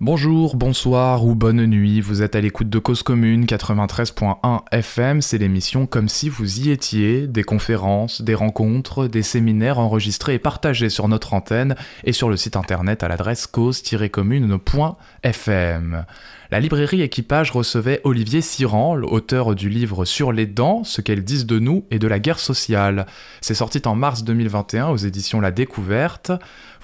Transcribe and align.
Bonjour, 0.00 0.54
bonsoir 0.54 1.24
ou 1.24 1.34
bonne 1.34 1.66
nuit, 1.66 2.00
vous 2.00 2.22
êtes 2.22 2.36
à 2.36 2.40
l'écoute 2.40 2.70
de 2.70 2.78
Cause 2.78 3.02
Commune 3.02 3.46
93.1 3.46 4.60
FM, 4.70 5.20
c'est 5.20 5.38
l'émission 5.38 5.86
Comme 5.86 6.08
si 6.08 6.28
vous 6.28 6.60
y 6.60 6.70
étiez, 6.70 7.26
des 7.26 7.42
conférences, 7.42 8.22
des 8.22 8.36
rencontres, 8.36 9.08
des 9.08 9.24
séminaires 9.24 9.80
enregistrés 9.80 10.34
et 10.34 10.38
partagés 10.38 10.88
sur 10.88 11.08
notre 11.08 11.34
antenne 11.34 11.74
et 12.04 12.12
sur 12.12 12.28
le 12.28 12.36
site 12.36 12.54
internet 12.54 13.02
à 13.02 13.08
l'adresse 13.08 13.48
cause-commune.fm. 13.48 16.04
La 16.50 16.60
librairie 16.60 17.02
Équipage 17.02 17.50
recevait 17.50 18.00
Olivier 18.04 18.40
Siran, 18.40 18.94
l'auteur 18.94 19.54
du 19.54 19.68
livre 19.68 20.06
Sur 20.06 20.32
les 20.32 20.46
dents, 20.46 20.82
ce 20.82 21.02
qu'elles 21.02 21.22
disent 21.22 21.44
de 21.44 21.58
nous 21.58 21.84
et 21.90 21.98
de 21.98 22.08
la 22.08 22.18
guerre 22.18 22.38
sociale. 22.38 23.04
C'est 23.42 23.52
sorti 23.52 23.82
en 23.84 23.94
mars 23.94 24.24
2021 24.24 24.88
aux 24.88 24.96
éditions 24.96 25.42
La 25.42 25.50
Découverte. 25.50 26.32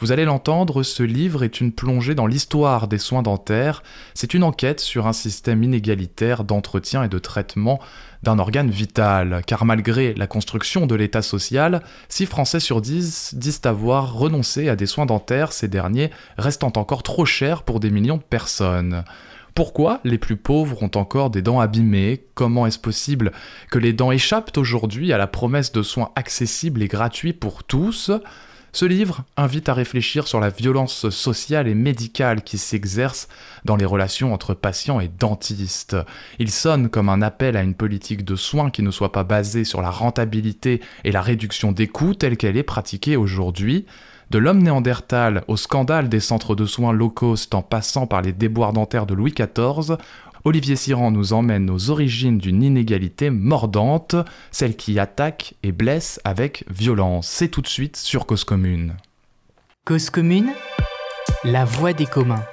Vous 0.00 0.13
allez 0.13 0.27
l'entendre, 0.27 0.82
ce 0.82 1.03
livre 1.03 1.45
est 1.45 1.63
une 1.63 1.73
plongée 1.73 2.14
dans 2.14 2.27
l'histoire 2.27 2.89
des 2.89 2.99
soins 2.99 3.23
dentaires. 3.23 3.82
C'est 4.13 4.35
une 4.35 4.43
enquête 4.43 4.81
sur 4.81 5.07
un 5.07 5.14
système 5.14 5.63
inégalitaire 5.63 6.44
d'entretien 6.44 7.03
et 7.03 7.08
de 7.08 7.19
traitement 7.19 7.81
d'un 8.22 8.39
organe 8.39 8.71
vital, 8.71 9.43
car 9.46 9.64
malgré 9.64 10.13
la 10.13 10.27
construction 10.27 10.86
de 10.86 10.94
l'État 10.94 11.22
social, 11.22 11.83
6 12.11 12.27
Français 12.27 12.61
sur 12.61 12.83
10 12.83 13.36
disent 13.36 13.63
avoir 13.64 14.13
renoncé 14.13 14.69
à 14.69 14.77
des 14.77 14.86
soins 14.86 15.07
dentaires, 15.07 15.55
ces 15.55 15.69
derniers 15.69 16.11
restant 16.36 16.72
encore 16.77 17.03
trop 17.03 17.25
chers 17.25 17.63
pour 17.63 17.81
des 17.81 17.91
millions 17.91 18.19
de 18.19 18.22
personnes. 18.22 19.05
Pourquoi 19.54 20.00
les 20.03 20.18
plus 20.18 20.36
pauvres 20.36 20.82
ont 20.82 20.90
encore 20.96 21.31
des 21.31 21.40
dents 21.40 21.61
abîmées? 21.61 22.25
Comment 22.35 22.67
est-ce 22.67 22.81
possible 22.81 23.31
que 23.71 23.79
les 23.79 23.93
dents 23.93 24.11
échappent 24.11 24.57
aujourd'hui 24.58 25.13
à 25.13 25.18
la 25.18 25.29
promesse 25.29 25.71
de 25.71 25.82
soins 25.82 26.11
accessibles 26.17 26.82
et 26.82 26.89
gratuits 26.89 27.32
pour 27.32 27.63
tous? 27.63 28.11
Ce 28.72 28.85
livre 28.85 29.22
invite 29.36 29.68
à 29.68 29.75
réfléchir 29.75 30.27
sur 30.27 30.40
la 30.40 30.50
violence 30.50 31.08
sociale 31.08 31.68
et 31.68 31.77
médicale 31.77 32.42
qui 32.42 32.58
s'exerce 32.58 33.28
dans 33.64 33.77
les 33.77 33.84
relations 33.84 34.34
entre 34.34 34.55
patients 34.55 34.98
et 34.98 35.06
dentistes. 35.06 35.97
Il 36.41 36.50
sonne 36.50 36.88
comme 36.88 37.08
un 37.08 37.22
appel 37.22 37.56
à 37.56 37.62
une 37.62 37.75
politique 37.75 38.25
de 38.25 38.34
soins 38.34 38.70
qui 38.70 38.82
ne 38.82 38.91
soit 38.91 39.12
pas 39.12 39.22
basée 39.22 39.62
sur 39.62 39.80
la 39.80 39.91
rentabilité 39.91 40.80
et 41.05 41.12
la 41.12 41.22
réduction 41.22 41.70
des 41.70 41.86
coûts 41.86 42.14
telle 42.14 42.36
qu'elle 42.36 42.56
est 42.56 42.64
pratiquée 42.64 43.14
aujourd'hui. 43.14 43.86
De 44.30 44.39
l'homme 44.39 44.62
néandertal 44.62 45.44
au 45.48 45.56
scandale 45.56 46.08
des 46.08 46.20
centres 46.20 46.55
de 46.55 46.67
soins 46.67 46.92
low 46.92 47.11
cost 47.11 47.55
en 47.55 47.62
passant 47.62 48.06
par 48.06 48.22
les 48.22 48.33
déboires 48.33 48.72
dentaires 48.72 49.06
de 49.06 49.14
Louis 49.14 49.33
XIV, 49.33 49.97
Olivier 50.44 50.77
Siran 50.77 51.11
nous 51.11 51.33
emmène 51.33 51.70
aux 51.70 51.91
origines 51.91 52.36
d'une 52.36 52.62
inégalité 52.62 53.31
mordante, 53.31 54.14
celle 54.50 54.77
qui 54.77 54.98
attaque 54.98 55.55
et 55.62 55.72
blesse 55.72 56.20
avec 56.25 56.64
violence. 56.69 57.28
C'est 57.28 57.48
tout 57.48 57.62
de 57.62 57.66
suite 57.66 57.97
sur 57.97 58.27
Cause 58.27 58.44
Commune. 58.44 58.94
Cause 59.86 60.11
Commune, 60.11 60.53
la 61.44 61.64
voix 61.64 61.94
des 61.94 62.06
communs. 62.06 62.44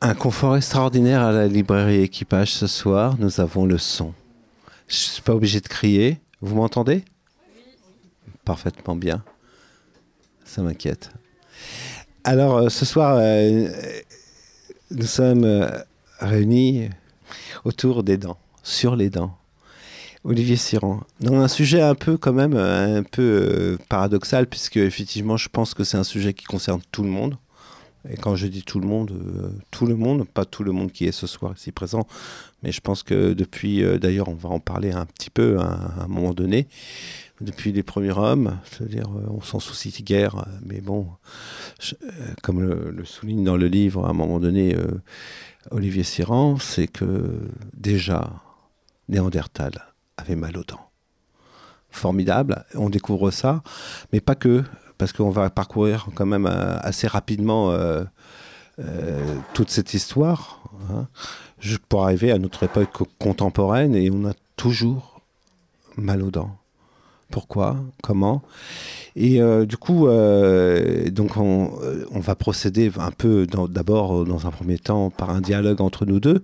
Un 0.00 0.14
confort 0.14 0.56
extraordinaire 0.56 1.22
à 1.22 1.32
la 1.32 1.46
librairie 1.46 2.02
équipage 2.02 2.52
ce 2.52 2.66
soir, 2.66 3.14
nous 3.18 3.40
avons 3.40 3.64
le 3.64 3.78
son. 3.78 4.12
Je 4.88 4.94
ne 4.94 4.98
suis 4.98 5.22
pas 5.22 5.34
obligé 5.34 5.60
de 5.60 5.68
crier. 5.68 6.20
Vous 6.40 6.56
m'entendez? 6.56 7.04
Parfaitement 8.46 8.96
bien. 8.96 9.22
Ça 10.46 10.62
m'inquiète. 10.62 11.10
Alors, 12.24 12.56
euh, 12.56 12.68
ce 12.70 12.86
soir, 12.86 13.18
euh, 13.20 13.68
nous 14.90 15.06
sommes 15.06 15.44
euh, 15.44 15.68
réunis 16.20 16.88
autour 17.64 18.02
des 18.02 18.16
dents, 18.16 18.38
sur 18.62 18.96
les 18.96 19.10
dents. 19.10 19.36
Olivier 20.24 20.56
Siran, 20.56 21.02
dans 21.20 21.34
un 21.34 21.48
sujet 21.48 21.82
un 21.82 21.94
peu 21.94 22.16
quand 22.16 22.32
même 22.32 22.56
un 22.56 23.04
peu 23.04 23.78
paradoxal 23.88 24.48
puisque 24.48 24.76
effectivement 24.76 25.36
je 25.36 25.48
pense 25.48 25.72
que 25.72 25.84
c'est 25.84 25.98
un 25.98 26.02
sujet 26.02 26.34
qui 26.34 26.44
concerne 26.46 26.80
tout 26.90 27.04
le 27.04 27.10
monde. 27.10 27.36
Et 28.10 28.16
quand 28.16 28.34
je 28.34 28.48
dis 28.48 28.64
tout 28.64 28.80
le 28.80 28.88
monde, 28.88 29.12
tout 29.70 29.86
le 29.86 29.94
monde, 29.94 30.26
pas 30.26 30.44
tout 30.44 30.64
le 30.64 30.72
monde 30.72 30.90
qui 30.90 31.04
est 31.06 31.12
ce 31.12 31.28
soir 31.28 31.54
ici 31.56 31.70
présent, 31.70 32.08
mais 32.64 32.72
je 32.72 32.80
pense 32.80 33.04
que 33.04 33.34
depuis, 33.34 33.84
d'ailleurs 34.00 34.28
on 34.28 34.34
va 34.34 34.48
en 34.48 34.58
parler 34.58 34.90
un 34.90 35.06
petit 35.06 35.30
peu 35.30 35.60
à 35.60 36.02
un 36.02 36.08
moment 36.08 36.34
donné, 36.34 36.66
depuis 37.40 37.72
les 37.72 37.82
premiers 37.82 38.16
hommes. 38.16 38.58
C'est-à-dire, 38.64 39.08
euh, 39.08 39.26
on 39.30 39.40
s'en 39.40 39.60
soucie 39.60 40.02
guère, 40.02 40.46
mais 40.64 40.80
bon, 40.80 41.08
euh, 41.92 42.06
comme 42.42 42.60
le, 42.60 43.04
souligne 43.04 43.44
dans 43.44 43.56
le 43.56 43.66
livre 43.66 44.06
à 44.06 44.10
un 44.10 44.14
moment 44.14 44.40
donné 44.40 44.74
euh, 44.74 45.00
Olivier 45.70 46.02
Siran, 46.02 46.58
c'est 46.58 46.86
que 46.88 47.40
déjà, 47.74 48.30
Néandertal 49.08 49.72
avait 50.16 50.36
mal 50.36 50.56
aux 50.56 50.64
dents. 50.64 50.90
Formidable, 51.90 52.64
on 52.74 52.90
découvre 52.90 53.30
ça, 53.30 53.62
mais 54.12 54.20
pas 54.20 54.34
que, 54.34 54.64
parce 54.98 55.12
qu'on 55.12 55.30
va 55.30 55.48
parcourir 55.50 56.08
quand 56.14 56.26
même 56.26 56.46
assez 56.46 57.06
rapidement 57.06 57.74
toute 59.54 59.70
cette 59.70 59.94
histoire, 59.94 60.62
hein, 60.90 61.06
pour 61.88 62.04
arriver 62.04 62.32
à 62.32 62.38
notre 62.38 62.64
époque 62.64 63.08
contemporaine, 63.18 63.94
et 63.94 64.10
on 64.10 64.26
a 64.26 64.34
toujours 64.56 65.20
mal 65.96 66.22
aux 66.22 66.30
dents 66.30 66.58
pourquoi, 67.30 67.76
comment. 68.02 68.42
Et 69.16 69.40
euh, 69.40 69.64
du 69.66 69.76
coup, 69.76 70.08
euh, 70.08 71.10
donc 71.10 71.36
on, 71.36 71.70
euh, 71.82 72.04
on, 72.10 72.20
va 72.20 72.34
procéder 72.34 72.92
un 72.98 73.10
peu 73.10 73.46
d'abord, 73.46 74.24
dans 74.24 74.46
un 74.46 74.50
premier 74.50 74.78
temps, 74.78 75.10
par 75.10 75.30
un 75.30 75.40
dialogue 75.40 75.80
entre 75.80 76.04
nous 76.06 76.20
deux. 76.20 76.42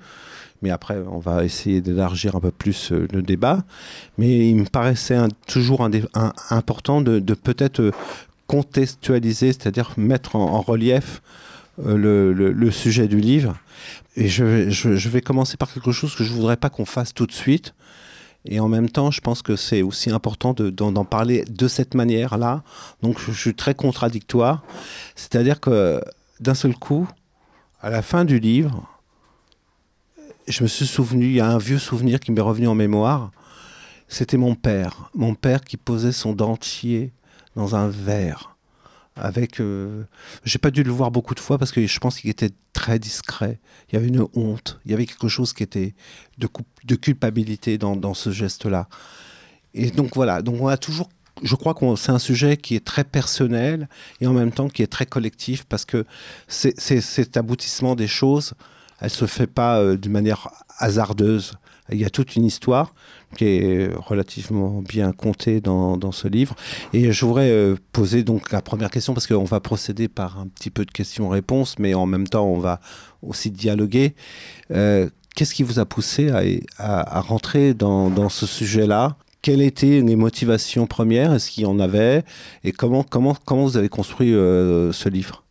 Mais 0.63 0.71
après, 0.71 0.97
on 1.11 1.19
va 1.19 1.45
essayer 1.45 1.81
d'élargir 1.81 2.37
un 2.37 2.41
peu 2.41 2.51
plus 2.51 2.93
le 2.93 3.21
débat. 3.21 3.65
Mais 4.17 4.49
il 4.49 4.57
me 4.57 4.65
paraissait 4.65 5.19
toujours 5.47 5.89
important 6.51 7.01
de, 7.01 7.35
peut-être 7.35 7.91
contextualiser, 8.47 9.49
c'est-à-dire 9.49 9.93
mettre 9.97 10.37
en, 10.37 10.61
relief 10.61 11.21
le, 11.85 12.71
sujet 12.71 13.09
du 13.09 13.19
livre. 13.19 13.57
Et 14.15 14.29
je, 14.29 14.71
je, 14.71 15.09
vais 15.09 15.21
commencer 15.21 15.57
par 15.57 15.73
quelque 15.73 15.91
chose 15.91 16.15
que 16.15 16.23
je 16.23 16.31
ne 16.31 16.37
voudrais 16.37 16.57
pas 16.57 16.71
qu'on 16.71 16.85
fasse 16.85 17.13
tout 17.13 17.27
de 17.27 17.33
suite. 17.33 17.75
Et 18.45 18.59
en 18.59 18.69
même 18.69 18.89
temps, 18.89 19.11
je 19.11 19.21
pense 19.21 19.43
que 19.43 19.55
c'est 19.57 19.83
aussi 19.83 20.11
important 20.11 20.53
d'en 20.53 21.05
parler 21.05 21.45
de 21.45 21.69
cette 21.69 21.95
manière-là. 21.95 22.63
Donc, 23.03 23.21
je, 23.21 23.33
suis 23.33 23.55
très 23.55 23.75
contradictoire. 23.75 24.63
C'est-à-dire 25.15 25.61
que 25.61 26.03
d'un 26.41 26.55
seul 26.55 26.75
coup, 26.75 27.09
à 27.81 27.91
la 27.91 28.03
fin 28.03 28.25
du 28.25 28.41
livre, 28.41 28.89
je 30.49 30.65
me 30.65 30.69
suis 30.69 30.87
souvenu, 30.87 31.27
il 31.27 31.35
y 31.35 31.41
a 31.41 31.49
un 31.49 31.59
vieux 31.59 31.79
souvenir 31.79 32.19
qui 32.19 32.33
m'est 32.33 32.41
revenu 32.41 32.67
en 32.67 32.75
mémoire. 32.75 33.31
C'était 34.09 34.37
mon 34.37 34.57
père. 34.57 35.11
Mon 35.15 35.35
père 35.35 35.63
qui 35.63 35.77
posait 35.77 36.13
son 36.13 36.33
dentier 36.33 37.13
dans 37.55 37.77
un 37.77 37.89
verre 37.89 38.52
avec. 39.17 39.61
Euh, 39.61 40.05
j'ai 40.45 40.59
pas 40.59 40.71
dû 40.71 40.83
le 40.83 40.91
voir 40.91 41.11
beaucoup 41.11 41.35
de 41.35 41.41
fois 41.41 41.59
parce 41.59 41.73
que 41.73 41.87
je 41.87 41.99
pense 42.01 42.19
qu'il 42.19 42.31
était 42.31 42.51
très 42.73 42.99
discret. 42.99 43.61
Il 43.89 43.95
y 43.95 43.99
avait 43.99 44.09
une 44.09 44.27
honte, 44.35 44.81
il 44.85 44.91
y 44.91 44.95
avait 44.95 45.07
quelque 45.07 45.29
chose 45.29 45.53
qui 45.53 45.63
était 45.63 45.95
de, 46.39 46.49
de 46.85 46.95
culpabilité 46.95 47.79
dans, 47.79 47.97
dans 47.97 48.15
ce 48.15 48.31
geste-là. 48.31 48.89
Et 49.75 49.91
donc 49.91 50.15
voilà, 50.15 50.43
donc 50.43 50.61
on 50.61 50.69
a 50.69 50.77
toujours. 50.77 51.09
Je 51.43 51.55
crois 51.55 51.75
que 51.75 51.97
c'est 51.97 52.13
un 52.13 52.19
sujet 52.19 52.57
qui 52.57 52.77
est 52.77 52.85
très 52.85 53.05
personnel 53.05 53.89
et 54.21 54.27
en 54.27 54.33
même 54.33 54.53
temps 54.53 54.69
qui 54.69 54.83
est 54.83 54.87
très 54.87 55.07
collectif 55.07 55.65
parce 55.65 55.85
que 55.85 56.05
c'est 56.47 56.79
cet 56.79 57.37
aboutissement 57.37 57.97
des 57.97 58.07
choses, 58.07 58.53
elle 59.01 59.11
se 59.11 59.25
fait 59.27 59.47
pas 59.47 59.81
euh, 59.81 59.97
d'une 59.97 60.13
manière 60.13 60.49
hasardeuse. 60.79 61.55
Il 61.91 61.99
y 61.99 62.05
a 62.05 62.11
toute 62.11 62.37
une 62.37 62.45
histoire 62.45 62.95
qui 63.37 63.45
est 63.45 63.91
relativement 63.95 64.83
bien 64.83 65.13
contée 65.13 65.61
dans, 65.61 65.97
dans 65.97 66.13
ce 66.13 66.29
livre. 66.29 66.55
Et 66.93 67.13
je 67.13 67.25
voudrais 67.25 67.51
euh, 67.51 67.77
poser 67.93 68.23
donc 68.23 68.53
la 68.53 68.63
première 68.63 68.91
question, 68.91 69.15
parce 69.15 69.27
qu'on 69.27 69.45
va 69.45 69.61
procéder 69.61 70.09
par 70.09 70.39
un 70.39 70.47
petit 70.47 70.71
peu 70.71 70.85
de 70.85 70.91
questions-réponses, 70.91 71.79
mais 71.79 71.95
en 71.95 72.07
même 72.07 72.29
temps, 72.29 72.47
on 72.47 72.59
va 72.59 72.81
aussi 73.21 73.51
dialoguer. 73.51 74.15
Euh, 74.71 75.09
qu'est-ce 75.35 75.55
qui 75.55 75.65
vous 75.65 75.81
a 75.81 75.85
poussé 75.85 76.31
à, 76.31 77.17
à, 77.17 77.21
rentrer 77.21 77.75
dans, 77.75 78.11
dans 78.11 78.29
ce 78.29 78.47
sujet-là? 78.47 79.17
Quelles 79.43 79.63
étaient 79.63 80.01
les 80.01 80.17
motivations 80.17 80.87
premières? 80.87 81.33
Est-ce 81.33 81.51
qu'il 81.51 81.65
y 81.65 81.67
en 81.67 81.81
avait? 81.81 82.25
Et 82.63 82.71
comment, 82.71 83.03
comment, 83.03 83.37
comment 83.45 83.65
vous 83.65 83.77
avez 83.77 83.89
construit 83.89 84.33
euh, 84.33 84.93
ce 84.93 85.09
livre? 85.09 85.43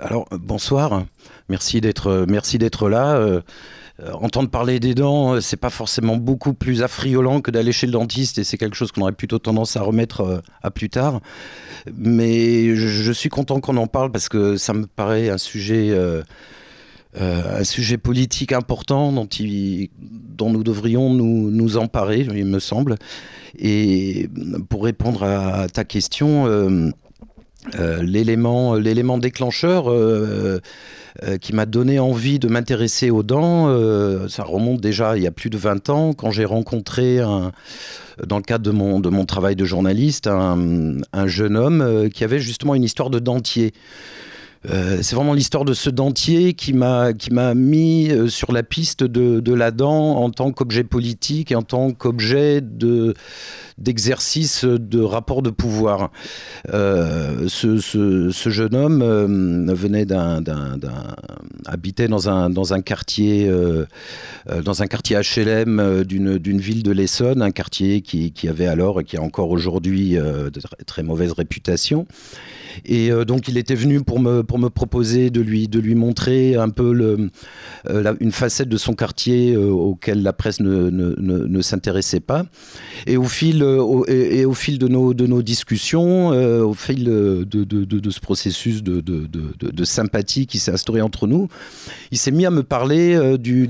Alors 0.00 0.28
bonsoir, 0.30 1.02
merci 1.48 1.80
d'être 1.80 2.24
merci 2.28 2.58
d'être 2.58 2.88
là. 2.88 3.42
Euh, 4.02 4.12
entendre 4.12 4.48
parler 4.48 4.80
des 4.80 4.94
dents, 4.94 5.34
euh, 5.34 5.40
c'est 5.40 5.56
pas 5.56 5.70
forcément 5.70 6.16
beaucoup 6.16 6.54
plus 6.54 6.82
affriolant 6.82 7.40
que 7.40 7.50
d'aller 7.50 7.72
chez 7.72 7.86
le 7.86 7.92
dentiste 7.92 8.38
et 8.38 8.44
c'est 8.44 8.56
quelque 8.56 8.76
chose 8.76 8.92
qu'on 8.92 9.02
aurait 9.02 9.12
plutôt 9.12 9.38
tendance 9.38 9.76
à 9.76 9.82
remettre 9.82 10.20
euh, 10.20 10.38
à 10.62 10.70
plus 10.70 10.88
tard. 10.88 11.20
Mais 11.96 12.74
je, 12.76 13.12
suis 13.12 13.28
content 13.28 13.60
qu'on 13.60 13.76
en 13.76 13.86
parle 13.86 14.10
parce 14.12 14.28
que 14.28 14.56
ça 14.56 14.72
me 14.72 14.86
paraît 14.86 15.28
un 15.30 15.38
sujet, 15.38 15.96
un 17.18 17.64
sujet 17.64 17.96
politique 17.96 18.52
important 18.52 19.12
dont, 19.12 19.28
dont 20.36 20.50
nous 20.50 20.62
devrions 20.62 21.12
nous, 21.12 21.50
nous, 21.50 21.76
emparer, 21.76 22.20
il 22.20 22.44
me 22.44 22.60
semble. 22.60 22.96
Et 23.58 24.28
pour 24.68 24.84
répondre 24.84 25.24
à 25.24 25.68
ta 25.68 25.84
question, 25.84 26.46
l'élément, 28.02 28.74
l'élément 28.74 29.18
déclencheur 29.18 29.92
qui 31.40 31.52
m'a 31.52 31.66
donné 31.66 31.98
envie 31.98 32.38
de 32.38 32.48
m'intéresser 32.48 33.10
aux 33.10 33.22
dents, 33.22 33.68
ça 34.28 34.44
remonte 34.44 34.80
déjà 34.80 35.16
il 35.16 35.22
y 35.22 35.26
a 35.26 35.30
plus 35.30 35.50
de 35.50 35.58
20 35.58 35.90
ans, 35.90 36.12
quand 36.12 36.30
j'ai 36.30 36.44
rencontré 36.44 37.18
dans 38.26 38.36
le 38.36 38.42
cadre 38.42 38.64
de 38.64 38.70
mon, 38.70 39.00
de 39.00 39.08
mon 39.08 39.24
travail 39.24 39.56
de 39.56 39.64
journaliste, 39.64 40.26
un, 40.26 40.98
un 41.12 41.26
jeune 41.26 41.56
homme 41.56 42.08
qui 42.12 42.24
avait 42.24 42.40
justement 42.40 42.74
une 42.74 42.84
histoire 42.84 43.10
de 43.10 43.18
dentier. 43.18 43.72
Euh, 44.68 44.98
c'est 45.00 45.16
vraiment 45.16 45.32
l'histoire 45.32 45.64
de 45.64 45.72
ce 45.72 45.88
dentier 45.88 46.52
qui 46.52 46.74
m'a 46.74 47.14
qui 47.14 47.32
m'a 47.32 47.54
mis 47.54 48.10
euh, 48.10 48.28
sur 48.28 48.52
la 48.52 48.62
piste 48.62 49.02
de, 49.02 49.40
de 49.40 49.54
la 49.54 49.70
dent 49.70 50.16
en 50.16 50.28
tant 50.28 50.52
qu'objet 50.52 50.84
politique 50.84 51.50
et 51.50 51.54
en 51.54 51.62
tant 51.62 51.92
qu'objet 51.92 52.60
de 52.60 53.14
d'exercice 53.80 54.64
de 54.64 55.00
rapport 55.00 55.42
de 55.42 55.50
pouvoir. 55.50 56.10
Euh, 56.72 57.48
ce, 57.48 57.78
ce, 57.78 58.50
jeune 58.50 58.74
homme 58.74 59.02
euh, 59.02 59.74
venait 59.74 60.04
d'un, 60.04 60.42
habitait 61.66 62.08
dans 62.08 62.28
un 62.28 62.50
dans 62.50 62.74
un 62.74 62.80
quartier 62.80 63.48
euh, 63.48 63.86
dans 64.64 64.82
un 64.82 64.86
quartier 64.86 65.18
HLM 65.18 66.04
d'une 66.04 66.60
ville 66.60 66.82
de 66.82 66.92
l'Essonne, 66.92 67.42
un 67.42 67.50
quartier 67.50 68.02
qui, 68.02 68.32
qui 68.32 68.48
avait 68.48 68.66
alors 68.66 69.00
et 69.00 69.04
qui 69.04 69.16
a 69.16 69.22
encore 69.22 69.50
aujourd'hui 69.50 70.12
de 70.12 70.50
très 70.86 71.02
mauvaise 71.02 71.32
réputation. 71.32 72.06
Et 72.84 73.10
donc 73.26 73.48
il 73.48 73.58
était 73.58 73.74
venu 73.74 74.02
pour 74.02 74.20
me, 74.20 74.42
pour 74.42 74.58
me 74.58 74.68
proposer 74.68 75.30
de 75.30 75.40
lui, 75.40 75.68
de 75.68 75.80
lui 75.80 75.94
montrer 75.94 76.54
un 76.54 76.68
peu 76.68 76.92
le, 76.92 77.30
une 78.20 78.32
facette 78.32 78.68
de 78.68 78.76
son 78.76 78.94
quartier 78.94 79.56
auquel 79.56 80.22
la 80.22 80.32
presse 80.32 80.60
ne, 80.60 80.90
ne, 80.90 81.14
ne, 81.18 81.38
ne 81.46 81.62
s'intéressait 81.62 82.20
pas. 82.20 82.44
Et 83.06 83.16
au 83.16 83.24
fil, 83.24 83.62
et, 84.08 84.44
au 84.44 84.54
fil 84.54 84.78
de, 84.78 84.88
nos, 84.88 85.42
discussions, 85.42 86.28
au 86.28 86.74
fil 86.74 87.04
de, 87.04 88.10
ce 88.10 88.20
processus 88.20 88.82
de, 88.82 89.84
sympathie 89.84 90.46
qui 90.46 90.58
s'est 90.58 90.72
instauré 90.72 91.00
entre 91.00 91.26
nous, 91.26 91.48
il 92.10 92.18
s'est 92.18 92.30
mis 92.30 92.46
à 92.46 92.50
me 92.50 92.62
parler 92.62 93.38
du, 93.38 93.66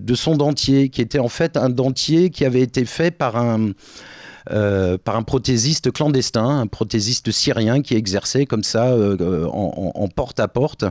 de 0.00 0.14
son 0.14 0.36
dentier, 0.36 0.88
qui 0.88 1.00
était 1.00 1.18
en 1.18 1.28
fait 1.28 1.56
un 1.56 1.70
dentier 1.70 2.30
qui 2.30 2.44
avait 2.44 2.62
été 2.62 2.84
fait 2.84 3.10
par 3.10 3.36
un 3.36 3.70
euh, 4.50 4.98
par 5.02 5.16
un 5.16 5.22
prothésiste 5.22 5.90
clandestin, 5.90 6.60
un 6.60 6.66
prothésiste 6.66 7.30
syrien 7.30 7.80
qui 7.80 7.94
exerçait 7.94 8.44
comme 8.44 8.62
ça 8.62 8.88
euh, 8.88 9.46
en, 9.46 10.06
porte 10.08 10.38
à 10.38 10.48
porte. 10.48 10.84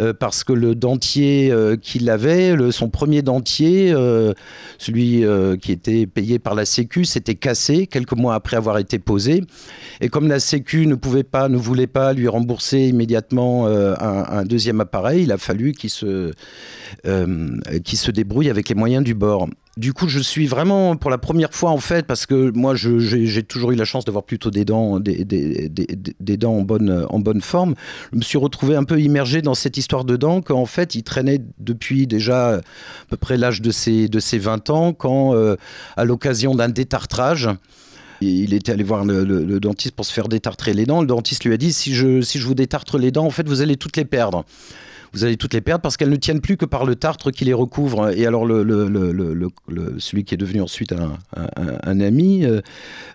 Euh, 0.00 0.12
parce 0.12 0.44
que 0.44 0.52
le 0.52 0.74
dentier 0.74 1.50
euh, 1.52 1.76
qu'il 1.76 2.10
avait, 2.10 2.56
son 2.72 2.88
premier 2.88 3.22
dentier, 3.22 3.92
euh, 3.92 4.32
celui 4.78 5.24
qui 5.60 5.72
était 5.72 6.06
payé 6.06 6.38
par 6.38 6.54
la 6.54 6.64
Sécu, 6.64 7.04
s'était 7.04 7.34
cassé 7.34 7.86
quelques 7.86 8.16
mois 8.16 8.34
après 8.34 8.56
avoir 8.56 8.78
été 8.78 8.98
posé. 8.98 9.42
Et 10.00 10.08
comme 10.08 10.28
la 10.28 10.40
Sécu 10.40 10.86
ne 10.86 10.94
pouvait 10.94 11.22
pas, 11.22 11.48
ne 11.48 11.56
voulait 11.56 11.86
pas 11.86 12.12
lui 12.12 12.28
rembourser 12.28 12.88
immédiatement 12.88 13.66
un, 13.66 14.44
deuxième 14.44 14.80
appareil, 14.80 15.22
il 15.24 15.32
a 15.32 15.38
fallu 15.38 15.72
qu'il 15.72 15.90
se 15.90 16.32
débrouille 18.10 18.50
avec 18.50 18.68
les 18.68 18.74
moyens 18.74 19.04
du 19.04 19.14
bord 19.14 19.48
du 19.76 19.92
coup, 19.92 20.08
je 20.08 20.20
suis 20.20 20.46
vraiment 20.46 20.96
pour 20.96 21.10
la 21.10 21.18
première 21.18 21.52
fois 21.52 21.70
en 21.70 21.78
fait, 21.78 22.06
parce 22.06 22.26
que 22.26 22.52
moi, 22.52 22.74
j'ai 22.76 23.42
toujours 23.42 23.72
eu 23.72 23.74
la 23.74 23.84
chance 23.84 24.04
d'avoir 24.04 24.24
plutôt 24.24 24.50
des 24.50 24.64
dents, 24.64 25.00
des, 25.00 26.36
dents 26.36 26.54
en 26.54 26.62
bonne, 26.62 27.40
forme. 27.40 27.74
Je 28.12 28.18
me 28.18 28.22
suis 28.22 28.38
retrouvé 28.38 28.76
un 28.76 28.84
peu 28.84 29.00
immergé 29.00 29.42
dans 29.42 29.54
cette 29.54 29.76
histoire 29.76 30.04
de 30.04 30.16
dents 30.16 30.42
qu'en 30.42 30.66
fait, 30.66 30.94
il 30.94 31.02
traînait 31.02 31.40
depuis 31.58 32.06
déjà 32.06 32.56
à 32.56 32.60
peu 33.08 33.16
près 33.16 33.36
l'âge 33.36 33.62
de 33.62 33.72
ses, 33.72 34.08
de 34.08 34.20
ses 34.20 34.38
20 34.38 34.70
ans, 34.70 34.92
quand 34.92 35.34
euh, 35.34 35.56
à 35.96 36.04
l'occasion 36.04 36.54
d'un 36.54 36.68
détartrage, 36.68 37.48
il 38.20 38.54
était 38.54 38.72
allé 38.72 38.84
voir 38.84 39.04
le, 39.04 39.58
dentiste 39.58 39.96
pour 39.96 40.06
se 40.06 40.12
faire 40.12 40.28
détartrer 40.28 40.72
les 40.72 40.86
dents. 40.86 41.00
Le 41.00 41.06
dentiste 41.06 41.44
lui 41.44 41.52
a 41.52 41.56
dit 41.56 41.72
si 41.72 41.94
je, 41.94 42.20
si 42.20 42.38
je 42.38 42.46
vous 42.46 42.54
détartre 42.54 42.96
les 42.96 43.10
dents, 43.10 43.26
en 43.26 43.30
fait, 43.30 43.48
vous 43.48 43.60
allez 43.60 43.76
toutes 43.76 43.96
les 43.96 44.04
perdre 44.04 44.44
vous 45.14 45.24
allez 45.24 45.36
toutes 45.36 45.54
les 45.54 45.60
perdre 45.60 45.80
parce 45.80 45.96
qu'elles 45.96 46.10
ne 46.10 46.16
tiennent 46.16 46.40
plus 46.40 46.56
que 46.56 46.64
par 46.64 46.84
le 46.84 46.96
tartre 46.96 47.30
qui 47.30 47.44
les 47.44 47.54
recouvre. 47.54 48.10
Et 48.10 48.26
alors, 48.26 48.46
celui 48.46 50.24
qui 50.24 50.34
est 50.34 50.38
devenu 50.38 50.60
ensuite 50.60 50.92
un, 50.92 52.00
ami, 52.00 52.44
euh, 52.44 52.60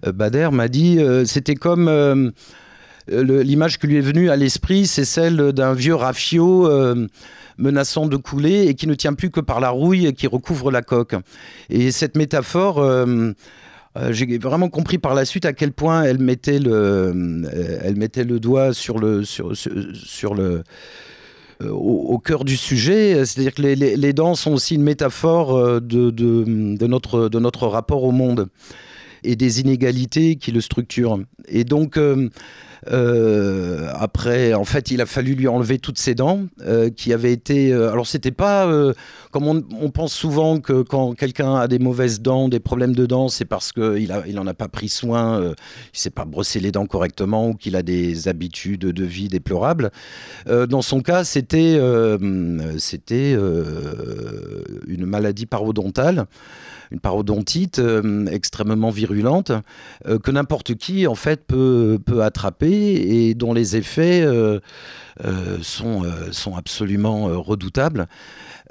Bader, 0.06 0.50
m'a 0.52 0.68
dit 0.68 1.00
euh, 1.00 1.26
c'était 1.26 1.56
comme. 1.56 1.88
Euh, 1.88 2.32
L'image 3.12 3.80
qui 3.80 3.88
lui 3.88 3.98
est 3.98 4.02
venue 4.02 4.30
à 4.30 4.36
l'esprit, 4.36 4.86
c'est 4.86 5.06
celle 5.06 5.52
d'un 5.52 5.74
vieux 5.74 5.96
rafio 5.96 6.68
euh, 6.68 7.08
menaçant 7.58 8.06
de 8.06 8.18
couler 8.18 8.68
et 8.68 8.76
qui 8.76 8.88
ne 8.88 8.94
tient 8.94 9.14
plus 9.14 9.32
que 9.32 9.40
par 9.40 9.60
la 9.60 9.70
rouille 9.70 10.14
qui 10.14 10.28
recouvre 10.28 10.70
la 10.70 10.82
coque. 10.82 11.16
Et 11.70 11.92
cette 11.92 12.16
métaphore, 12.16 12.78
euh, 12.78 13.32
euh, 13.98 14.12
j'ai 14.12 14.38
vraiment 14.38 14.70
compris 14.70 15.00
par 15.00 15.16
la 15.16 15.26
suite 15.26 15.46
à 15.46 15.54
quel 15.54 15.72
point 15.72 16.04
elle 16.04 16.20
mettait 16.20 16.60
le, 16.60 17.44
elle 17.84 17.96
mettait 17.96 18.24
le 18.24 18.40
doigt 18.40 18.74
sur 18.74 19.00
le, 19.00 19.24
sur, 19.24 19.56
sur 19.56 20.36
le, 20.36 20.64
au, 21.64 22.14
au, 22.14 22.18
cœur 22.20 22.46
du 22.46 22.56
sujet, 22.56 23.26
c'est-à-dire 23.26 23.54
que 23.54 23.62
les, 23.62 23.76
les, 23.76 24.14
dents 24.14 24.36
sont 24.36 24.54
aussi 24.54 24.76
une 24.76 24.84
métaphore 24.84 25.56
euh, 25.56 25.80
de, 25.80 26.10
de, 26.10 26.44
de, 26.78 26.88
notre, 26.88 27.30
de 27.30 27.40
notre 27.40 27.68
rapport 27.68 28.04
au 28.04 28.12
monde 28.12 28.48
et 29.24 29.36
des 29.36 29.60
inégalités 29.60 30.38
qui 30.38 30.52
le 30.52 30.62
structurent. 30.62 31.20
Et 31.48 31.64
donc, 31.64 31.98
euh, 31.98 32.30
euh, 32.92 33.88
après, 33.94 34.54
en 34.54 34.66
fait, 34.66 34.92
il 34.92 35.02
a 35.02 35.06
fallu 35.06 35.36
lui 35.36 35.48
enlever 35.48 35.78
toutes 35.78 36.00
ses 36.00 36.16
dents 36.16 36.46
euh, 36.62 36.90
qui 36.90 37.14
avaient 37.14 37.32
été. 37.32 37.72
Euh, 37.72 37.92
alors, 37.92 38.08
c'était 38.08 38.32
pas 38.32 38.66
euh, 38.66 38.94
comme 39.32 39.48
on, 39.48 39.90
pense 39.92 40.14
souvent 40.14 40.60
que 40.60 40.82
quand 40.82 41.14
quelqu'un 41.14 41.56
a 41.56 41.68
des 41.68 41.80
mauvaises 41.80 42.22
dents, 42.22 42.50
des 42.50 42.60
problèmes 42.60 42.96
de 42.96 43.06
dents, 43.06 43.28
c'est 43.28 43.46
parce 43.46 43.72
qu'il 43.72 44.12
a, 44.12 44.24
il 44.28 44.40
en 44.40 44.48
a 44.48 44.54
pas 44.54 44.68
pris 44.68 44.90
soin, 44.90 45.54
il 45.94 46.00
s'est 46.00 46.10
pas 46.10 46.26
brossé 46.26 46.60
les 46.60 46.72
dents 46.72 46.86
correctement 46.86 47.50
ou 47.50 47.54
qu'il 47.54 47.76
a 47.76 47.84
des 47.84 48.28
habitudes 48.28 48.82
de 48.82 49.04
vie 49.04 49.28
déplorables. 49.28 49.92
Dans 50.48 50.82
son 50.82 51.02
cas, 51.02 51.24
c'était 51.24 51.80
c'était 52.78 53.34
une 53.34 55.06
maladie 55.06 55.46
parodontale 55.46 56.26
une 56.92 57.00
parodontite 57.00 57.80
extrêmement 58.32 58.90
virulente 58.90 59.52
que 60.06 60.32
n'importe 60.32 60.74
qui 60.74 61.06
en 61.06 61.14
fait 61.14 61.46
peut, 61.46 62.00
peut 62.04 62.24
attraper 62.24 62.79
et 62.80 63.34
dont 63.34 63.54
les 63.54 63.76
effets 63.76 64.22
euh, 64.22 64.60
sont, 65.62 66.04
sont 66.32 66.56
absolument 66.56 67.26
redoutables. 67.42 68.08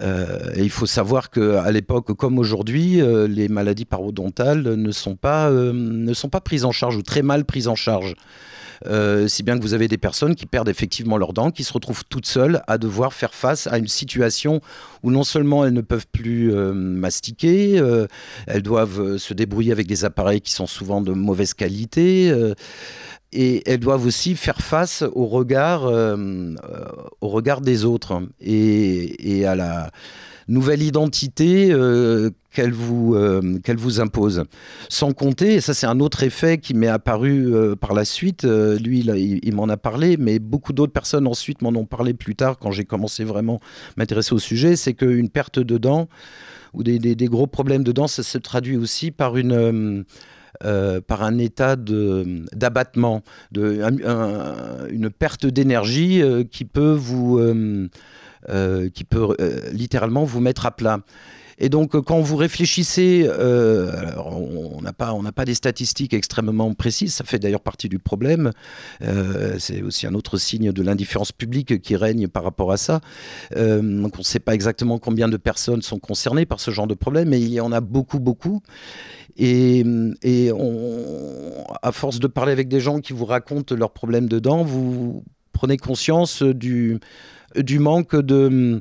Euh, 0.01 0.51
et 0.55 0.63
il 0.63 0.71
faut 0.71 0.87
savoir 0.87 1.31
qu'à 1.31 1.71
l'époque, 1.71 2.13
comme 2.15 2.39
aujourd'hui, 2.39 3.01
euh, 3.01 3.27
les 3.27 3.49
maladies 3.49 3.85
parodontales 3.85 4.63
ne 4.63 4.93
sont, 4.93 5.17
pas, 5.17 5.51
euh, 5.51 5.73
ne 5.73 6.15
sont 6.15 6.29
pas 6.29 6.41
prises 6.41 6.65
en 6.65 6.73
charge 6.73 6.97
ou 6.97 7.03
très 7.03 7.23
mal 7.23 7.45
prises 7.45 7.69
en 7.69 7.75
charge. 7.75 8.15
Euh, 8.87 9.27
si 9.27 9.43
bien 9.43 9.59
que 9.59 9.63
vous 9.63 9.75
avez 9.75 9.89
des 9.89 9.99
personnes 9.99 10.37
qui 10.37 10.47
perdent 10.47 10.69
effectivement 10.69 11.17
leurs 11.17 11.33
dents, 11.33 11.51
qui 11.51 11.65
se 11.65 11.73
retrouvent 11.73 12.05
toutes 12.09 12.27
seules 12.27 12.63
à 12.69 12.79
devoir 12.79 13.13
faire 13.13 13.35
face 13.35 13.67
à 13.67 13.77
une 13.77 13.89
situation 13.89 14.61
où 15.03 15.11
non 15.11 15.25
seulement 15.25 15.65
elles 15.65 15.73
ne 15.73 15.81
peuvent 15.81 16.07
plus 16.13 16.55
euh, 16.55 16.73
mastiquer, 16.73 17.81
euh, 17.81 18.07
elles 18.47 18.63
doivent 18.63 19.17
se 19.17 19.35
débrouiller 19.35 19.73
avec 19.73 19.89
des 19.89 20.05
appareils 20.05 20.41
qui 20.41 20.53
sont 20.53 20.69
souvent 20.69 21.01
de 21.01 21.13
mauvaise 21.13 21.55
qualité 21.55 22.33
et 23.33 23.63
elles 23.71 23.81
doivent 23.81 24.07
aussi 24.07 24.35
faire 24.35 24.61
face 24.61 25.05
au 25.15 25.27
regard, 25.27 25.87
euh, 25.87 26.55
au 27.21 27.29
regard 27.29 27.61
des 27.61 27.85
autres 27.85 28.23
et, 28.41 29.45
à 29.47 29.55
la 29.55 29.91
nouvelle 30.49 30.83
identité 30.83 31.71
euh, 31.71 32.31
qu'elle 32.59 32.73
vous, 32.73 33.15
euh, 33.15 33.61
vous 33.77 34.01
impose. 34.01 34.45
Sans 34.89 35.13
compter, 35.13 35.55
et 35.55 35.61
ça 35.61 35.75
c'est 35.75 35.87
un 35.87 36.01
autre 36.01 36.23
effet 36.23 36.59
qui 36.59 36.75
m'est 36.75 36.89
apparu 36.89 37.55
euh, 37.55 37.77
par 37.77 37.95
la 37.95 38.05
suite, 38.05 38.45
euh, 38.45 38.77
lui 38.79 39.01
il, 39.01 39.55
m'en 39.55 39.69
a 39.69 39.77
parlé, 39.77 40.17
mais 40.17 40.39
beaucoup 40.39 40.73
d'autres 40.73 40.93
personnes 40.93 41.27
ensuite 41.27 41.63
m'en 41.63 41.71
ont 41.71 41.85
parlé 41.85 42.15
plus 42.15 42.35
tard 42.35 42.59
quand 42.59 42.73
j'ai 42.73 42.85
commencé 42.85 43.23
vraiment 43.23 43.57
à 43.57 43.93
m'intéresser 43.99 44.35
au 44.35 44.39
sujet, 44.39 44.77
c'est 44.77 44.95
qu'une 44.95 45.29
perte 45.29 45.59
de 45.59 45.79
dents 45.79 46.09
ou 46.75 46.83
des, 46.83 46.99
gros 47.27 47.47
problèmes 47.47 47.85
de 47.85 47.93
dents, 47.93 48.09
ça 48.09 48.23
se 48.23 48.39
traduit 48.39 48.77
aussi 48.77 49.11
par 49.11 49.37
une 49.37 50.05
euh, 50.65 51.01
par 51.01 51.23
un 51.23 51.39
état 51.39 51.77
d'abattement, 51.77 53.23
une 53.55 55.11
perte 55.11 55.47
d'énergie 55.47 56.23
qui 56.51 56.65
peut 56.65 56.93
vous, 56.93 57.39
euh 58.49 58.89
qui 58.91 59.05
peut 59.05 59.35
euh, 59.41 59.71
littéralement 59.73 60.25
vous 60.25 60.41
mettre 60.41 60.65
à 60.67 60.71
plat. 60.71 61.01
Et 61.59 61.69
donc, 61.69 62.01
quand 62.01 62.21
vous 62.21 62.37
réfléchissez, 62.37 63.27
euh, 63.29 64.13
on 64.17 64.81
n'a 64.81 64.93
pas, 64.93 65.13
pas 65.35 65.45
des 65.45 65.55
statistiques 65.55 66.15
extrêmement 66.15 66.73
précises. 66.73 67.15
Ça 67.15 67.25
fait 67.25 67.39
d'ailleurs 67.39 67.61
partie 67.61 67.89
du 67.89 67.99
problème. 67.99 68.53
Euh, 69.03 69.57
c'est 69.59 69.83
aussi 69.83 70.07
un 70.07 70.15
autre 70.15 70.37
signe 70.37 70.73
de 70.73 70.83
l'indifférence 70.83 71.33
publique 71.33 71.81
qui 71.83 71.97
règne 71.97 72.29
par 72.29 72.45
rapport 72.45 72.71
à 72.71 72.77
ça. 72.77 73.01
Euh, 73.57 73.83
donc, 73.83 74.15
on 74.15 74.21
ne 74.21 74.25
sait 74.25 74.39
pas 74.39 74.55
exactement 74.55 74.99
combien 74.99 75.29
de 75.29 75.37
personnes 75.37 75.83
sont 75.83 75.99
concernées 75.99 76.47
par 76.47 76.61
ce 76.61 76.71
genre 76.71 76.87
de 76.87 76.95
problème, 76.95 77.31
mais 77.31 77.41
il 77.41 77.53
y 77.53 77.61
en 77.61 77.73
a 77.73 77.81
beaucoup, 77.81 78.21
beaucoup. 78.21 78.63
Et, 79.37 79.85
et 80.23 80.53
on, 80.53 81.65
à 81.83 81.93
force 81.93 82.21
de 82.21 82.27
parler 82.29 82.53
avec 82.53 82.69
des 82.69 82.81
gens 82.81 83.01
qui 83.01 83.13
vous 83.13 83.25
racontent 83.25 83.75
leurs 83.75 83.93
problèmes 83.93 84.29
dedans, 84.29 84.63
vous 84.63 85.25
prenez 85.53 85.77
conscience 85.77 86.43
du, 86.43 86.99
du 87.57 87.79
manque 87.79 88.15
de 88.15 88.81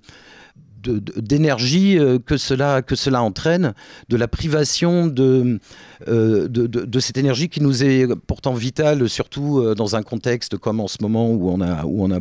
d'énergie 0.90 1.98
que, 2.26 2.38
cela, 2.38 2.82
que 2.82 2.96
cela 2.96 3.22
entraîne, 3.22 3.74
de 4.10 4.18
la 4.18 4.28
privation 4.28 5.08
de, 5.08 5.60
de, 6.08 6.48
de, 6.48 7.00
cette 7.00 7.18
énergie 7.18 7.50
qui 7.50 7.62
nous 7.62 7.84
est 7.84 8.08
pourtant 8.28 8.54
vitale, 8.54 9.08
surtout 9.10 9.74
dans 9.76 9.96
un 9.96 10.04
contexte 10.04 10.58
comme 10.58 10.80
en 10.80 10.88
ce 10.88 10.98
moment 11.02 11.30
où 11.32 11.50
on 11.50 11.62
a, 11.62 11.86
où 11.86 12.04
on 12.04 12.12
a 12.12 12.20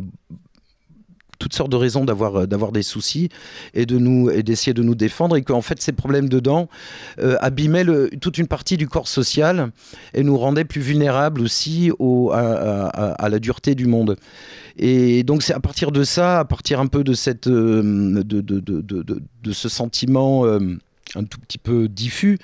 toutes 1.39 1.53
sortes 1.53 1.71
de 1.71 1.75
raisons 1.75 2.05
d'avoir 2.05 2.35
euh, 2.35 2.45
d'avoir 2.47 2.71
des 2.71 2.83
soucis 2.83 3.29
et 3.73 3.85
de 3.85 3.97
nous 3.97 4.29
et 4.29 4.43
d'essayer 4.43 4.73
de 4.73 4.83
nous 4.83 4.95
défendre 4.95 5.35
et 5.35 5.41
qu'en 5.41 5.61
fait 5.61 5.81
ces 5.81 5.91
problèmes 5.91 6.29
dedans 6.29 6.67
euh, 7.19 7.37
abîmaient 7.41 7.85
toute 8.21 8.37
une 8.37 8.47
partie 8.47 8.77
du 8.77 8.87
corps 8.87 9.07
social 9.07 9.71
et 10.13 10.23
nous 10.23 10.37
rendaient 10.37 10.65
plus 10.65 10.81
vulnérables 10.81 11.41
aussi 11.41 11.91
au, 11.99 12.31
à, 12.31 13.29
la 13.29 13.39
dureté 13.39 13.75
du 13.75 13.87
monde. 13.87 14.17
Et 14.77 15.23
donc 15.23 15.43
c'est 15.43 15.53
à 15.53 15.59
partir 15.59 15.91
de 15.91 16.03
ça, 16.03 16.39
à 16.39 16.45
partir 16.45 16.79
un 16.79 16.87
peu 16.87 17.03
de 17.03 17.13
cette 17.13 17.47
euh, 17.47 18.23
de, 18.23 18.41
de, 18.41 18.59
de, 18.59 18.81
de, 18.81 19.51
ce 19.51 19.69
sentiment 19.69 20.43
un 21.15 21.23
tout 21.23 21.39
petit 21.39 21.57
peu 21.57 21.87
diffus, 21.87 22.37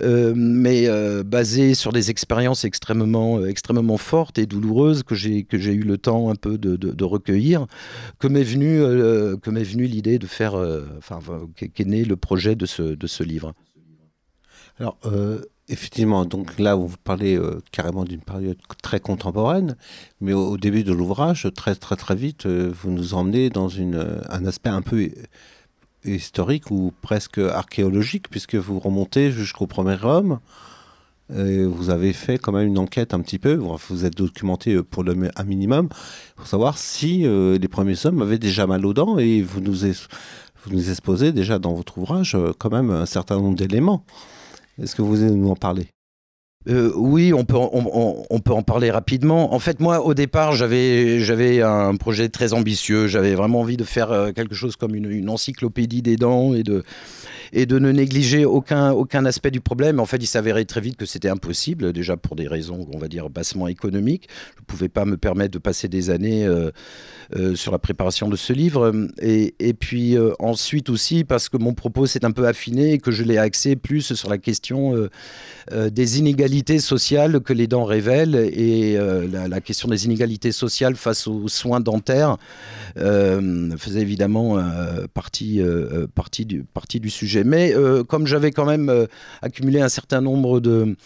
euh, 0.00 0.32
mais 0.36 0.88
euh, 0.88 1.22
basé 1.22 1.74
sur 1.74 1.92
des 1.92 2.10
expériences 2.10 2.64
extrêmement, 2.64 3.38
euh, 3.38 3.46
extrêmement 3.46 3.96
fortes 3.96 4.38
et 4.38 4.46
douloureuses 4.46 5.02
que 5.02 5.14
j'ai 5.14 5.44
que 5.44 5.58
j'ai 5.58 5.72
eu 5.72 5.82
le 5.82 5.98
temps 5.98 6.30
un 6.30 6.36
peu 6.36 6.58
de, 6.58 7.04
recueillir, 7.04 7.66
que 8.18 8.28
m'est 8.28 8.42
venu 8.42 8.78
que 9.40 9.50
m'est 9.50 9.62
venu 9.62 9.84
l'idée 9.84 10.18
de 10.18 10.26
faire, 10.26 10.54
enfin 10.98 11.18
qu'est 11.56 11.84
né 11.84 12.04
le 12.04 12.16
projet 12.16 12.54
de 12.54 12.66
ce 12.66 12.82
de 12.82 13.06
ce 13.06 13.22
livre. 13.22 13.54
Alors 14.78 14.98
effectivement, 15.68 16.24
donc 16.24 16.58
là 16.58 16.74
vous 16.74 16.96
parlez 17.04 17.38
carrément 17.72 18.04
d'une 18.04 18.22
période 18.22 18.56
très 18.82 19.00
contemporaine, 19.00 19.76
mais 20.20 20.32
au, 20.32 20.56
début 20.56 20.82
de 20.82 20.92
l'ouvrage, 20.92 21.48
très 21.54 21.74
très 21.74 21.96
très 21.96 22.14
vite, 22.14 22.46
vous 22.46 22.90
nous 22.90 23.14
emmenez 23.14 23.50
dans 23.50 23.68
une, 23.68 24.22
un 24.28 24.46
aspect 24.46 24.70
un 24.70 24.82
peu 24.82 25.10
historique 26.04 26.70
ou 26.70 26.92
presque 27.02 27.38
archéologique, 27.38 28.28
puisque 28.30 28.54
vous 28.54 28.78
remontez 28.78 29.30
jusqu'au 29.30 29.66
premier 29.66 29.96
homme. 30.02 30.38
Et 31.34 31.64
vous 31.64 31.88
avez 31.88 32.12
fait 32.12 32.36
quand 32.36 32.52
même 32.52 32.66
une 32.66 32.78
enquête 32.78 33.14
un 33.14 33.20
petit 33.20 33.38
peu, 33.38 33.54
vous 33.54 34.04
êtes 34.04 34.14
documenté 34.14 34.82
pour 34.82 35.02
le, 35.04 35.30
un 35.34 35.44
minimum, 35.44 35.88
pour 36.36 36.46
savoir 36.46 36.76
si 36.76 37.26
euh, 37.26 37.56
les 37.58 37.68
premiers 37.68 38.04
hommes 38.04 38.20
avaient 38.20 38.38
déjà 38.38 38.66
mal 38.66 38.84
aux 38.84 38.92
dents, 38.92 39.18
et 39.18 39.40
vous 39.40 39.62
nous, 39.62 39.86
exposez 39.86 41.32
déjà 41.32 41.58
dans 41.58 41.72
votre 41.72 41.96
ouvrage 41.96 42.34
euh, 42.34 42.52
quand 42.58 42.70
même 42.70 42.90
un 42.90 43.06
certain 43.06 43.36
nombre 43.36 43.56
d'éléments. 43.56 44.04
Est-ce 44.78 44.94
que 44.94 45.02
vous 45.02 45.22
allez 45.22 45.34
nous 45.34 45.48
en 45.48 45.56
parler? 45.56 45.93
Euh, 46.68 46.90
oui, 46.96 47.34
on 47.34 47.44
peut, 47.44 47.56
on, 47.58 48.40
peut 48.40 48.52
en 48.52 48.62
parler 48.62 48.90
rapidement. 48.90 49.52
En 49.54 49.58
fait, 49.58 49.80
moi, 49.80 50.00
au 50.00 50.14
départ, 50.14 50.52
j'avais, 50.52 51.20
j'avais 51.20 51.60
un 51.60 51.94
projet 51.96 52.30
très 52.30 52.54
ambitieux. 52.54 53.06
J'avais 53.06 53.34
vraiment 53.34 53.60
envie 53.60 53.76
de 53.76 53.84
faire 53.84 54.10
euh, 54.10 54.32
quelque 54.32 54.54
chose 54.54 54.76
comme 54.76 54.94
une, 54.94 55.10
une, 55.10 55.28
encyclopédie 55.28 56.00
des 56.00 56.16
dents 56.16 56.54
et 56.54 56.62
de, 56.62 56.82
et 57.54 57.66
de 57.66 57.78
ne 57.78 57.92
négliger 57.92 58.44
aucun, 58.44 58.90
aucun 58.90 59.24
aspect 59.24 59.52
du 59.52 59.60
problème. 59.60 60.00
En 60.00 60.06
fait, 60.06 60.16
il 60.16 60.26
s'avérait 60.26 60.64
très 60.64 60.80
vite 60.80 60.96
que 60.96 61.06
c'était 61.06 61.28
impossible, 61.28 61.92
déjà 61.92 62.16
pour 62.16 62.34
des 62.34 62.48
raisons, 62.48 62.86
on 62.92 62.98
va 62.98 63.06
dire, 63.06 63.30
bassement 63.30 63.68
économiques. 63.68 64.28
Je 64.56 64.60
ne 64.60 64.66
pouvais 64.66 64.88
pas 64.88 65.04
me 65.04 65.16
permettre 65.16 65.52
de 65.52 65.58
passer 65.58 65.86
des 65.86 66.10
années 66.10 66.44
euh, 66.44 66.70
euh, 67.36 67.54
sur 67.54 67.70
la 67.70 67.78
préparation 67.78 68.28
de 68.28 68.34
ce 68.34 68.52
livre. 68.52 68.92
Et, 69.20 69.52
puis 69.78 70.16
euh, 70.16 70.32
ensuite 70.40 70.90
aussi 70.90 71.24
parce 71.24 71.48
que 71.48 71.56
mon 71.56 71.74
propos 71.74 72.06
s'est 72.06 72.24
un 72.24 72.32
peu 72.32 72.46
affiné 72.46 72.94
et 72.94 72.98
que 72.98 73.12
je 73.12 73.22
l'ai 73.22 73.38
axé 73.38 73.76
plus 73.76 74.14
sur 74.14 74.28
la 74.28 74.38
question 74.38 75.08
des 75.70 76.18
inégalités 76.18 76.78
sociales 76.78 77.40
que 77.40 77.52
les 77.52 77.66
dents 77.66 77.84
révèlent 77.84 78.34
et 78.34 78.96
la, 78.96 79.60
question 79.60 79.88
des 79.88 80.04
inégalités 80.04 80.52
sociales 80.52 80.96
face 80.96 81.26
aux 81.26 81.48
soins 81.48 81.80
dentaires 81.80 82.36
faisait 82.96 84.00
évidemment 84.00 84.58
partie, 85.12 85.60
partie 86.14 87.00
du 87.00 87.10
sujet. 87.10 87.43
Mais 87.44 87.74
euh, 87.74 88.02
comme 88.02 88.26
j'avais 88.26 88.50
quand 88.50 88.64
même 88.64 88.88
euh, 88.88 89.06
accumulé 89.42 89.80
un 89.80 89.88
certain 89.88 90.20
nombre 90.20 90.60
de... 90.60 90.96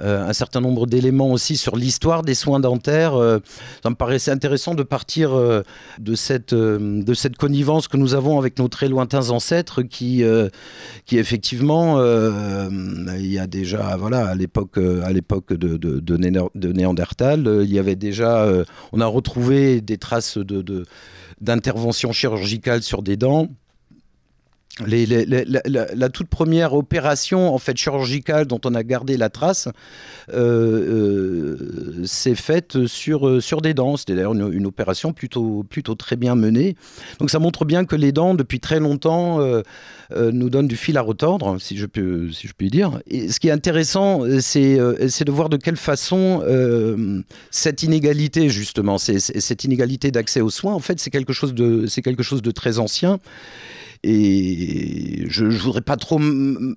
Euh, 0.00 0.28
un 0.28 0.32
certain 0.32 0.60
nombre 0.60 0.86
d'éléments 0.86 1.32
aussi 1.32 1.56
sur 1.56 1.74
l'histoire 1.74 2.22
des 2.22 2.36
soins 2.36 2.60
dentaires. 2.60 3.14
ça 3.82 3.90
me 3.90 3.96
paraissait 3.96 4.30
intéressant 4.30 4.76
de 4.76 4.84
partir 4.84 5.32
de, 5.98 6.14
cette, 6.14 6.54
de 6.54 7.14
cette 7.14 7.36
connivence 7.36 7.88
que 7.88 7.96
nous 7.96 8.14
avons 8.14 8.38
avec 8.38 8.60
nos 8.60 8.68
très 8.68 8.86
lointains 8.86 9.30
ancêtres 9.30 9.82
qui, 9.82 10.22
qui 11.04 11.18
effectivement, 11.18 12.00
il 12.00 13.26
y 13.26 13.40
a 13.40 13.48
déjà, 13.48 13.96
voilà, 13.96 14.28
à 14.28 14.36
l'époque, 14.36 14.78
à 14.78 15.12
de, 15.12 15.76
de, 15.76 15.98
de, 15.98 16.72
Néandertal, 16.72 17.62
il 17.64 17.72
y 17.72 17.80
avait 17.80 17.96
déjà, 17.96 18.48
on 18.92 19.00
a 19.00 19.06
retrouvé 19.06 19.80
des 19.80 19.98
traces 19.98 20.38
de, 20.38 20.84
d'intervention 21.40 22.12
chirurgicale 22.12 22.84
sur 22.84 23.02
des 23.02 23.16
dents 23.16 23.48
la, 24.86 26.08
toute 26.08 26.28
première 26.28 26.74
opération 26.74 27.54
en 27.54 27.58
fait 27.58 27.76
chirurgicale 27.76 28.46
dont 28.46 28.60
on 28.64 28.74
a 28.74 28.82
gardé 28.82 29.16
la 29.16 29.28
trace 29.28 29.68
euh, 30.32 31.56
euh, 31.98 32.04
s'est 32.04 32.34
faite 32.34 32.86
sur, 32.86 33.26
euh, 33.26 33.40
sur 33.40 33.60
des 33.60 33.74
dents. 33.74 33.96
C'était 33.96 34.14
d'ailleurs 34.14 34.34
une, 34.34 34.66
opération 34.66 35.12
plutôt, 35.12 35.64
plutôt 35.68 35.94
très 35.94 36.16
bien 36.16 36.34
menée. 36.34 36.76
Donc 37.18 37.30
ça 37.30 37.38
montre 37.38 37.64
bien 37.64 37.84
que 37.84 37.96
les 37.96 38.12
dents, 38.12 38.34
depuis 38.34 38.60
très 38.60 38.80
longtemps, 38.80 39.40
nous 40.14 40.50
donnent 40.50 40.68
du 40.68 40.76
fil 40.76 40.96
à 40.98 41.02
retordre, 41.02 41.58
si 41.60 41.76
je 41.76 41.86
peux, 41.86 42.30
si 42.32 42.48
je 42.48 42.52
puis 42.52 42.70
dire. 42.70 43.00
Et 43.06 43.30
ce 43.30 43.40
qui 43.40 43.48
est 43.48 43.52
intéressant, 43.52 44.22
c'est 44.40 44.76
de 44.76 45.30
voir 45.30 45.48
de 45.48 45.56
quelle 45.56 45.76
façon 45.76 46.42
cette 47.50 47.82
inégalité, 47.82 48.48
justement, 48.50 48.98
cette 48.98 49.64
inégalité 49.64 50.10
d'accès 50.10 50.40
aux 50.40 50.50
soins, 50.50 50.74
en 50.74 50.80
fait, 50.80 51.00
c'est 51.00 51.10
quelque, 51.10 51.32
quelque 52.02 52.22
chose 52.22 52.42
de 52.42 52.50
très 52.50 52.78
ancien. 52.78 53.18
Et 54.04 55.24
je 55.28 55.44
ne 55.44 55.50
voudrais 55.50 55.80
pas 55.80 55.96
trop 55.96 56.20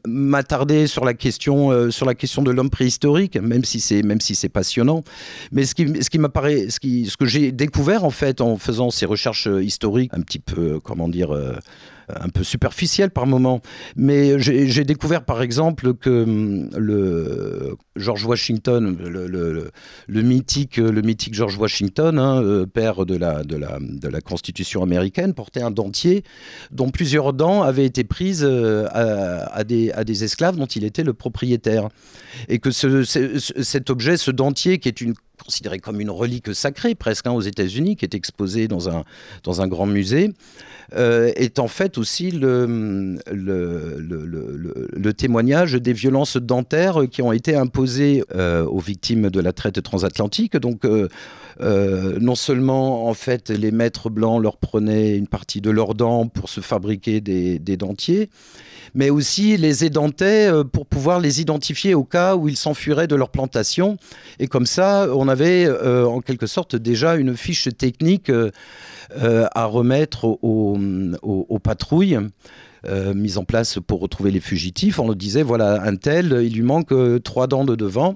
m'attarder 0.07 0.87
sur 0.87 1.05
la 1.05 1.13
question 1.13 1.71
euh, 1.71 1.91
sur 1.91 2.05
la 2.05 2.15
question 2.15 2.41
de 2.41 2.51
l'homme 2.51 2.69
préhistorique, 2.69 3.37
même 3.37 3.63
si 3.63 3.79
c'est 3.79 4.01
même 4.01 4.21
si 4.21 4.33
c'est 4.35 4.49
passionnant. 4.49 5.03
Mais 5.51 5.65
ce 5.65 5.75
qui 5.75 6.03
ce 6.03 6.09
qui 6.09 6.17
m'apparaît, 6.17 6.69
ce 6.69 6.79
qui 6.79 7.05
ce 7.05 7.17
que 7.17 7.25
j'ai 7.25 7.51
découvert 7.51 8.05
en 8.05 8.09
fait 8.09 8.41
en 8.41 8.57
faisant 8.57 8.89
ces 8.89 9.05
recherches 9.05 9.47
euh, 9.47 9.63
historiques, 9.63 10.11
un 10.13 10.21
petit 10.21 10.39
peu 10.39 10.79
comment 10.79 11.09
dire. 11.09 11.31
Euh, 11.31 11.53
un 12.19 12.29
peu 12.29 12.43
superficiel 12.43 13.11
par 13.11 13.27
moment. 13.27 13.61
Mais 13.95 14.39
j'ai 14.39 14.83
découvert 14.83 15.23
par 15.23 15.41
exemple 15.41 15.93
que 15.93 16.23
hum, 16.23 16.69
le 16.77 17.75
George 17.95 18.25
Washington, 18.25 18.97
le, 18.99 20.21
mythique, 20.21 20.77
le 20.77 21.01
mythique 21.01 21.33
George 21.33 21.57
Washington, 21.57 22.17
hein, 22.17 22.41
euh, 22.41 22.65
père 22.65 23.05
de 23.05 23.15
la, 23.15 23.43
de, 23.43 23.57
la, 23.57 23.79
de 23.79 24.07
la 24.07 24.21
Constitution 24.21 24.83
américaine, 24.83 25.33
portait 25.33 25.61
un 25.61 25.71
dentier 25.71 26.23
dont 26.71 26.89
plusieurs 26.89 27.33
dents 27.33 27.63
avaient 27.63 27.85
été 27.85 28.03
prises 28.03 28.45
euh, 28.47 28.87
à, 28.91 29.63
des, 29.63 29.91
à 29.91 30.03
des 30.03 30.23
esclaves 30.23 30.57
dont 30.57 30.65
il 30.65 30.83
était 30.83 31.03
le 31.03 31.13
propriétaire. 31.13 31.89
Et 32.47 32.59
que 32.59 32.71
ce, 32.71 33.03
cet 33.03 33.89
objet, 33.89 34.17
ce 34.17 34.31
dentier, 34.31 34.79
qui 34.79 34.87
est 34.87 35.01
une 35.01 35.13
considéré 35.43 35.79
comme 35.79 35.99
une 36.01 36.09
relique 36.09 36.53
sacrée 36.53 36.95
presque 36.95 37.27
hein, 37.27 37.31
aux 37.31 37.41
États-Unis, 37.41 37.95
qui 37.95 38.05
est 38.05 38.15
exposée 38.15 38.67
dans 38.67 38.89
un, 38.89 39.03
dans 39.43 39.61
un 39.61 39.67
grand 39.67 39.85
musée, 39.85 40.31
euh, 40.93 41.31
est 41.35 41.59
en 41.59 41.67
fait 41.67 41.97
aussi 41.97 42.31
le, 42.31 43.17
le, 43.31 45.13
témoignage 45.13 45.73
des 45.73 45.93
violences 45.93 46.37
dentaires 46.37 47.01
qui 47.09 47.21
ont 47.21 47.31
été 47.31 47.55
imposées 47.55 48.23
euh, 48.35 48.65
aux 48.65 48.79
victimes 48.79 49.29
de 49.29 49.39
la 49.39 49.53
traite 49.53 49.81
transatlantique. 49.81 50.57
Donc, 50.57 50.85
euh, 50.85 51.07
non 52.19 52.35
seulement 52.35 53.07
en 53.07 53.13
fait 53.13 53.49
les 53.49 53.71
maîtres 53.71 54.09
blancs 54.09 54.41
leur 54.41 54.57
prenaient 54.57 55.17
une 55.17 55.27
partie 55.27 55.61
de 55.61 55.69
leurs 55.69 55.95
dents 55.95 56.27
pour 56.27 56.49
se 56.49 56.61
fabriquer 56.61 57.21
des, 57.21 57.59
des 57.59 57.77
dentiers, 57.77 58.29
mais 58.93 59.09
aussi 59.09 59.57
les 59.57 59.85
édentaient 59.85 60.49
pour 60.71 60.85
pouvoir 60.85 61.19
les 61.19 61.41
identifier 61.41 61.93
au 61.93 62.03
cas 62.03 62.35
où 62.35 62.47
ils 62.47 62.57
s'enfuiraient 62.57 63.07
de 63.07 63.15
leur 63.15 63.29
plantation. 63.29 63.97
Et 64.39 64.47
comme 64.47 64.65
ça, 64.65 65.07
on 65.13 65.27
avait 65.27 65.69
en 65.69 66.21
quelque 66.21 66.47
sorte 66.47 66.75
déjà 66.75 67.15
une 67.15 67.35
fiche 67.35 67.69
technique 67.77 68.31
euh, 69.17 69.45
à 69.53 69.65
remettre 69.65 70.25
aux, 70.25 71.59
patrouilles. 71.61 72.19
Euh, 72.89 73.13
mises 73.13 73.37
en 73.37 73.43
place 73.43 73.77
pour 73.85 73.99
retrouver 73.99 74.31
les 74.31 74.39
fugitifs. 74.39 74.97
On 74.97 75.07
le 75.07 75.13
disait, 75.13 75.43
voilà, 75.43 75.83
un 75.83 75.95
tel, 75.97 76.39
il 76.41 76.55
lui 76.55 76.63
manque 76.63 76.91
euh, 76.91 77.19
trois 77.19 77.45
dents 77.45 77.63
de 77.63 77.75
devant. 77.75 78.15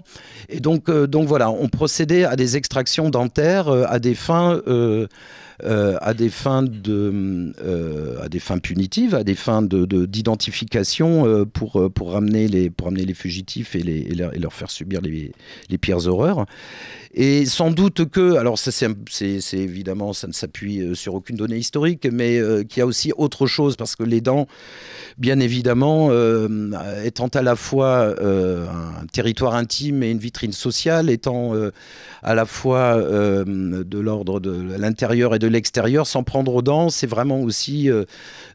Et 0.50 0.60
donc, 0.60 0.89
donc 0.89 1.27
voilà, 1.27 1.51
on 1.51 1.67
procédait 1.67 2.25
à 2.25 2.36
des 2.36 2.58
extractions 2.58 3.12
dentaires 3.12 3.70
à 3.70 4.00
des 4.00 4.15
fins 4.15 4.60
euh, 5.64 5.98
à 6.02 6.14
des 6.14 6.30
fins 6.30 6.64
de, 6.64 7.54
euh, 7.64 8.22
à 8.22 8.28
des 8.28 8.40
fins 8.40 8.58
punitives, 8.58 9.16
à 9.16 9.24
des 9.24 9.36
fins 9.36 9.62
d'identification 9.62 11.24
de, 11.24 11.30
euh, 11.30 11.46
pour 11.46 11.90
pour 11.94 12.12
ramener 12.12 12.50
les 12.50 12.70
pour 12.70 12.88
ramener 12.88 13.06
les 13.06 13.14
fugitifs 13.14 13.74
et, 13.74 13.82
les, 13.82 14.00
et, 14.00 14.16
leur, 14.16 14.54
faire 14.54 14.70
subir 14.70 15.00
les, 15.00 15.32
les 15.70 15.78
pires 15.78 16.08
horreurs. 16.08 16.46
Et 17.14 17.46
sans 17.46 17.72
doute 17.72 18.10
que, 18.10 18.36
alors 18.36 18.60
ça 18.60 18.72
c'est 18.72 19.58
évidemment, 19.58 20.12
ça 20.12 20.28
ne 20.28 20.34
s'appuie 20.34 20.94
sur 20.94 21.16
aucune 21.16 21.38
donnée 21.38 21.56
historique, 21.58 22.06
mais 22.12 22.42
qu'il 22.68 22.80
y 22.80 22.82
a 22.82 22.86
aussi 22.86 23.14
autre 23.16 23.48
chose, 23.48 23.78
parce 23.78 23.96
que 23.96 24.04
les 24.04 24.20
dents 24.20 24.48
bien 25.18 25.40
évidemment, 25.40 26.12
étant 27.06 27.28
à 27.28 27.42
la 27.42 27.56
fois 27.56 28.14
un 28.22 29.06
territoire 29.14 29.56
intime 29.56 30.04
et 30.04 30.12
une 30.12 30.18
vitrine 30.18 30.52
sociale, 30.52 31.10
étant 31.10 31.54
à 32.22 32.36
la 32.36 32.46
fois 32.46 32.98
de 32.98 34.00
l'ordre 34.00 34.42
de 34.42 34.76
l'intérieur 34.78 35.34
et 35.36 35.40
de 35.40 35.45
l'extérieur, 35.48 36.08
s'en 36.08 36.24
prendre 36.24 36.54
aux 36.54 36.62
dents, 36.62 36.90
c'est 36.90 37.08
vraiment 37.08 37.42
aussi 37.42 37.90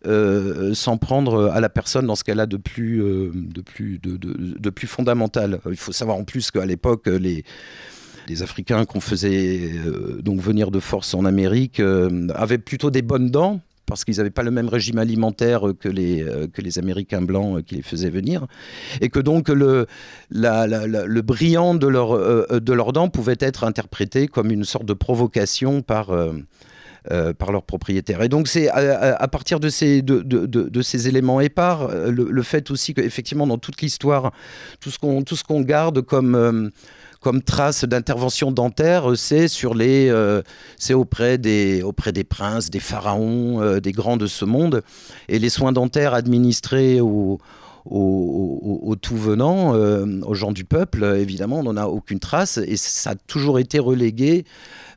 s'en 0.04 0.96
prendre 0.98 1.50
à 1.52 1.60
la 1.60 1.68
personne 1.68 2.06
dans 2.06 2.16
ce 2.16 2.24
qu'elle 2.24 2.40
a 2.40 2.46
de 2.46 2.56
plus, 2.56 2.98
de, 2.98 3.60
plus, 3.60 3.98
de, 3.98 4.16
de, 4.16 4.70
plus 4.70 4.86
fondamental. 4.86 5.60
Il 5.70 5.76
faut 5.76 5.92
savoir 5.92 6.16
en 6.16 6.24
plus 6.24 6.50
qu'à 6.50 6.66
l'époque, 6.66 7.06
les 7.06 7.44
les 8.28 8.42
Africains 8.42 8.84
qu'on 8.84 9.00
faisait 9.00 9.72
donc 10.22 10.40
venir 10.40 10.70
de 10.70 10.78
force 10.78 11.14
en 11.14 11.24
Amérique 11.24 11.80
avaient 12.34 12.58
plutôt 12.58 12.90
des 12.90 13.02
bonnes 13.02 13.30
dents, 13.30 13.60
parce 13.90 14.04
qu'ils 14.04 14.16
n'avaient 14.16 14.30
pas 14.30 14.44
le 14.44 14.52
même 14.52 14.68
régime 14.68 14.98
alimentaire 14.98 15.62
que 15.78 15.88
les, 15.88 16.22
euh, 16.22 16.46
que 16.46 16.62
les 16.62 16.78
Américains 16.78 17.20
blancs 17.20 17.58
euh, 17.58 17.62
qui 17.62 17.74
les 17.74 17.82
faisaient 17.82 18.08
venir, 18.08 18.46
et 19.00 19.08
que 19.08 19.18
donc 19.18 19.48
le, 19.48 19.86
le 20.30 21.20
brillant 21.20 21.74
de, 21.74 21.88
leur, 21.88 22.12
euh, 22.14 22.60
de 22.60 22.72
leurs 22.72 22.92
dents 22.92 23.08
pouvait 23.08 23.36
être 23.40 23.64
interprété 23.64 24.28
comme 24.28 24.50
une 24.50 24.64
sorte 24.64 24.86
de 24.86 24.94
provocation 24.94 25.82
par... 25.82 26.14
par 27.38 27.52
leurs 27.52 27.62
propriétaires. 27.62 28.22
Et 28.22 28.28
donc 28.28 28.48
c'est 28.48 28.68
à, 28.68 29.28
partir 29.28 29.60
de 29.60 29.68
ces, 29.68 30.02
de, 30.02 30.20
de, 30.20 30.46
de, 30.46 30.82
ces 30.82 31.08
éléments 31.08 31.40
épars, 31.40 31.88
le, 31.88 32.42
fait 32.42 32.70
aussi 32.70 32.94
qu'effectivement 32.94 33.46
dans 33.46 33.58
toute 33.58 33.80
l'histoire, 33.80 34.32
tout 34.80 34.90
ce 34.90 35.44
qu'on 35.44 35.60
garde 35.60 36.02
comme 36.02 36.70
comme 37.20 37.42
trace 37.42 37.84
d'intervention 37.84 38.50
dentaire, 38.50 39.12
c'est 39.14 39.46
sur 39.46 39.74
les, 39.74 40.08
euh, 40.08 40.42
c'est 40.78 40.94
auprès 40.94 41.36
des, 41.36 41.82
auprès 41.82 42.12
des 42.12 42.24
princes, 42.24 42.70
des 42.70 42.80
pharaons, 42.80 43.60
euh, 43.60 43.80
des 43.80 43.92
grands 43.92 44.16
de 44.16 44.26
ce 44.26 44.46
monde, 44.46 44.82
et 45.28 45.38
les 45.38 45.50
soins 45.50 45.72
dentaires 45.72 46.14
administrés 46.14 47.00
aux, 47.00 47.38
aux, 47.90 48.96
tout 49.00 49.16
venants, 49.16 49.74
euh, 49.74 50.20
aux 50.22 50.34
gens 50.34 50.52
du 50.52 50.64
peuple, 50.64 51.04
évidemment, 51.18 51.58
on 51.60 51.64
n'en 51.64 51.76
a 51.76 51.86
aucune 51.86 52.20
trace 52.20 52.58
et 52.58 52.76
ça 52.76 53.10
a 53.10 53.14
toujours 53.14 53.58
été 53.58 53.78
relégué 53.78 54.44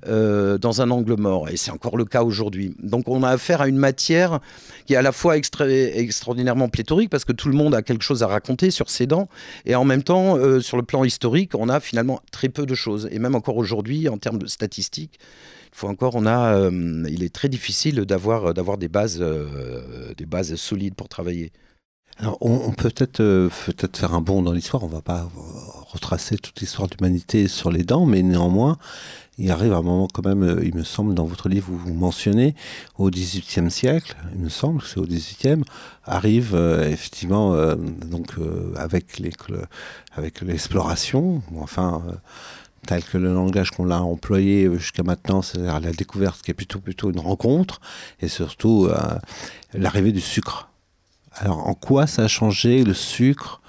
euh, 0.07 0.57
dans 0.57 0.81
un 0.81 0.91
angle 0.91 1.15
mort. 1.17 1.49
Et 1.49 1.57
c'est 1.57 1.71
encore 1.71 1.97
le 1.97 2.05
cas 2.05 2.23
aujourd'hui. 2.23 2.75
Donc 2.81 3.07
on 3.07 3.23
a 3.23 3.29
affaire 3.29 3.61
à 3.61 3.67
une 3.67 3.77
matière 3.77 4.39
qui 4.85 4.93
est 4.93 4.97
à 4.97 5.01
la 5.01 5.11
fois 5.11 5.37
extraordinairement 5.37 6.69
pléthorique 6.69 7.09
parce 7.09 7.25
que 7.25 7.31
tout 7.31 7.49
le 7.49 7.55
monde 7.55 7.73
a 7.73 7.81
quelque 7.81 8.03
chose 8.03 8.21
à 8.21 8.27
raconter 8.27 8.69
sur 8.69 8.89
ses 8.89 9.07
dents 9.07 9.27
et 9.65 9.75
en 9.75 9.85
même 9.85 10.03
temps, 10.03 10.37
euh, 10.37 10.59
sur 10.59 10.77
le 10.77 10.83
plan 10.83 11.03
historique, 11.03 11.55
on 11.55 11.69
a 11.69 11.79
finalement 11.79 12.21
très 12.31 12.49
peu 12.49 12.65
de 12.65 12.75
choses. 12.75 13.07
Et 13.11 13.17
même 13.17 13.33
encore 13.33 13.57
aujourd'hui, 13.57 14.07
en 14.07 14.17
termes 14.17 14.37
de 14.37 14.47
statistiques, 14.47 15.19
il 15.71 15.77
faut 15.77 15.87
encore, 15.87 16.13
on 16.13 16.27
a, 16.27 16.69
il 16.69 17.23
est 17.23 17.33
très 17.33 17.49
difficile 17.49 18.01
d'avoir 18.01 18.53
des 18.53 18.87
bases 18.87 19.25
solides 20.55 20.93
pour 20.93 21.09
travailler. 21.09 21.51
Alors, 22.19 22.37
on, 22.41 22.71
peut 22.71 22.89
peut-être 22.89 23.21
euh, 23.21 23.49
peut-être 23.65 23.97
faire 23.97 24.13
un 24.13 24.21
bond 24.21 24.43
dans 24.43 24.51
l'histoire. 24.51 24.83
On 24.83 24.87
va 24.87 25.01
pas 25.01 25.27
retracer 25.87 26.37
toute 26.37 26.59
l'histoire 26.61 26.87
de 26.87 26.95
l'humanité 26.95 27.47
sur 27.47 27.71
les 27.71 27.83
dents, 27.83 28.05
mais 28.05 28.21
néanmoins, 28.21 28.77
il 29.39 29.49
arrive 29.49 29.73
un 29.73 29.81
moment 29.81 30.07
quand 30.13 30.23
même, 30.23 30.43
euh, 30.43 30.63
il 30.63 30.75
me 30.75 30.83
semble, 30.83 31.15
dans 31.15 31.25
votre 31.25 31.49
livre, 31.49 31.65
vous, 31.69 31.77
vous 31.77 31.95
mentionnez, 31.95 32.53
au 32.99 33.09
XVIIIe 33.09 33.71
siècle, 33.71 34.15
il 34.35 34.41
me 34.41 34.49
semble 34.49 34.81
que 34.81 34.87
c'est 34.87 34.99
au 34.99 35.07
XVIIIe, 35.07 35.63
arrive 36.05 36.53
euh, 36.53 36.87
effectivement, 36.87 37.55
donc 37.75 38.35
avec 38.75 39.19
l'exploration, 39.19 41.41
enfin 41.59 42.03
tel 42.85 43.03
que 43.03 43.17
le 43.17 43.33
langage 43.33 43.71
qu'on 43.71 43.85
l'a 43.85 44.03
employé 44.03 44.69
jusqu'à 44.77 45.03
maintenant, 45.03 45.41
c'est-à-dire 45.41 45.79
la 45.79 45.93
découverte 45.93 46.43
qui 46.43 46.51
est 46.51 46.53
plutôt 46.53 46.79
plutôt 46.79 47.09
une 47.09 47.19
rencontre, 47.19 47.81
et 48.19 48.27
surtout 48.27 48.87
l'arrivée 49.73 50.11
du 50.11 50.21
sucre 50.21 50.69
alors, 51.35 51.67
en 51.67 51.73
quoi 51.73 52.07
ça 52.07 52.23
a 52.23 52.27
changé 52.27 52.83
le 52.83 52.93
sucre, 52.93 53.61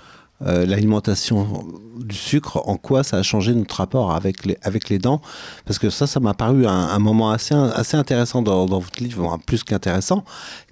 euh, 0.42 0.66
l'alimentation 0.66 1.64
du 1.99 2.16
sucre, 2.16 2.62
en 2.66 2.76
quoi 2.76 3.02
ça 3.04 3.18
a 3.18 3.23
changé 3.23 3.54
notre 3.54 3.76
rapport 3.76 4.12
avec 4.12 4.44
les, 4.44 4.59
avec 4.62 4.88
les 4.88 4.99
dents? 4.99 5.23
Parce 5.64 5.78
que 5.78 5.90
ça, 5.90 6.06
ça 6.06 6.21
m'a 6.21 6.35
paru 6.35 6.66
un, 6.66 6.99
moment 6.99 7.30
assez, 7.30 7.54
assez 7.54 7.97
intéressant 7.97 8.42
dans, 8.42 8.66
votre 8.66 9.02
livre, 9.02 9.38
plus 9.47 9.64
qu'intéressant, 9.64 10.25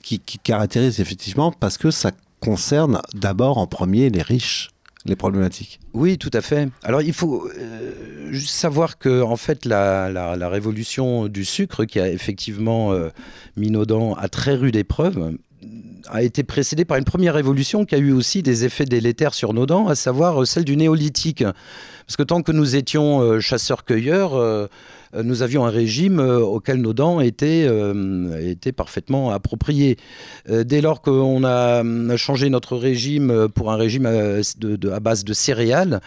qui, 0.02 0.20
caractérise 0.20 1.00
effectivement 1.00 1.52
parce 1.52 1.78
que 1.78 1.90
ça 1.90 2.10
concerne 2.40 3.00
d'abord 3.14 3.58
en 3.58 3.66
premier 3.66 4.10
les 4.10 4.22
riches 4.22 4.70
les 5.04 5.16
problématiques. 5.16 5.80
Oui, 5.94 6.16
tout 6.16 6.30
à 6.32 6.40
fait. 6.40 6.68
Alors 6.84 7.02
il 7.02 7.12
faut 7.12 7.48
euh, 7.58 8.38
savoir 8.38 8.98
que 8.98 9.22
en 9.22 9.34
fait 9.34 9.64
la, 9.64 10.08
la, 10.10 10.48
révolution 10.48 11.26
du 11.26 11.44
sucre 11.44 11.84
qui 11.84 11.98
a 11.98 12.08
effectivement 12.08 12.92
euh, 12.92 13.08
mis 13.56 13.72
nos 13.72 13.84
dents 13.84 14.14
à 14.14 14.28
très 14.28 14.54
rude 14.54 14.76
épreuve 14.76 15.36
a 16.12 16.22
été 16.22 16.42
précédée 16.42 16.84
par 16.84 16.98
une 16.98 17.04
première 17.04 17.34
révolution 17.34 17.86
qui 17.86 17.94
a 17.94 17.98
eu 17.98 18.12
aussi 18.12 18.42
des 18.42 18.66
effets 18.66 18.84
délétères 18.84 19.32
sur 19.32 19.54
nos 19.54 19.64
dents, 19.64 19.88
à 19.88 19.94
savoir 19.94 20.42
euh, 20.42 20.44
celle 20.44 20.64
du 20.64 20.76
néolithique. 20.76 21.42
Parce 22.06 22.16
que 22.16 22.22
tant 22.22 22.42
que 22.42 22.52
nous 22.52 22.76
étions 22.76 23.20
euh, 23.20 23.40
chasseurs-cueilleurs, 23.40 24.34
euh, 24.34 24.66
nous 25.24 25.42
avions 25.42 25.64
un 25.64 25.70
régime 25.70 26.20
auquel 26.20 26.80
nos 26.80 26.94
dents 26.94 27.20
étaient, 27.20 27.68
étaient 28.40 28.72
parfaitement 28.72 29.30
appropriées. 29.30 29.98
dès 30.48 30.80
lors 30.80 31.02
qu'on 31.02 31.44
a 31.44 32.16
changé 32.16 32.48
notre 32.48 32.78
régime 32.78 33.48
pour 33.54 33.70
un 33.70 33.76
régime 33.76 34.06
à 34.06 35.00
base 35.00 35.24
de 35.24 35.34
céréales, 35.34 36.00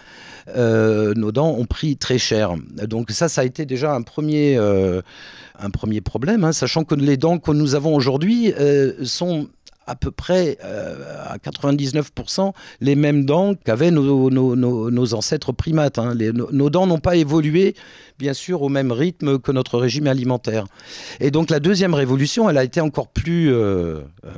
nos 0.56 1.32
dents 1.32 1.51
ont 1.51 1.65
pris 1.65 1.97
très 1.97 2.17
cher. 2.17 2.56
Donc 2.88 3.12
ça, 3.12 3.29
ça 3.29 3.41
a 3.41 3.43
été 3.43 3.67
déjà 3.67 3.93
un 3.93 4.01
premier, 4.01 4.58
un 4.58 5.69
premier 5.69 6.01
problème, 6.01 6.43
hein, 6.43 6.51
sachant 6.51 6.84
que 6.84 6.95
les 6.95 7.15
dents 7.15 7.38
que 7.38 7.51
nous 7.51 7.75
avons 7.75 7.93
aujourd'hui 7.93 8.56
sont 9.03 9.49
à 9.88 9.95
peu 9.95 10.12
près 10.12 10.58
euh, 10.63 10.95
à 11.28 11.38
99% 11.38 12.54
les 12.82 12.95
mêmes 12.95 13.26
dents 13.26 13.54
qu'avaient 13.56 13.91
nos, 13.91 15.13
ancêtres 15.13 15.52
primates. 15.52 16.00
Hein. 16.00 16.13
nos, 16.15 16.69
dents 16.69 16.88
n'ont 16.88 17.00
pas 17.00 17.15
évolué, 17.15 17.76
bien 18.17 18.34
sûr, 18.34 18.62
au 18.62 18.69
même 18.69 18.91
rythme 18.91 19.39
que 19.39 19.52
notre 19.52 19.78
régime 19.78 20.08
alimentaire. 20.08 20.65
Et 21.19 21.32
donc 21.32 21.50
la 21.50 21.60
deuxième 21.60 21.93
révolution, 21.93 22.50
elle 22.50 22.58
a 22.58 22.63
été 22.63 22.82
encore 22.82 23.10
plus, 23.10 23.54
euh, 23.54 24.02
euh, 24.26 24.32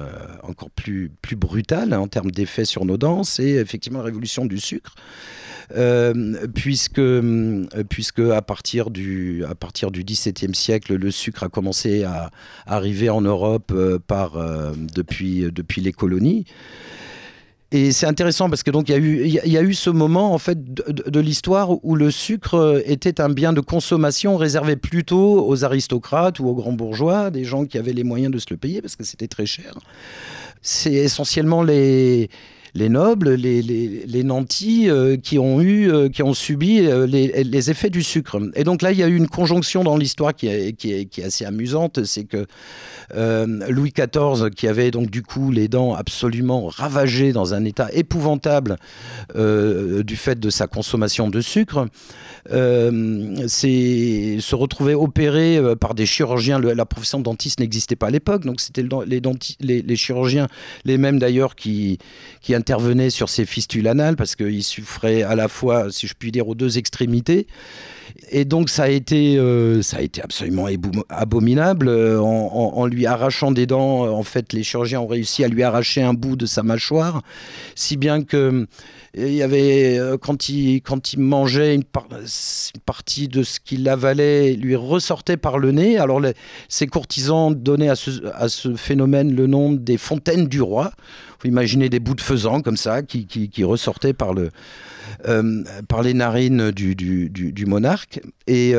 encore 0.44 0.70
plus, 0.72 1.12
plus 1.22 1.36
brutale 1.36 1.94
en 1.94 2.08
termes 2.08 2.32
d'effet 2.32 2.66
sur 2.66 2.86
nos 2.86 2.98
dents. 2.98 3.24
C'est 3.24 3.50
effectivement 3.50 4.00
la 4.00 4.06
révolution 4.06 4.46
du 4.46 4.60
sucre. 4.60 4.96
Puisque, 6.54 7.02
puisque 7.90 8.20
à 8.20 8.42
partir 8.42 8.90
du, 8.90 9.44
à 9.44 9.54
partir 9.54 9.92
du 9.92 10.06
XVIIe 10.06 10.56
siècle, 10.56 10.96
le 10.96 11.12
sucre 11.12 11.44
a 11.44 11.50
commencé 11.50 12.06
à 12.06 12.32
arriver 12.66 13.10
en 13.10 13.20
Europe 13.20 13.74
par, 14.08 14.38
depuis, 14.96 15.37
depuis 15.46 15.82
les 15.82 15.92
colonies. 15.92 16.46
Et 17.72 17.92
c'est 17.92 18.06
intéressant 18.06 18.50
parce 18.50 18.64
que 18.64 18.72
donc 18.72 18.88
il 18.88 18.92
y 18.94 18.96
a 18.96 18.98
eu 18.98 19.28
y, 19.28 19.58
a 19.58 19.62
eu 19.62 19.74
ce 19.74 19.90
moment 19.90 20.34
en 20.34 20.38
fait 20.38 20.74
de, 20.74 21.20
l'histoire 21.20 21.84
où 21.84 21.96
le 21.96 22.12
sucre 22.12 22.82
était 22.86 23.20
un 23.20 23.28
bien 23.28 23.52
de 23.52 23.60
consommation 23.60 24.38
réservé 24.38 24.78
plutôt 24.78 25.46
aux 25.46 25.66
aristocrates 25.66 26.40
ou 26.40 26.48
aux 26.48 26.56
grands 26.56 26.72
bourgeois, 26.72 27.30
des 27.30 27.44
gens 27.44 27.66
qui 27.66 27.78
avaient 27.78 27.92
les 27.92 28.06
moyens 28.06 28.32
de 28.32 28.40
se 28.40 28.46
le 28.52 28.56
payer 28.56 28.82
parce 28.82 28.96
que 28.96 29.04
c'était 29.04 29.28
très 29.28 29.46
cher. 29.46 29.74
C'est 30.62 30.94
essentiellement 30.94 31.62
les 31.62 32.30
les 32.78 32.90
nobles, 32.90 33.34
les, 33.34 34.24
nantis 34.24 34.90
euh, 34.90 35.18
qui 35.18 35.40
ont 35.40 35.62
eu, 35.62 35.92
euh, 35.92 36.10
qui 36.10 36.22
ont 36.22 36.36
subi 36.36 36.82
euh, 36.82 37.08
les, 37.08 37.72
effets 37.72 37.90
du 37.90 38.04
sucre. 38.04 38.40
Et 38.56 38.64
donc 38.64 38.84
là, 38.84 38.92
il 38.92 39.00
y 39.00 39.04
a 39.04 39.08
eu 39.08 39.16
une 39.16 39.28
conjonction 39.28 39.84
dans 39.84 39.98
l'histoire 39.98 40.36
qui 40.36 40.48
est, 40.48 40.74
qui, 40.74 40.94
est, 40.94 41.24
assez 41.24 41.44
amusante, 41.44 42.06
c'est 42.06 42.26
que 42.26 42.46
Louis 43.70 43.92
XIV, 43.92 44.52
qui 44.52 44.68
avait 44.68 44.92
donc 44.92 45.10
du 45.10 45.24
coup 45.24 45.52
les 45.52 45.68
dents 45.68 45.96
absolument 45.96 46.68
ravagées 46.68 47.34
dans 47.34 47.56
un 47.56 47.66
état 47.66 47.90
épouvantable 47.94 48.78
du 49.34 50.16
fait 50.16 50.40
de 50.40 50.50
sa 50.50 50.68
consommation 50.68 51.30
de 51.30 51.42
sucre, 51.42 51.88
se 52.50 54.56
retrouvait 54.56 54.94
opéré 54.94 55.60
par 55.80 55.96
des 55.96 56.06
chirurgiens. 56.06 56.60
la 56.60 56.86
profession 56.86 57.20
de 57.20 57.24
dentiste 57.24 57.60
n'existait 57.60 57.96
pas 57.96 58.08
à 58.08 58.12
l'époque, 58.12 58.46
donc 58.46 58.62
c'était 58.62 58.84
les, 59.06 59.82
les, 59.82 59.96
chirurgiens, 59.96 60.48
les 60.86 60.98
mêmes 60.98 61.20
d'ailleurs 61.20 61.56
qui, 61.56 61.98
qui 62.42 62.54
intervenait 62.68 63.10
sur 63.10 63.30
ses 63.30 63.46
fistules 63.46 63.88
anales 63.88 64.18
parce 64.18 64.36
qu'il 64.36 64.62
souffrait 64.62 65.24
à 65.24 65.36
la 65.36 65.48
fois, 65.48 65.90
si 65.90 66.06
je 66.06 66.14
puis 66.14 66.34
dire, 66.34 66.50
aux 66.50 66.56
deux 66.56 66.78
extrémités. 66.78 67.48
Et 68.30 68.46
donc 68.46 68.70
ça 68.70 68.84
a 68.84 68.90
été, 68.90 69.38
euh, 69.38 69.82
ça 69.82 69.98
a 69.98 70.02
été 70.02 70.22
absolument 70.22 70.68
abominable. 71.10 71.88
Euh, 71.88 72.20
en, 72.20 72.86
lui 72.86 73.06
arrachant 73.06 73.52
des 73.52 73.66
dents, 73.66 74.08
en 74.08 74.24
fait, 74.24 74.54
les 74.54 74.64
chirurgiens 74.64 75.02
ont 75.02 75.08
réussi 75.08 75.44
à 75.44 75.48
lui 75.48 75.64
arracher 75.64 76.02
un 76.02 76.14
bout 76.14 76.36
de 76.36 76.46
sa 76.46 76.64
mâchoire, 76.64 77.22
si 77.76 77.98
bien 77.98 78.24
que 78.24 78.68
il 79.16 79.34
y 79.34 79.42
avait 79.42 79.98
euh, 79.98 80.18
quand 80.18 80.50
il 80.50 80.82
quand 80.82 81.14
il 81.14 81.20
mangeait 81.20 81.74
une, 81.74 81.84
partie 82.86 83.28
de 83.28 83.42
ce 83.44 83.60
qu'il 83.60 83.88
avalait 83.90 84.54
lui 84.54 84.76
ressortait 84.76 85.38
par 85.38 85.58
le 85.58 85.72
nez. 85.72 85.98
Alors 85.98 86.22
ces 86.70 86.88
courtisans 86.88 87.54
donnaient 87.54 87.90
à 87.90 87.96
ce, 87.96 88.76
phénomène 88.76 89.36
le 89.36 89.48
nom 89.48 89.72
des 89.72 89.98
fontaines 89.98 90.48
du 90.48 90.62
roi. 90.62 90.92
Vous 91.42 91.50
imaginez 91.50 91.90
des 91.90 92.00
bouts 92.00 92.16
de 92.16 92.22
faisan 92.22 92.62
comme 92.62 92.78
ça 92.78 93.02
qui, 93.02 93.26
qui, 93.26 93.50
qui 93.50 93.64
ressortaient 93.64 94.14
par 94.14 94.34
le 94.34 94.50
euh, 95.28 95.64
par 95.88 96.04
les 96.04 96.14
narines 96.14 96.72
du, 96.72 96.96
du, 96.96 97.66
monarque. 97.66 98.07
D'arc. 98.14 98.26
Et, 98.48 98.74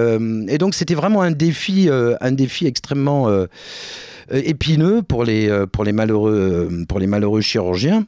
donc 0.59 0.75
c'était 0.75 0.95
vraiment 0.95 1.23
un 1.23 1.31
défi, 1.31 1.89
un 1.91 2.33
défi 2.33 2.67
extrêmement 2.67 3.29
épineux 4.31 5.03
pour 5.03 5.25
les, 5.25 5.67
pour, 5.73 5.85
les 5.85 5.93
malheureux, 5.93 6.71
pour 6.89 6.99
les 6.99 7.07
malheureux 7.07 7.41
chirurgiens. 7.41 8.05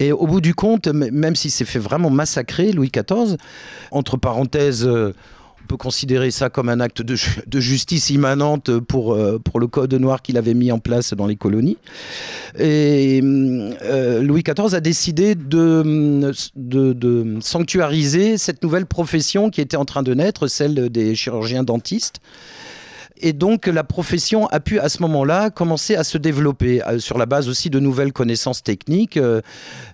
Et 0.00 0.10
au 0.10 0.26
bout 0.26 0.40
du 0.40 0.54
compte, 0.54 0.88
même 0.88 1.36
s'il 1.36 1.52
s'est 1.52 1.64
fait 1.64 1.78
vraiment 1.78 2.10
massacrer, 2.10 2.72
Louis 2.72 2.90
XIV, 2.90 3.36
entre 3.92 4.16
parenthèses, 4.16 4.88
on 5.64 5.66
peut 5.66 5.76
considérer 5.78 6.30
ça 6.30 6.50
comme 6.50 6.68
un 6.68 6.78
acte 6.80 7.00
de, 7.00 7.16
justice 7.60 8.10
immanente 8.10 8.78
pour, 8.80 9.14
euh, 9.14 9.38
pour 9.38 9.58
le 9.60 9.66
code 9.66 9.94
noir 9.94 10.20
qu'il 10.20 10.36
avait 10.36 10.52
mis 10.52 10.70
en 10.70 10.78
place 10.78 11.14
dans 11.14 11.26
les 11.26 11.36
colonies. 11.36 11.78
Euh, 12.60 14.22
Louis 14.22 14.42
XIV 14.42 14.74
a 14.74 14.80
décidé 14.80 15.34
de, 15.34 16.32
sanctuariser 17.40 18.36
cette 18.36 18.62
nouvelle 18.62 18.86
profession 18.86 19.48
qui 19.48 19.62
était 19.62 19.78
en 19.78 19.86
train 19.86 20.02
de 20.02 20.12
naître, 20.12 20.48
celle 20.48 20.90
des 20.90 21.14
chirurgiens 21.14 21.62
dentistes. 21.62 22.20
Et 23.20 23.32
donc 23.32 23.66
la 23.66 23.84
profession 23.84 24.46
a 24.48 24.58
pu 24.58 24.80
à 24.80 24.88
ce 24.88 25.00
moment-là 25.02 25.50
commencer 25.50 25.94
à 25.94 26.02
se 26.02 26.18
développer 26.18 26.82
euh, 26.84 26.98
sur 26.98 27.16
la 27.16 27.26
base 27.26 27.48
aussi 27.48 27.70
de 27.70 27.78
nouvelles 27.78 28.12
connaissances 28.12 28.62
techniques 28.62 29.16
euh, 29.16 29.40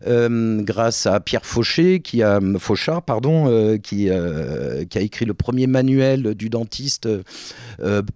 euh, 0.07 0.63
grâce 0.63 1.05
à 1.07 1.21
Pierre 1.21 1.45
Fauché, 1.45 2.01
qui 2.01 2.23
a, 2.23 2.41
Fauchard, 2.59 3.03
pardon, 3.03 3.79
qui, 3.83 4.11
a 4.11 5.01
écrit 5.01 5.27
le 5.27 5.35
premier 5.35 5.67
manuel 5.67 6.35
du 6.35 6.49
dentiste 6.49 7.09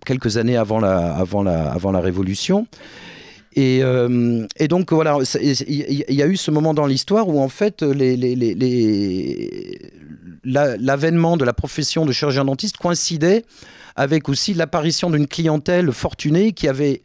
quelques 0.06 0.36
années 0.36 0.56
avant 0.56 0.80
la, 0.80 1.14
avant 1.14 1.42
la, 1.42 1.70
avant 1.70 1.92
la 1.92 2.00
Révolution. 2.00 2.66
Et, 3.56 3.82
et, 4.56 4.68
donc 4.68 4.92
voilà, 4.92 5.18
il 5.40 6.04
y, 6.08 6.22
a 6.22 6.26
eu 6.26 6.36
ce 6.36 6.50
moment 6.50 6.74
dans 6.74 6.86
l'histoire 6.86 7.28
où 7.28 7.40
en 7.40 7.48
fait 7.48 7.82
l'avènement 10.44 11.36
de 11.36 11.44
la 11.44 11.52
profession 11.52 12.06
de 12.06 12.12
chirurgien 12.12 12.44
dentiste 12.44 12.78
coïncidait 12.78 13.44
avec 13.96 14.28
aussi 14.28 14.54
l'apparition 14.54 15.10
d'une 15.10 15.26
clientèle 15.26 15.92
fortunée 15.92 16.52
qui 16.52 16.68
avait 16.68 17.02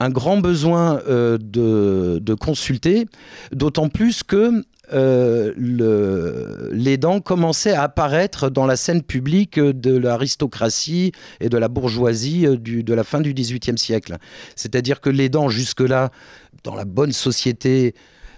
un 0.00 0.10
grand 0.10 0.38
besoin 0.38 1.00
euh, 1.08 1.38
de, 1.40 2.34
consulter, 2.34 3.06
d'autant 3.52 3.88
plus 3.88 4.22
que 4.22 4.64
euh, 4.92 5.52
le, 5.56 6.70
les 6.72 6.96
dents 6.96 7.20
commençaient 7.20 7.72
à 7.72 7.82
apparaître 7.82 8.50
dans 8.50 8.66
la 8.66 8.76
scène 8.76 9.02
publique 9.02 9.58
de 9.58 9.96
l'aristocratie 9.96 11.10
et 11.40 11.48
de 11.48 11.58
la 11.58 11.68
bourgeoisie 11.68 12.46
euh, 12.46 12.56
du, 12.56 12.84
de 12.84 12.94
la 12.94 13.02
fin 13.02 13.20
du 13.20 13.34
XVIIIe 13.34 13.78
siècle. 13.78 14.16
C'est-à-dire 14.54 15.00
que 15.00 15.10
les 15.10 15.28
dents, 15.28 15.48
jusque-là, 15.48 16.10
dans 16.62 16.74
la 16.74 16.84
bonne 16.84 17.12
société 17.12 17.94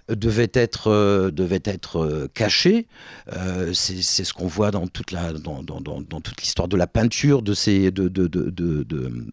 devait 0.09 0.51
être, 0.55 0.89
euh, 0.91 1.31
devait 1.31 1.63
être 1.65 1.99
euh, 1.99 2.29
caché. 2.33 2.87
Euh, 3.33 3.73
c'est 3.75 4.25
ce 4.25 4.33
qu'on 4.33 4.47
voit 4.47 4.71
dans 4.71 4.87
toute 4.87 5.13
dans, 5.13 5.63
dans, 5.63 5.81
dans, 5.81 6.21
l'histoire 6.39 6.69
de 6.69 6.77
la 6.77 6.87
peinture 6.87 7.43
de 7.43 7.55
ces, 7.55 7.91
de, 7.91 8.09
de, 8.09 8.27
de, 8.27 8.87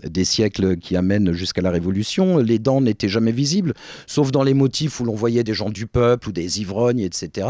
des 0.04 0.26
siècles 0.26 0.78
qui 0.78 0.96
amènent 0.96 1.34
jusqu'à 1.34 1.62
la 1.62 1.72
Révolution. 1.72 2.38
Les 2.38 2.60
dents 2.60 2.82
n'étaient 2.82 3.10
jamais 3.10 3.32
visibles, 3.32 3.74
sauf 4.08 4.32
dans 4.32 4.44
les 4.44 4.54
motifs 4.54 5.00
où 5.00 5.06
l'on 5.06 5.16
voyait 5.16 5.44
des 5.44 5.54
gens 5.54 5.70
du 5.70 5.86
peuple 5.86 6.30
ou 6.30 6.32
des 6.32 6.62
ivrognes, 6.62 7.00
etc. 7.00 7.50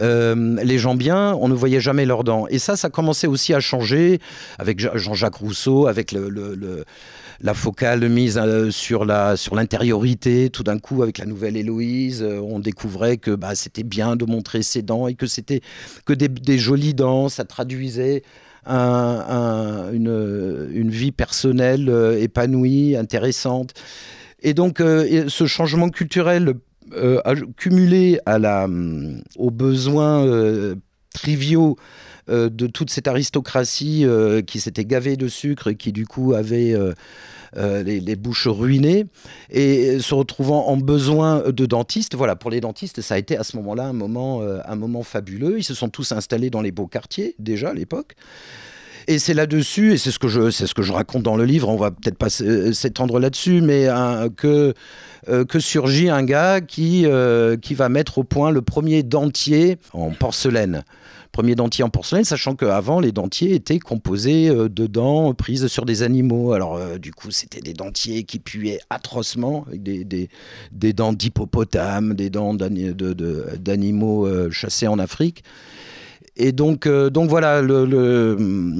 les 0.00 0.78
gens 0.78 0.94
bien, 0.94 1.34
on 1.34 1.48
ne 1.48 1.54
voyait 1.54 1.80
jamais 1.80 2.06
leurs 2.06 2.24
dents. 2.24 2.46
Et 2.48 2.58
ça, 2.58 2.76
ça 2.76 2.90
commençait 2.90 3.26
aussi 3.26 3.54
à 3.54 3.60
changer 3.60 4.20
avec 4.58 4.80
Jean-Jacques 4.80 5.36
Rousseau, 5.36 5.86
avec 5.86 6.12
le 6.12 6.84
la 7.40 7.54
focale 7.54 8.08
mise 8.08 8.38
euh, 8.38 8.70
sur 8.70 9.04
la 9.04 9.36
sur 9.36 9.54
l'intériorité. 9.54 10.50
Tout 10.50 10.62
d'un 10.62 10.78
coup, 10.78 11.02
avec 11.02 11.18
la 11.18 11.26
nouvelle 11.26 11.56
Héloïse, 11.56 12.22
euh, 12.22 12.40
on 12.40 12.58
découvrait 12.58 13.16
que 13.16 13.32
bah, 13.32 13.54
c'était 13.54 13.82
bien 13.82 14.16
de 14.16 14.24
montrer 14.24 14.62
ses 14.62 14.82
dents 14.82 15.08
et 15.08 15.14
que 15.14 15.26
c'était 15.26 15.60
que 16.04 16.12
des, 16.12 16.58
jolies 16.58 16.94
dents, 16.94 17.28
ça 17.28 17.44
traduisait 17.44 18.22
une, 18.66 19.90
vie 20.90 21.12
personnelle 21.12 21.88
euh, 21.88 22.20
épanouie, 22.20 22.96
intéressante. 22.96 23.74
Et 24.42 24.52
donc, 24.54 24.78
ce 24.78 25.46
changement 25.46 25.88
culturel 25.88 26.54
cumulé 27.56 28.20
à 28.26 28.38
la, 28.38 28.68
aux 29.38 29.50
besoins 29.50 30.26
triviaux 31.14 31.76
de 32.28 32.66
toute 32.66 32.90
cette 32.90 33.06
aristocratie 33.06 34.06
qui 34.46 34.60
s'était 34.60 34.84
gavée 34.84 35.16
de 35.16 35.28
sucre 35.28 35.68
et 35.68 35.76
qui 35.76 35.92
du 35.92 36.06
coup 36.06 36.34
avait 36.34 36.74
euh, 37.56 37.84
les, 37.84 38.16
bouches 38.16 38.48
ruinées, 38.48 39.06
et 39.50 40.00
se 40.00 40.14
retrouvant 40.14 40.66
en 40.66 40.76
besoin 40.76 41.50
de 41.50 41.66
dentistes. 41.66 42.16
Voilà, 42.16 42.34
pour 42.34 42.50
les 42.50 42.60
dentistes, 42.60 43.00
ça 43.00 43.14
a 43.14 43.18
été 43.18 43.36
à 43.36 43.44
ce 43.44 43.56
moment-là 43.58 43.84
un 43.84 43.92
moment, 43.92 44.42
euh, 44.42 44.58
un 44.64 44.74
moment 44.74 45.04
fabuleux. 45.04 45.58
Ils 45.58 45.64
se 45.64 45.74
sont 45.74 45.88
tous 45.88 46.10
installés 46.10 46.50
dans 46.50 46.62
les 46.62 46.72
beaux 46.72 46.88
quartiers, 46.88 47.36
déjà 47.38 47.70
à 47.70 47.74
l'époque. 47.74 48.16
Et 49.06 49.18
c'est 49.18 49.34
là-dessus, 49.34 49.92
et 49.92 49.98
c'est 49.98 50.10
ce 50.10 50.18
que 50.18 50.28
je, 50.28 50.50
ce 50.50 50.72
que 50.72 50.82
je 50.82 50.92
raconte 50.92 51.22
dans 51.22 51.36
le 51.36 51.44
livre. 51.44 51.68
On 51.68 51.76
va 51.76 51.90
peut-être 51.90 52.18
pas 52.18 52.30
s'étendre 52.30 53.18
là-dessus, 53.18 53.60
mais 53.60 53.88
que 54.36 54.74
euh, 55.28 55.44
que 55.44 55.58
surgit 55.58 56.10
un 56.10 56.22
gars 56.22 56.60
qui 56.60 57.06
qui 57.62 57.74
va 57.74 57.88
mettre 57.88 58.18
au 58.18 58.24
point 58.24 58.50
le 58.50 58.62
premier 58.62 59.02
dentier 59.02 59.78
en 59.92 60.10
porcelaine 60.10 60.84
premier 61.34 61.56
dentier 61.56 61.82
en 61.82 61.90
porcelaine, 61.90 62.24
sachant 62.24 62.54
qu'avant, 62.54 63.00
les 63.00 63.10
dentiers 63.10 63.54
étaient 63.54 63.80
composés 63.80 64.48
euh, 64.48 64.68
de 64.68 64.86
dents 64.86 65.34
prises 65.34 65.66
sur 65.66 65.84
des 65.84 66.04
animaux. 66.04 66.52
Alors, 66.52 66.76
euh, 66.76 66.96
du 66.96 67.12
coup, 67.12 67.32
c'était 67.32 67.60
des 67.60 67.74
dentiers 67.74 68.22
qui 68.22 68.38
puaient 68.38 68.78
atrocement, 68.88 69.64
avec 69.66 69.82
des, 69.82 70.28
des, 70.70 70.92
dents 70.92 71.12
d'hippopotame, 71.12 72.14
des 72.14 72.30
dents 72.30 72.54
d'animaux 72.54 74.26
euh, 74.26 74.48
chassés 74.52 74.86
en 74.86 75.00
Afrique. 75.00 75.42
Et 76.36 76.50
donc, 76.50 76.86
euh, 76.86 77.10
donc 77.10 77.30
voilà, 77.30 77.62
le, 77.62 78.36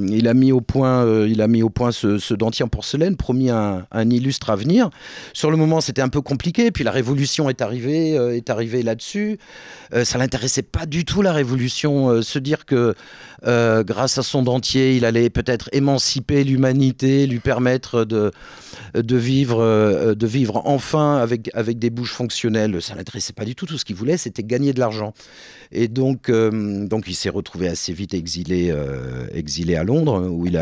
il 0.09 0.27
a 0.27 0.33
mis 0.33 0.51
au 0.51 0.59
point, 0.59 1.05
euh, 1.05 1.25
il 1.29 1.41
a 1.41 1.47
mis 1.47 1.63
au 1.63 1.69
point 1.69 1.93
ce, 1.93 2.33
dentier 2.33 2.65
en 2.65 2.67
porcelaine, 2.67 3.15
promis 3.15 3.49
un, 3.49 3.85
illustre 3.93 4.49
avenir. 4.49 4.89
Sur 5.31 5.51
le 5.51 5.57
moment, 5.57 5.79
c'était 5.79 6.01
un 6.01 6.09
peu 6.09 6.19
compliqué. 6.19 6.71
Puis 6.71 6.83
la 6.83 6.91
révolution 6.91 7.49
est 7.49 7.61
arrivée, 7.61 8.17
euh, 8.17 8.35
est 8.35 8.49
arrivée 8.49 8.83
là-dessus. 8.83 9.39
ça 10.03 10.17
l'intéressait 10.17 10.63
pas 10.63 10.85
du 10.85 11.05
tout 11.05 11.21
la 11.21 11.31
révolution. 11.31 12.21
se 12.21 12.39
dire 12.39 12.65
que 12.65 12.93
grâce 13.43 14.17
à 14.17 14.23
son 14.23 14.43
dentier, 14.43 14.97
il 14.97 15.05
allait 15.05 15.29
peut-être 15.29 15.69
émanciper 15.71 16.43
l'humanité, 16.43 17.25
lui 17.25 17.39
permettre 17.39 18.03
de, 18.03 18.31
de 18.93 19.15
vivre, 19.15 20.13
de 20.13 20.27
vivre 20.27 20.61
enfin 20.65 21.17
avec 21.17 21.49
avec 21.53 21.79
des 21.79 21.89
bouches 21.89 22.11
fonctionnelles. 22.11 22.81
Ça 22.81 22.95
l'intéressait 22.95 23.33
pas 23.33 23.45
du 23.45 23.55
tout. 23.55 23.65
Tout 23.65 23.77
ce 23.77 23.85
qu'il 23.85 23.95
voulait, 23.95 24.17
c'était 24.17 24.43
gagner 24.43 24.73
de 24.73 24.79
l'argent. 24.79 25.13
Et 25.77 25.89
donc, 25.89 26.29
euh, 26.29 26.87
donc 26.87 27.03
il 27.07 27.15
s'est 27.15 27.29
retrouvé 27.29 27.67
assez 27.67 27.91
vite 27.91 28.13
exilé, 28.13 28.71
euh, 28.71 29.27
exilé 29.33 29.75
à 29.75 29.83
Londres, 29.83 30.25
où 30.29 30.45
il, 30.45 30.57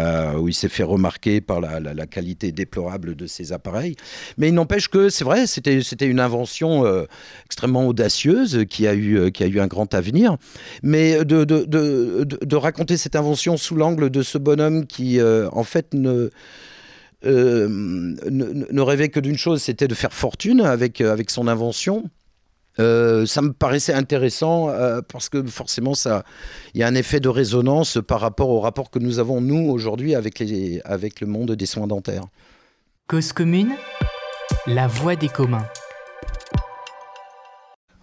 il 0.48 0.54
s'est 0.56 0.70
fait 0.70 0.84
remarquer 0.84 1.40
par 1.40 1.62
la, 1.62 2.08
qualité 2.08 2.52
déplorable 2.52 3.16
de 3.16 3.28
ses 3.28 3.54
appareils. 3.54 3.96
Mais 4.40 4.48
il 4.48 4.56
n'empêche 4.56 4.88
que, 4.88 5.10
c'est 5.10 5.24
vrai, 5.24 5.46
c'était, 5.46 6.08
une 6.08 6.20
invention 6.20 6.88
euh, 6.88 7.04
extrêmement 7.46 7.86
audacieuse 7.86 8.66
qui 8.68 8.88
a, 8.88 8.96
eu, 8.96 9.32
qui 9.32 9.44
a 9.44 9.48
eu 9.48 9.60
un 9.60 9.68
grand 9.68 9.94
avenir. 9.94 10.38
Mais 10.82 11.24
de, 11.24 11.44
de, 11.44 11.64
de, 11.64 12.26
de 12.26 12.56
raconter 12.56 12.98
cette 12.98 13.16
invention 13.16 13.56
sous 13.56 13.76
l'angle 13.76 14.10
de 14.10 14.24
ce 14.24 14.40
bonhomme 14.40 14.88
qui, 14.88 15.20
en 15.22 15.64
fait, 15.64 15.94
ne... 15.94 16.32
ne, 17.24 18.18
ne, 18.72 18.82
rêvait 18.82 19.10
que 19.10 19.20
d'une 19.20 19.38
chose, 19.38 19.62
c'était 19.62 19.88
de 19.88 19.94
faire 19.94 20.14
fortune 20.14 20.62
avec, 20.62 21.02
avec 21.02 21.30
son 21.30 21.48
invention. 21.48 22.10
Euh, 22.80 23.26
ça 23.26 23.42
me 23.42 23.54
paraissait 23.54 23.94
intéressant 23.94 24.70
euh, 24.70 25.02
parce 25.02 25.30
que 25.30 25.44
forcément, 25.44 25.94
ça, 25.94 26.24
il 26.74 26.82
y 26.82 26.84
a 26.84 26.88
un 26.88 26.96
effet 26.96 27.20
de 27.20 27.30
résonance 27.30 28.00
par 28.06 28.20
rapport 28.20 28.50
au 28.50 28.60
rapport 28.60 28.90
que 28.90 29.00
nous 29.00 29.20
avons 29.20 29.42
nous 29.42 29.70
aujourd'hui 29.70 30.16
avec, 30.16 30.40
le 30.40 31.28
monde 31.28 31.52
des 31.52 31.66
soins 31.66 31.88
dentaires. 31.88 32.26
Cause 33.08 33.34
commune, 33.34 33.74
la 34.66 34.88
voix 34.88 35.16
des 35.16 35.30
communs. 35.30 35.68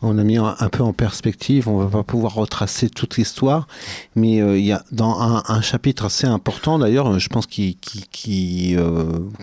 On 0.02 0.16
a 0.16 0.24
mis 0.24 0.38
un, 0.38 0.54
peu 0.72 0.82
en 0.82 0.94
perspective, 0.94 1.68
on 1.68 1.76
va 1.76 1.88
pas 1.88 2.02
pouvoir 2.02 2.34
retracer 2.34 2.88
toute 2.88 3.18
l'histoire, 3.18 3.66
mais 4.16 4.40
euh, 4.40 4.58
il 4.58 4.64
y 4.64 4.72
a 4.72 4.82
dans 4.92 5.20
un, 5.20 5.60
chapitre 5.60 6.06
assez 6.06 6.26
important 6.26 6.78
d'ailleurs, 6.78 7.18
je 7.18 7.28
pense 7.28 7.46
euh, 7.58 7.72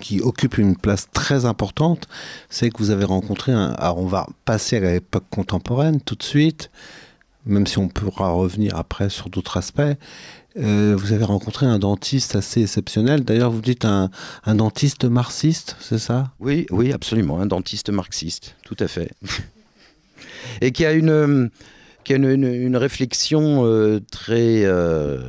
qui, 0.02 0.22
occupe 0.24 0.58
une 0.58 0.76
place 0.76 1.10
très 1.14 1.46
importante, 1.46 2.08
c'est 2.50 2.72
que 2.72 2.80
vous 2.80 2.90
avez 2.90 3.06
rencontré 3.06 3.52
un. 3.52 3.74
Alors 3.74 4.00
on 4.00 4.08
va 4.08 4.26
passer 4.46 4.78
à 4.78 4.94
l'époque 4.94 5.26
contemporaine 5.30 6.02
tout 6.02 6.16
de 6.16 6.24
suite, 6.24 6.72
même 7.46 7.68
si 7.68 7.78
on 7.78 7.88
pourra 7.88 8.32
revenir 8.32 8.76
après 8.76 9.10
sur 9.10 9.30
d'autres 9.30 9.58
aspects. 9.58 9.82
Euh, 10.58 10.96
vous 10.98 11.14
avez 11.14 11.24
rencontré 11.24 11.68
un 11.68 11.78
dentiste 11.78 12.36
assez 12.36 12.64
exceptionnel. 12.64 13.24
D'ailleurs, 13.24 13.52
vous 13.52 13.62
dites 13.62 13.86
un, 13.86 14.10
un 14.44 14.56
dentiste 14.56 15.06
marxiste, 15.06 15.76
c'est 15.80 16.00
ça? 16.00 16.32
Oui, 16.40 16.66
oui, 16.72 16.92
absolument, 16.94 17.40
un 17.40 17.46
dentiste 17.46 17.92
marxiste, 17.92 18.56
tout 18.64 18.78
à 18.80 18.88
fait. 18.88 19.12
Et 20.62 20.72
qui 20.72 20.86
a 20.86 20.94
une, 20.94 21.50
qui 22.04 22.14
a 22.14 22.16
une, 22.16 22.78
réflexion 22.78 23.66
euh, 23.66 24.00
très 24.12 24.64
euh, 24.64 25.20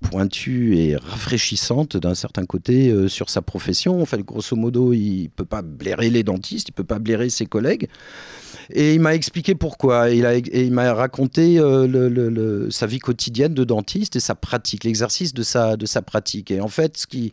pointue 0.00 0.76
et 0.76 0.96
rafraîchissante 0.96 1.96
d'un 1.96 2.14
certain 2.14 2.46
côté 2.46 2.90
euh, 2.90 3.06
sur 3.08 3.30
sa 3.30 3.42
profession. 3.42 4.02
En 4.02 4.06
fait, 4.06 4.20
grosso 4.20 4.56
modo, 4.56 4.92
il 4.92 5.24
ne 5.24 5.28
peut 5.28 5.44
pas 5.44 5.62
blairer 5.62 6.10
les 6.10 6.24
dentistes, 6.24 6.68
il 6.68 6.72
ne 6.72 6.76
peut 6.76 6.84
pas 6.84 6.98
blairer 6.98 7.30
ses 7.30 7.46
collègues. 7.46 7.88
Et 8.72 8.94
il 8.94 9.00
m'a 9.00 9.14
expliqué 9.14 9.54
pourquoi. 9.54 10.10
Il, 10.10 10.26
a, 10.26 10.36
il 10.36 10.72
m'a 10.72 10.92
raconté 10.94 11.58
euh, 11.58 11.86
le, 11.86 12.70
sa 12.70 12.86
vie 12.86 12.98
quotidienne 12.98 13.54
de 13.54 13.64
dentiste 13.64 14.16
et 14.16 14.20
sa 14.20 14.34
pratique, 14.34 14.84
l'exercice 14.84 15.34
de 15.34 15.42
sa, 15.42 15.76
de 15.76 15.86
sa 15.86 16.02
pratique. 16.02 16.50
Et 16.50 16.60
en 16.60 16.68
fait, 16.68 16.96
ce 16.96 17.06
qui, 17.06 17.32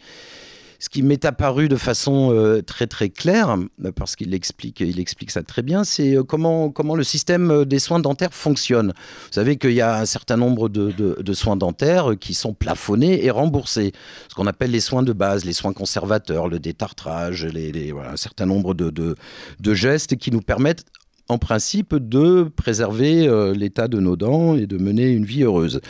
ce 0.80 0.90
qui 0.90 1.02
m'est 1.02 1.26
apparu 1.26 1.68
de 1.68 1.76
façon 1.76 2.32
euh, 2.32 2.62
très 2.62 2.88
très 2.88 3.10
claire, 3.10 3.58
parce 3.96 4.16
qu'il 4.16 4.34
explique, 4.34 4.80
il 4.80 5.00
explique 5.00 5.32
ça 5.32 5.44
très 5.44 5.62
bien, 5.62 5.84
c'est 5.84 6.16
euh, 6.16 6.24
comment, 6.24 6.70
comment 6.70 6.96
le 6.96 7.04
système 7.04 7.66
des 7.66 7.80
soins 7.80 8.00
dentaires 8.00 8.34
fonctionne. 8.34 8.90
Vous 8.90 9.34
savez 9.34 9.58
qu'il 9.58 9.74
y 9.74 9.82
a 9.82 10.00
un 10.00 10.06
certain 10.06 10.38
nombre 10.38 10.70
de, 10.70 10.92
de, 10.92 11.34
soins 11.34 11.56
dentaires 11.56 12.14
qui 12.20 12.34
sont 12.34 12.54
plafonnés 12.54 13.26
et 13.26 13.32
remboursés, 13.32 13.92
ce 14.30 14.36
qu'on 14.36 14.48
appelle 14.48 14.72
les 14.72 14.80
soins 14.80 15.04
de 15.04 15.14
base, 15.14 15.46
les 15.46 15.54
soins 15.54 15.74
conservateurs, 15.74 16.48
le 16.48 16.60
détartrage, 16.60 17.46
un 17.46 18.18
certain 18.18 18.46
nombre 18.46 18.74
de, 18.74 18.90
de, 18.90 19.74
gestes 19.74 20.16
qui 20.16 20.32
nous 20.32 20.42
permettent 20.42 20.86
en 21.30 21.38
principe 21.38 21.96
de 21.96 22.44
préserver 22.56 23.28
euh, 23.28 23.54
l'état 23.54 23.88
de 23.88 24.00
nos 24.00 24.16
dents 24.16 24.56
et 24.56 24.66
de 24.66 24.78
mener 24.78 25.10
une 25.10 25.26
vie 25.26 25.44
heureuse. 25.44 25.82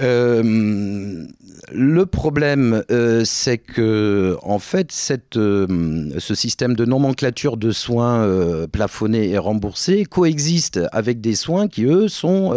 Euh, 0.00 1.26
le 1.72 2.06
problème, 2.06 2.84
euh, 2.90 3.24
c'est 3.24 3.58
que, 3.58 4.36
en 4.42 4.58
fait, 4.58 4.92
cette, 4.92 5.34
ce 5.34 6.34
système 6.34 6.74
de 6.74 6.84
nomenclature 6.84 7.56
de 7.56 7.70
soins 7.70 8.66
plafonnés 8.70 9.30
et 9.30 9.38
remboursés 9.38 10.04
coexiste 10.04 10.80
avec 10.92 11.20
des 11.20 11.34
soins 11.34 11.68
qui, 11.68 11.84
eux, 11.84 12.08
sont 12.08 12.54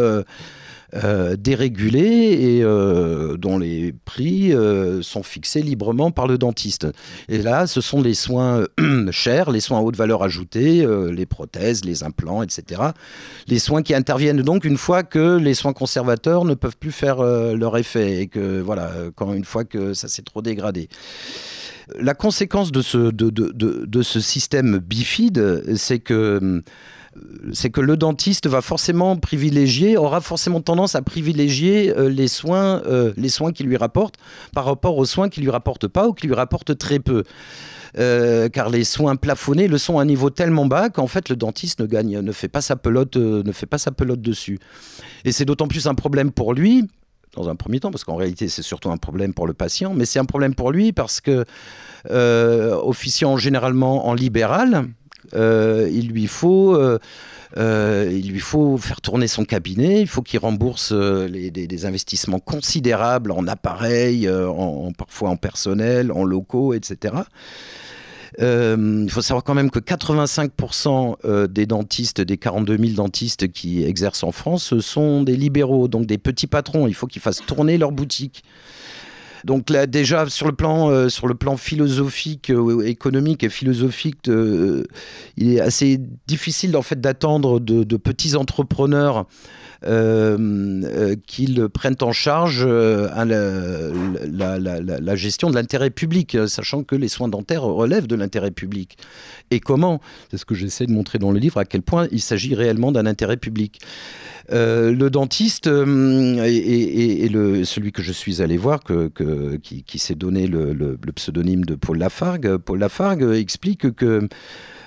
euh, 0.93 1.37
dérégulés 1.37 2.57
et 2.57 2.63
euh, 2.63 3.37
dont 3.37 3.57
les 3.57 3.93
prix 3.93 4.51
euh, 4.51 5.01
sont 5.01 5.23
fixés 5.23 5.61
librement 5.61 6.11
par 6.11 6.27
le 6.27 6.37
dentiste. 6.37 6.85
Et 7.29 7.37
là, 7.37 7.65
ce 7.65 7.79
sont 7.79 8.01
les 8.01 8.13
soins 8.13 8.65
chers, 9.11 9.51
les 9.51 9.61
soins 9.61 9.79
à 9.79 9.81
haute 9.81 9.95
valeur 9.95 10.21
ajoutée, 10.21 10.85
les 11.11 11.25
prothèses, 11.25 11.85
les 11.85 12.03
implants, 12.03 12.43
etc. 12.43 12.81
Les 13.47 13.59
soins 13.59 13.83
qui 13.83 13.93
interviennent 13.93 14.41
donc 14.41 14.65
une 14.65 14.77
fois 14.77 15.03
que 15.03 15.37
les 15.37 15.53
soins 15.53 15.73
conservateurs 15.73 16.43
ne 16.43 16.55
peuvent 16.55 16.77
plus 16.77 16.91
faire 16.91 17.23
leur 17.23 17.77
effet 17.77 18.21
et 18.21 18.27
que, 18.27 18.59
voilà, 18.59 18.91
quand 19.15 19.33
une 19.33 19.45
fois 19.45 19.63
que 19.63 19.93
ça 19.93 20.07
s'est 20.07 20.23
trop 20.23 20.41
dégradé 20.41 20.89
la 21.99 22.13
conséquence 22.13 22.71
de 22.71 22.81
ce, 22.81 22.97
de, 22.97 23.29
de, 23.29 23.51
de 23.53 24.01
ce 24.01 24.21
système 24.21 24.77
bifide, 24.77 25.63
c'est 25.75 25.99
que 25.99 26.63
c'est 27.53 27.69
que 27.69 27.81
le 27.81 27.97
dentiste 27.97 28.47
va 28.47 28.61
forcément 28.61 29.17
privilégier, 29.17 29.97
aura 29.97 30.21
forcément 30.21 30.61
tendance 30.61 30.95
à 30.95 31.01
privilégier 31.01 31.95
euh, 31.97 32.09
les, 32.09 32.27
soins, 32.27 32.81
euh, 32.85 33.13
les 33.17 33.29
soins 33.29 33.51
qui 33.51 33.63
lui 33.63 33.75
rapportent 33.77 34.15
par 34.53 34.65
rapport 34.65 34.97
aux 34.97 35.05
soins 35.05 35.29
qui 35.29 35.41
lui 35.41 35.49
rapportent 35.49 35.87
pas 35.87 36.07
ou 36.07 36.13
qui 36.13 36.27
lui 36.27 36.35
rapportent 36.35 36.77
très 36.77 36.99
peu. 36.99 37.23
Euh, 37.99 38.47
car 38.47 38.69
les 38.69 38.85
soins 38.85 39.17
plafonnés 39.17 39.67
le 39.67 39.77
sont 39.77 39.99
à 39.99 40.03
un 40.03 40.05
niveau 40.05 40.29
tellement 40.29 40.65
bas 40.65 40.89
qu'en 40.89 41.07
fait 41.07 41.27
le 41.27 41.35
dentiste 41.35 41.81
ne 41.81 41.85
gagne, 41.85 42.19
ne 42.19 42.31
fait 42.31 42.47
pas 42.47 42.61
sa 42.61 42.77
pelote, 42.77 43.17
ne 43.17 43.51
fait 43.51 43.65
pas 43.65 43.77
sa 43.77 43.91
pelote 43.91 44.21
dessus. 44.21 44.59
Et 45.25 45.33
c'est 45.33 45.43
d'autant 45.43 45.67
plus 45.67 45.87
un 45.87 45.95
problème 45.95 46.31
pour 46.31 46.53
lui 46.53 46.87
dans 47.35 47.47
un 47.47 47.55
premier 47.55 47.79
temps, 47.79 47.91
parce 47.91 48.03
qu'en 48.03 48.15
réalité 48.15 48.47
c'est 48.47 48.61
surtout 48.61 48.91
un 48.91 48.97
problème 48.97 49.33
pour 49.33 49.47
le 49.47 49.53
patient, 49.53 49.93
mais 49.93 50.05
c'est 50.05 50.19
un 50.19 50.25
problème 50.25 50.53
pour 50.53 50.71
lui 50.71 50.93
parce 50.93 51.19
que 51.19 51.45
officiant 52.09 53.35
généralement 53.35 54.07
en 54.07 54.13
libéral, 54.13 54.87
euh, 55.33 55.89
il 55.91 56.09
lui 56.09 56.27
faut 56.27 56.75
euh, 56.75 56.99
euh, 57.57 58.09
il 58.11 58.29
lui 58.31 58.39
faut 58.39 58.77
faire 58.77 59.01
tourner 59.01 59.27
son 59.27 59.43
cabinet, 59.43 60.01
il 60.01 60.07
faut 60.07 60.21
qu'il 60.21 60.39
rembourse 60.39 60.93
des, 60.93 61.85
investissements 61.85 62.39
considérables 62.39 63.31
en 63.31 63.45
appareils, 63.47 64.29
parfois 64.97 65.29
en 65.31 65.35
personnel, 65.35 66.11
en 66.13 66.23
locaux, 66.23 66.73
etc. 66.73 67.15
il 68.39 69.09
faut 69.09 69.21
savoir 69.21 69.43
quand 69.43 69.53
même 69.53 69.69
que 69.69 69.79
85% 69.79 71.47
des 71.47 71.65
dentistes, 71.65 72.21
des 72.21 72.37
42 72.37 72.77
000 72.77 72.91
dentistes 72.93 73.51
qui 73.51 73.83
exercent 73.83 74.23
en 74.23 74.31
France, 74.31 74.79
sont 74.79 75.21
des 75.23 75.35
libéraux, 75.35 75.89
donc 75.89 76.05
des 76.05 76.17
petits 76.17 76.47
patrons. 76.47 76.87
Il 76.87 76.93
faut 76.93 77.07
qu'ils 77.07 77.21
fassent 77.21 77.45
tourner 77.45 77.77
leur 77.77 77.91
boutique. 77.91 78.45
Donc 79.45 79.69
là, 79.69 79.87
déjà 79.87 80.27
sur 80.29 80.47
le 80.47 80.53
plan, 80.53 80.89
euh, 80.89 81.09
sur 81.09 81.27
le 81.27 81.35
plan 81.35 81.57
philosophique, 81.57 82.49
euh, 82.49 82.85
économique 82.85 83.43
et 83.43 83.49
philosophique, 83.49 84.27
euh, 84.27 84.83
il 85.37 85.53
est 85.53 85.59
assez 85.59 85.99
difficile 86.27 86.77
en 86.77 86.81
fait 86.81 86.99
d'attendre 86.99 87.59
de, 87.59 87.97
petits 87.97 88.35
entrepreneurs 88.35 89.25
qu'ils 89.83 91.69
prennent 91.73 91.95
en 92.01 92.11
charge 92.11 92.65
la, 92.65 93.15
gestion 95.15 95.49
de 95.49 95.55
l'intérêt 95.55 95.89
public, 95.89 96.37
sachant 96.47 96.83
que 96.83 96.95
les 96.95 97.07
soins 97.07 97.29
dentaires 97.29 97.63
relèvent 97.63 98.05
de 98.07 98.15
l'intérêt 98.15 98.51
public. 98.51 98.97
Et 99.49 99.59
comment? 99.59 99.99
C'est 100.29 100.37
ce 100.37 100.45
que 100.45 100.53
j'essaie 100.55 100.85
de 100.85 100.91
montrer 100.91 101.17
dans 101.17 101.31
le 101.31 101.39
livre, 101.39 101.57
à 101.57 101.65
quel 101.65 101.81
point 101.81 102.07
il 102.11 102.21
s'agit 102.21 102.53
réellement 102.53 102.91
d'un 102.91 103.07
intérêt 103.07 103.37
public. 103.37 103.79
Euh, 104.51 104.91
le 104.91 105.09
dentiste 105.09 105.67
euh, 105.67 106.43
et, 106.43 107.29
celui 107.65 107.91
que 107.91 108.01
je 108.01 108.11
suis 108.11 108.41
allé 108.41 108.57
voir, 108.57 108.79
qui, 108.83 109.99
s'est 109.99 110.15
donné 110.15 110.47
le, 110.47 110.97
pseudonyme 111.15 111.65
de 111.65 111.75
Paul 111.75 111.97
Lafargue, 111.97 112.57
Paul 112.57 112.79
Lafargue 112.79 113.23
explique 113.33 113.95
que 113.95 114.27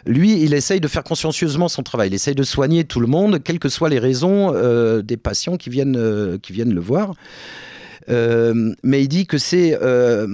lui, 0.06 0.42
il 0.42 0.52
essaye 0.52 0.80
de 0.80 0.88
faire 0.88 1.04
consciencieusement 1.04 1.68
son 1.68 1.82
travail. 1.82 2.08
Il 2.08 2.14
essaye 2.14 2.34
de 2.34 2.42
soigner 2.42 2.84
tout 2.84 3.00
le 3.00 3.06
monde, 3.06 3.42
quelles 3.42 3.58
que 3.58 3.70
soient 3.70 3.88
les 3.88 3.98
raisons 3.98 4.52
euh, 4.54 5.02
des 5.02 5.16
patients 5.16 5.56
qui 5.56 5.70
viennent 5.70 5.94
le 5.94 6.80
voir. 6.80 7.14
Euh, 8.10 8.74
mais 8.82 9.02
il 9.02 9.08
dit 9.08 9.26
que 9.26 9.38
c'est, 9.38 9.78
euh, 9.80 10.26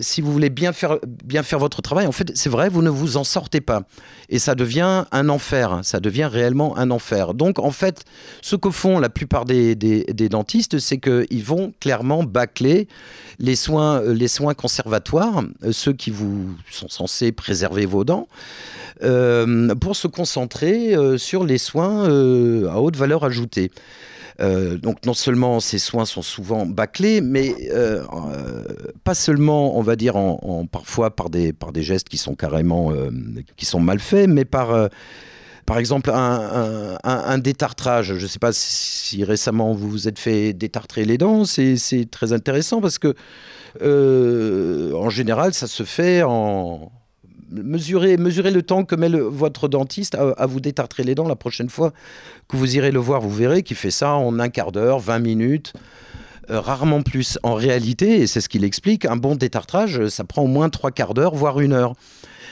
si 0.00 0.20
vous 0.20 0.30
voulez 0.32 0.50
bien 0.50 0.72
faire, 0.72 0.98
bien 1.24 1.42
faire 1.42 1.58
votre 1.58 1.80
travail, 1.80 2.06
en 2.06 2.12
fait, 2.12 2.32
c'est 2.34 2.50
vrai, 2.50 2.68
vous 2.68 2.82
ne 2.82 2.90
vous 2.90 3.16
en 3.16 3.24
sortez 3.24 3.60
pas. 3.60 3.82
Et 4.28 4.38
ça 4.38 4.54
devient 4.54 5.04
un 5.10 5.28
enfer, 5.30 5.80
ça 5.82 6.00
devient 6.00 6.28
réellement 6.30 6.76
un 6.76 6.90
enfer. 6.90 7.32
Donc, 7.32 7.58
en 7.58 7.70
fait, 7.70 8.04
ce 8.42 8.56
que 8.56 8.70
font 8.70 8.98
la 8.98 9.08
plupart 9.08 9.46
des, 9.46 9.74
dentistes, 9.74 10.78
c'est 10.78 10.98
qu'ils 10.98 11.44
vont 11.44 11.72
clairement 11.80 12.22
bâcler 12.22 12.88
les 13.38 13.56
soins, 13.56 14.02
les 14.02 14.28
soins 14.28 14.52
conservatoires, 14.52 15.42
ceux 15.70 15.94
qui 15.94 16.10
vous 16.10 16.54
sont 16.70 16.88
censés 16.88 17.32
préserver 17.32 17.86
vos 17.86 18.04
dents, 18.04 18.28
euh, 19.02 19.74
pour 19.76 19.96
se 19.96 20.08
concentrer 20.08 20.94
sur 21.16 21.44
les 21.44 21.58
soins 21.58 22.04
à 22.04 22.80
haute 22.80 22.96
valeur 22.96 23.24
ajoutée. 23.24 23.70
Euh, 24.40 24.76
donc 24.78 25.04
non 25.04 25.14
seulement 25.14 25.58
ces 25.58 25.78
soins 25.78 26.04
sont 26.04 26.22
souvent 26.22 26.64
bâclés, 26.64 27.20
mais 27.20 27.54
euh, 27.72 28.04
euh, 28.32 28.64
pas 29.02 29.14
seulement, 29.14 29.76
on 29.76 29.82
va 29.82 29.96
dire, 29.96 30.14
parfois 30.70 31.14
par 31.14 31.28
des, 31.28 31.52
par 31.52 31.72
des 31.72 31.82
gestes 31.82 32.08
qui 32.08 32.18
sont 32.18 32.34
carrément 32.34 32.92
qui 33.56 33.66
sont 33.66 33.80
mal 33.80 33.98
faits, 33.98 34.28
mais 34.28 34.44
par 34.44 34.88
par 35.66 35.78
exemple, 35.78 36.10
un, 36.14 37.38
détartrage. 37.38 38.14
Je 38.14 38.22
ne 38.22 38.28
sais 38.28 38.38
pas 38.38 38.52
si, 38.52 39.22
récemment 39.24 39.74
vous 39.74 39.90
vous 39.90 40.08
êtes 40.08 40.18
fait 40.18 40.54
détartrer 40.54 41.04
les 41.04 41.18
dents. 41.18 41.44
C'est 41.44 42.08
très 42.10 42.32
intéressant 42.32 42.80
parce 42.80 42.98
que, 42.98 43.14
en 43.82 45.10
général, 45.10 45.52
ça 45.52 45.66
se 45.66 45.82
fait 45.82 46.22
en, 46.22 46.90
mesurez, 47.50 48.16
le 48.16 48.62
temps 48.62 48.84
que 48.84 48.94
met 48.94 49.08
votre 49.08 49.68
dentiste 49.68 50.14
à, 50.14 50.46
vous 50.46 50.60
détartrer 50.60 51.02
les 51.02 51.14
dents 51.14 51.28
la 51.28 51.36
prochaine 51.36 51.68
fois 51.68 51.92
que 52.48 52.56
vous 52.56 52.76
irez 52.76 52.90
le 52.90 52.98
voir. 52.98 53.20
Vous 53.20 53.30
verrez 53.30 53.62
qu'il 53.62 53.76
fait 53.76 53.90
ça 53.90 54.14
en 54.14 54.38
un 54.38 54.48
quart 54.48 54.72
d'heure, 54.72 54.98
20 54.98 55.18
minutes. 55.18 55.72
Euh, 56.50 56.60
rarement 56.60 57.02
plus. 57.02 57.38
En 57.42 57.54
réalité, 57.54 58.20
et 58.20 58.26
c'est 58.26 58.40
ce 58.40 58.48
qu'il 58.48 58.64
explique, 58.64 59.04
un 59.04 59.16
bon 59.16 59.34
détartrage, 59.34 60.08
ça 60.08 60.24
prend 60.24 60.42
au 60.42 60.46
moins 60.46 60.70
trois 60.70 60.90
quarts 60.90 61.12
d'heure, 61.12 61.34
voire 61.34 61.60
une 61.60 61.74
heure. 61.74 61.94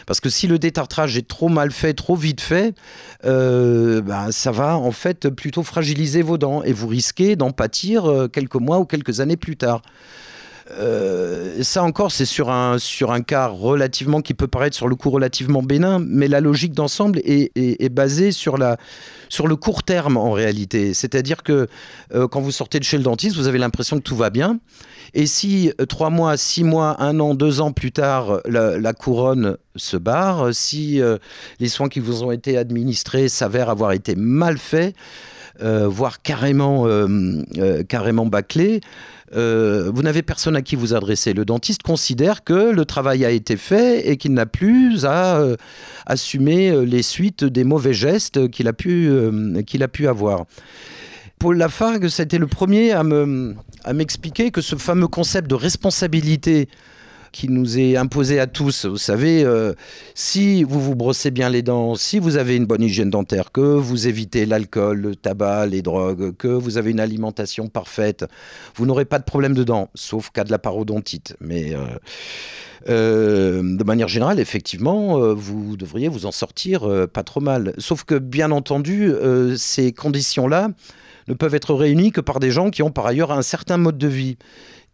Parce 0.06 0.20
que 0.20 0.28
si 0.28 0.46
le 0.46 0.58
détartrage 0.58 1.16
est 1.16 1.26
trop 1.26 1.48
mal 1.48 1.72
fait, 1.72 1.92
trop 1.92 2.14
vite 2.14 2.40
fait, 2.40 2.74
euh, 3.24 4.00
ben, 4.00 4.30
ça 4.30 4.52
va 4.52 4.76
en 4.76 4.92
fait 4.92 5.28
plutôt 5.30 5.64
fragiliser 5.64 6.22
vos 6.22 6.38
dents 6.38 6.62
et 6.62 6.72
vous 6.72 6.86
risquez 6.86 7.34
d'en 7.36 7.50
pâtir 7.50 8.06
euh, 8.06 8.28
quelques 8.28 8.56
mois 8.56 8.78
ou 8.78 8.84
quelques 8.84 9.20
années 9.20 9.36
plus 9.36 9.56
tard. 9.56 9.82
Euh, 10.72 11.62
ça 11.62 11.82
encore, 11.82 12.10
c'est 12.10 12.24
sur 12.24 12.50
un, 12.50 12.78
sur 12.78 13.12
un 13.12 13.22
cas 13.22 13.46
relativement 13.46 14.20
qui 14.20 14.34
peut 14.34 14.48
paraître 14.48 14.76
sur 14.76 14.88
le 14.88 14.96
coup 14.96 15.10
relativement 15.10 15.62
bénin, 15.62 15.98
mais 16.00 16.28
la 16.28 16.40
logique 16.40 16.72
d'ensemble 16.72 17.20
est, 17.24 17.92
basée 17.92 18.32
sur, 18.32 18.58
la, 18.58 18.76
sur 19.28 19.46
le 19.46 19.56
court 19.56 19.82
terme 19.82 20.16
en 20.16 20.32
réalité. 20.32 20.92
C'est-à-dire 20.92 21.42
que 21.42 21.68
euh, 22.14 22.28
quand 22.28 22.40
vous 22.40 22.50
sortez 22.50 22.78
de 22.78 22.84
chez 22.84 22.98
le 22.98 23.04
dentiste, 23.04 23.36
vous 23.36 23.48
avez 23.48 23.58
l'impression 23.58 23.96
que 23.96 24.02
tout 24.02 24.16
va 24.16 24.30
bien. 24.30 24.58
Et 25.14 25.26
si 25.26 25.72
euh, 25.80 25.86
trois 25.86 26.10
mois, 26.10 26.36
six 26.36 26.64
mois, 26.64 27.00
un 27.00 27.20
an, 27.20 27.34
deux 27.34 27.60
ans 27.60 27.72
plus 27.72 27.92
tard, 27.92 28.40
la, 28.46 28.92
couronne 28.92 29.56
se 29.76 29.96
barre, 29.96 30.52
si 30.52 31.00
les 31.60 31.68
soins 31.68 31.88
qui 31.88 32.00
vous 32.00 32.24
ont 32.24 32.32
été 32.32 32.56
administrés 32.56 33.28
s'avèrent 33.28 33.70
avoir 33.70 33.92
été 33.92 34.14
mal 34.16 34.58
faits, 34.58 34.94
voire 35.60 36.22
carrément, 36.22 36.86
carrément 37.88 38.26
bâclés, 38.26 38.80
euh, 39.34 39.90
vous 39.92 40.02
n'avez 40.02 40.22
personne 40.22 40.56
à 40.56 40.62
qui 40.62 40.76
vous 40.76 40.94
adresser. 40.94 41.32
Le 41.32 41.44
dentiste 41.44 41.82
considère 41.82 42.44
que 42.44 42.70
le 42.70 42.84
travail 42.84 43.24
a 43.24 43.30
été 43.30 43.56
fait 43.56 44.08
et 44.08 44.16
qu'il 44.16 44.32
n'a 44.34 44.46
plus 44.46 45.04
à 45.04 45.38
euh, 45.38 45.56
assumer 46.06 46.70
euh, 46.70 46.82
les 46.82 47.02
suites 47.02 47.44
des 47.44 47.64
mauvais 47.64 47.92
gestes 47.92 48.48
qu'il 48.50 48.68
a, 48.68 48.72
pu, 48.72 49.10
qu'il 49.66 49.82
a 49.82 49.88
pu 49.88 50.06
avoir. 50.06 50.44
Paul 51.38 51.58
Lafargue, 51.58 52.06
été 52.06 52.38
le 52.38 52.46
premier 52.46 52.92
à 52.92 53.92
m'expliquer 53.92 54.50
que 54.50 54.60
ce 54.60 54.76
fameux 54.76 55.08
concept 55.08 55.48
de 55.50 55.54
responsabilité 55.54 56.68
qui 57.36 57.50
nous 57.50 57.78
est 57.78 57.96
imposé 57.96 58.40
à 58.40 58.46
tous. 58.46 58.86
Vous 58.86 58.96
savez, 58.96 59.44
euh, 59.44 59.74
si 60.14 60.64
vous 60.64 60.80
vous 60.80 60.94
brossez 60.94 61.30
bien 61.30 61.50
les 61.50 61.60
dents, 61.60 61.94
si 61.94 62.18
vous 62.18 62.38
avez 62.38 62.56
une 62.56 62.64
bonne 62.64 62.82
hygiène 62.82 63.10
dentaire, 63.10 63.52
que 63.52 63.60
vous 63.60 64.08
évitez 64.08 64.46
l'alcool, 64.46 65.00
le 65.02 65.16
tabac, 65.16 65.66
les 65.66 65.82
drogues, 65.82 66.34
que 66.34 66.48
vous 66.48 66.78
avez 66.78 66.92
une 66.92 67.00
alimentation 67.00 67.68
parfaite, 67.68 68.24
vous 68.74 68.86
n'aurez 68.86 69.04
pas 69.04 69.18
de 69.18 69.24
problème 69.24 69.52
de 69.52 69.64
dents, 69.64 69.90
sauf 69.94 70.30
cas 70.30 70.44
de 70.44 70.50
la 70.50 70.58
parodontite. 70.58 71.36
Mais 71.40 71.74
euh, 71.74 71.84
euh, 72.88 73.76
de 73.76 73.84
manière 73.84 74.08
générale, 74.08 74.40
effectivement, 74.40 75.34
vous 75.34 75.76
devriez 75.76 76.08
vous 76.08 76.24
en 76.24 76.32
sortir 76.32 76.88
pas 77.12 77.22
trop 77.22 77.40
mal. 77.40 77.74
Sauf 77.76 78.04
que, 78.04 78.14
bien 78.14 78.50
entendu, 78.50 79.12
ces 79.58 79.92
conditions-là 79.92 80.70
ne 81.28 81.34
peuvent 81.34 81.54
être 81.54 81.74
réunies 81.74 82.12
que 82.12 82.20
par 82.20 82.40
des 82.40 82.50
gens 82.50 82.70
qui 82.70 82.82
ont 82.82 82.90
par 82.90 83.06
ailleurs 83.06 83.32
un 83.32 83.42
certain 83.42 83.76
mode 83.76 83.98
de 83.98 84.08
vie 84.08 84.38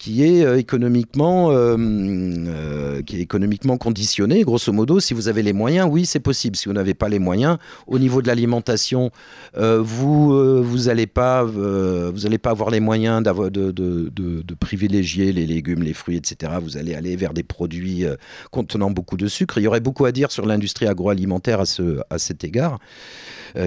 qui 0.03 0.25
est 0.25 0.45
euh, 0.45 0.59
économiquement 0.59 1.53
euh, 1.53 1.77
euh, 1.79 3.03
qui 3.03 3.19
est 3.19 3.21
économiquement 3.21 3.77
conditionné. 3.77 4.43
Grosso 4.43 4.73
modo 4.73 4.99
si 4.99 5.15
vous 5.15 5.29
avez 5.29 5.45
les 5.45 5.53
moyens 5.53 5.88
oui 5.88 6.07
c'est 6.07 6.19
possible. 6.19 6.57
Si 6.57 6.67
vous 6.67 6.73
n'avez 6.73 6.95
pas 6.95 7.09
les 7.09 7.21
moyens 7.21 7.59
au 7.87 8.01
niveau 8.01 8.21
de 8.21 8.27
l'alimentation 8.27 9.12
vous 9.55 10.62
vous 10.65 10.88
allez 10.88 11.07
pas 11.07 11.45
vous 11.45 12.38
pas 12.43 12.51
avoir 12.51 12.71
les 12.71 12.81
moyens 12.81 13.23
de, 13.23 14.55
privilégier 14.59 15.33
les 15.33 15.47
légumes 15.47 15.83
les 15.83 15.93
fruits 15.93 16.17
etc 16.17 16.55
vous 16.61 16.77
allez 16.77 16.95
aller 16.95 17.15
vers 17.15 17.33
des 17.33 17.45
produits 17.45 18.05
contenant 18.51 18.91
beaucoup 18.91 19.17
de 19.17 19.29
sucre. 19.29 19.59
Il 19.59 19.62
y 19.62 19.69
aurait 19.69 19.81
beaucoup 19.81 20.05
à 20.05 20.11
dire 20.11 20.33
sur 20.33 20.47
l'industrie 20.47 20.88
agroalimentaire 20.88 21.61
à 21.61 21.67
ce 21.67 22.01
à 22.11 22.19
cet 22.19 22.43
égard 22.43 22.81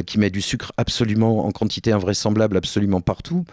qui 0.06 0.20
met 0.20 0.30
du 0.30 0.42
sucre 0.42 0.74
absolument 0.76 1.46
en 1.46 1.52
quantité 1.52 1.94
invraisemblable 1.94 2.58
absolument 2.58 3.00
partout 3.00 3.46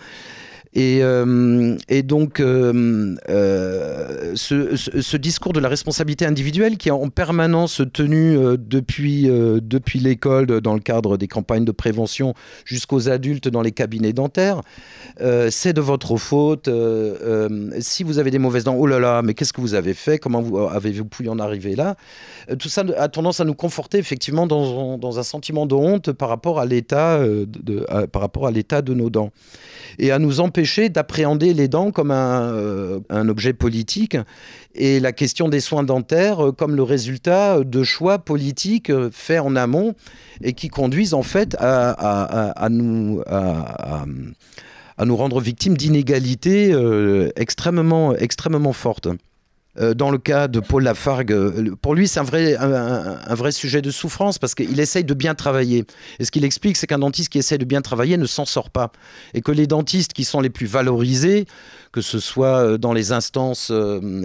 et, 0.74 1.00
euh, 1.02 1.76
et 1.88 2.02
donc, 2.02 2.40
euh, 2.40 3.14
euh, 3.28 4.32
ce, 4.34 5.16
discours 5.18 5.52
de 5.52 5.60
la 5.60 5.68
responsabilité 5.68 6.24
individuelle 6.24 6.78
qui 6.78 6.88
est 6.88 6.92
en 6.92 7.10
permanence 7.10 7.82
tenu 7.92 8.38
depuis, 8.56 9.24
depuis 9.24 9.98
l'école, 9.98 10.46
dans 10.46 10.72
le 10.72 10.80
cadre 10.80 11.18
des 11.18 11.28
campagnes 11.28 11.66
de 11.66 11.72
prévention, 11.72 12.32
jusqu'aux 12.64 13.10
adultes 13.10 13.48
dans 13.48 13.60
les 13.60 13.72
cabinets 13.72 14.14
dentaires, 14.14 14.62
c'est 15.50 15.74
de 15.74 15.80
votre 15.80 16.16
faute. 16.16 16.70
si 17.80 18.02
vous 18.02 18.18
avez 18.18 18.30
des 18.30 18.38
mauvaises 18.38 18.64
dents, 18.64 18.76
oh 18.76 18.86
là 18.86 18.98
là, 18.98 19.20
mais 19.22 19.34
qu'est-ce 19.34 19.52
que 19.52 19.60
vous 19.60 19.74
avez 19.74 19.94
fait 19.94 20.18
Comment 20.18 20.40
vous, 20.40 20.58
avez-vous 20.58 21.04
pu 21.04 21.28
en 21.28 21.38
arriver 21.38 21.76
là? 21.76 21.96
Tout 22.58 22.68
ça 22.68 22.82
a 22.96 23.08
tendance 23.08 23.40
à 23.40 23.44
nous 23.44 23.54
conforter 23.54 23.98
effectivement 23.98 24.46
dans, 24.46 24.96
dans 24.96 25.18
un 25.18 25.22
sentiment 25.22 25.66
de 25.66 25.74
honte 25.74 26.12
par 26.12 26.30
rapport 26.30 26.58
à 26.58 26.64
l'état 26.64 27.18
de, 27.20 28.06
par 28.06 28.22
rapport 28.22 28.46
à 28.46 28.50
l'état 28.50 28.80
de 28.80 28.94
nos 28.94 29.10
dents 29.10 29.30
et 29.98 30.10
à 30.10 30.18
nous 30.18 30.40
empêcher 30.40 30.61
d'appréhender 30.88 31.54
les 31.54 31.68
dents 31.68 31.90
comme 31.90 32.10
un, 32.10 32.42
euh, 32.52 33.00
un 33.10 33.28
objet 33.28 33.52
politique 33.52 34.16
et 34.74 35.00
la 35.00 35.12
question 35.12 35.48
des 35.48 35.60
soins 35.60 35.82
dentaires 35.82 36.46
euh, 36.46 36.52
comme 36.52 36.76
le 36.76 36.82
résultat 36.82 37.60
de 37.64 37.82
choix 37.82 38.18
politiques 38.18 38.90
euh, 38.90 39.10
faits 39.12 39.40
en 39.40 39.56
amont 39.56 39.94
et 40.42 40.52
qui 40.52 40.68
conduisent 40.68 41.14
en 41.14 41.22
fait 41.22 41.56
à, 41.58 42.68
nous, 42.70 43.22
rendre 44.98 45.40
victimes 45.40 45.76
d'inégalités 45.76 46.74
extrêmement, 47.36 48.14
extrêmement 48.14 48.72
fortes. 48.72 49.08
Euh, 49.80 49.94
dans 49.94 50.10
le 50.10 50.18
cas 50.18 50.48
de 50.48 50.60
Paul 50.60 50.82
Lafargue, 50.82 51.32
euh, 51.32 51.74
pour 51.80 51.94
lui, 51.94 52.06
c'est 52.06 52.20
un 52.20 52.24
vrai, 52.24 53.52
sujet 53.52 53.80
de 53.80 53.90
souffrance 53.90 54.38
parce 54.38 54.54
qu'il 54.54 54.78
essaye 54.78 55.04
de 55.04 55.14
bien 55.14 55.34
travailler. 55.34 55.84
Et 56.18 56.24
ce 56.26 56.30
qu'il 56.30 56.44
explique, 56.44 56.76
c'est 56.76 56.86
qu'un 56.86 56.98
dentiste 56.98 57.30
qui 57.30 57.38
essaye 57.38 57.56
de 57.56 57.64
bien 57.64 57.80
travailler 57.80 58.18
ne 58.18 58.26
s'en 58.26 58.44
sort 58.44 58.68
pas. 58.68 58.92
Et 59.32 59.40
que 59.40 59.50
les 59.50 59.66
dentistes 59.66 60.12
qui 60.12 60.24
sont 60.24 60.40
les 60.40 60.50
plus 60.50 60.66
valorisés, 60.66 61.46
que 61.90 62.02
ce 62.02 62.18
soit 62.18 62.58
euh, 62.58 62.78
dans 62.78 62.92
les 62.92 63.12
instances 63.12 63.72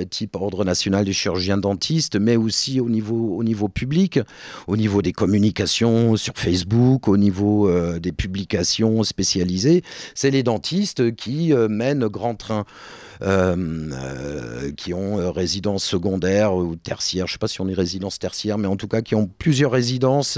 type 0.10 0.36
Ordre 0.36 0.65
national 0.65 1.05
des 1.05 1.13
chirurgiens 1.13 1.57
dentistes, 1.57 2.17
mais 2.17 2.36
aussi 2.36 2.79
au 2.79 2.89
niveau, 2.89 3.36
au 3.38 3.43
niveau 3.43 3.69
public, 3.69 4.19
au 4.67 4.75
niveau 4.75 5.01
des 5.01 5.13
communications 5.13 6.15
sur 6.17 6.33
Facebook, 6.36 7.07
au 7.07 7.17
niveau 7.17 7.69
des 7.99 8.12
publications 8.12 9.03
spécialisées, 9.03 9.83
c'est 10.13 10.31
les 10.31 10.43
dentistes 10.43 11.15
qui 11.15 11.53
mènent 11.53 12.07
grand 12.07 12.36
train. 12.36 12.65
Euh, 13.23 13.56
euh, 13.58 14.71
qui 14.77 14.93
ont 14.93 15.19
euh, 15.19 15.32
résidence 15.32 15.84
secondaire 15.84 16.53
ou 16.53 16.75
tertiaire, 16.75 17.25
je 17.25 17.32
ne 17.32 17.34
sais 17.34 17.39
pas 17.39 17.47
si 17.47 17.62
on 17.62 17.67
est 17.67 17.73
résidence 17.73 18.19
tertiaire, 18.19 18.60
mais 18.60 18.67
en 18.67 18.75
tout 18.75 18.88
cas 18.88 19.01
qui 19.01 19.15
ont 19.15 19.27
plusieurs 19.39 19.71
résidences, 19.71 20.38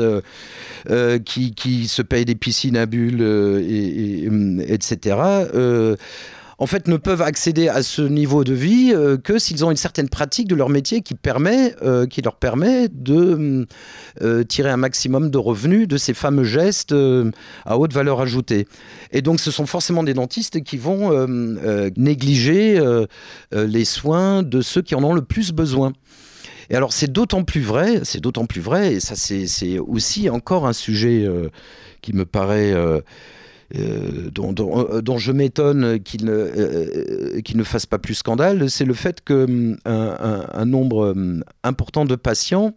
qui, 1.26 1.54
qui 1.54 1.88
se 1.88 2.02
payent 2.02 2.26
des 2.26 2.36
piscines 2.36 2.78
à 2.78 2.86
bulles, 2.86 3.22
et, 3.22 4.24
et, 4.24 4.74
etc. 4.74 5.18
en 6.60 6.65
fait, 6.67 6.89
ne 6.89 6.98
peuvent 6.98 7.22
accéder 7.22 7.69
à 7.69 7.82
ce 7.84 8.02
niveau 8.02 8.43
de 8.43 8.54
vie 8.54 8.91
euh, 8.93 9.17
que 9.17 9.39
s'ils 9.39 9.63
ont 9.63 9.72
une 9.72 9.78
certaine 9.78 10.10
pratique 10.10 10.48
de 10.50 10.56
leur 10.56 10.67
métier 10.67 11.02
qui, 11.02 11.15
permet, 11.15 11.74
euh, 11.82 12.06
qui 12.06 12.22
leur 12.22 12.36
permet 12.36 12.89
de 12.89 13.65
euh, 14.22 14.43
tirer 14.43 14.69
un 14.69 14.78
maximum 14.78 15.32
de 15.32 15.38
revenus 15.38 15.88
de 15.88 15.95
ces 15.95 16.13
fameux 16.13 16.43
gestes 16.43 16.93
à 17.65 17.78
haute 17.78 17.93
valeur 17.93 18.19
ajoutée. 18.19 18.67
Et 19.12 19.22
donc, 19.22 19.39
ce 19.39 19.52
sont 19.52 19.65
forcément 19.65 20.04
des 20.04 20.13
dentistes 20.13 20.62
qui 20.62 20.78
vont 20.78 21.28
négliger 21.95 22.82
les 23.52 23.86
soins 23.86 24.43
de 24.43 24.62
ceux 24.62 24.82
qui 24.82 24.95
en 24.95 25.04
ont 25.04 25.13
le 25.13 25.22
plus 25.22 25.52
besoin. 25.52 25.93
Et 26.69 26.76
alors, 26.76 26.91
c'est 26.91 27.12
d'autant 27.12 27.43
plus 27.43 27.62
vrai, 27.62 28.02
c'est 28.04 28.19
d'autant 28.19 28.45
plus 28.45 28.62
vrai, 28.62 28.93
et 28.93 29.00
ça, 29.00 29.15
c'est 29.15 29.80
aussi 29.80 30.30
encore 30.30 30.67
un 30.67 30.74
sujet 30.74 31.28
qui 32.02 32.13
me 32.13 32.26
paraît. 32.26 32.74
Euh, 33.78 34.30
euh, 34.40 35.02
dont 35.02 35.18
je 35.18 35.32
m'étonne 35.32 36.00
qu'il 36.00 36.26
ne, 36.26 36.32
euh, 36.32 37.42
qu'il 37.42 37.58
ne 37.58 37.64
fasse 37.64 37.86
pas 37.86 38.00
plus 38.00 38.16
scandale, 38.16 38.70
c'est 38.70 38.86
le 38.86 38.94
fait 38.94 39.22
que 39.22 39.46
hum, 39.46 40.66
nombre 40.66 41.12
hum, 41.12 41.44
important 41.64 42.06
de 42.06 42.16
patients 42.16 42.74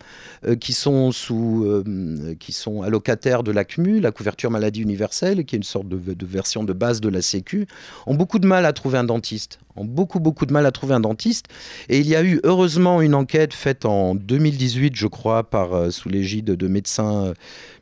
qui 0.60 0.72
sont 0.72 1.12
sous, 1.12 1.64
euh, 1.64 2.34
qui 2.38 2.56
allocataires 2.84 3.42
de 3.42 3.52
l'ACMU, 3.52 4.00
la 4.00 4.12
couverture 4.12 4.50
maladie 4.50 4.82
universelle, 4.82 5.44
qui 5.44 5.56
est 5.56 5.58
une 5.58 5.62
sorte 5.62 5.88
de, 5.88 6.26
version 6.26 6.64
de 6.64 6.72
base 6.72 7.00
de 7.00 7.08
la 7.08 7.22
Sécu, 7.22 7.66
ont 8.06 8.14
beaucoup 8.14 8.38
de 8.38 8.46
mal 8.46 8.66
à 8.66 8.72
trouver 8.72 8.98
un 8.98 9.04
dentiste. 9.04 9.58
Ont 9.76 9.84
beaucoup 9.86 10.20
beaucoup 10.20 10.44
de 10.44 10.52
mal 10.52 10.66
à 10.66 10.70
trouver 10.70 10.94
un 10.94 11.00
dentiste. 11.00 11.46
Et 11.88 11.98
il 11.98 12.06
y 12.06 12.14
a 12.14 12.22
eu 12.22 12.40
heureusement 12.44 13.00
une 13.00 13.14
enquête 13.14 13.54
faite 13.54 13.86
en 13.86 14.14
2018, 14.14 14.94
je 14.94 15.06
crois, 15.06 15.48
sous 15.90 16.08
l'égide 16.10 16.44
de 16.44 16.68
médecins, 16.68 17.32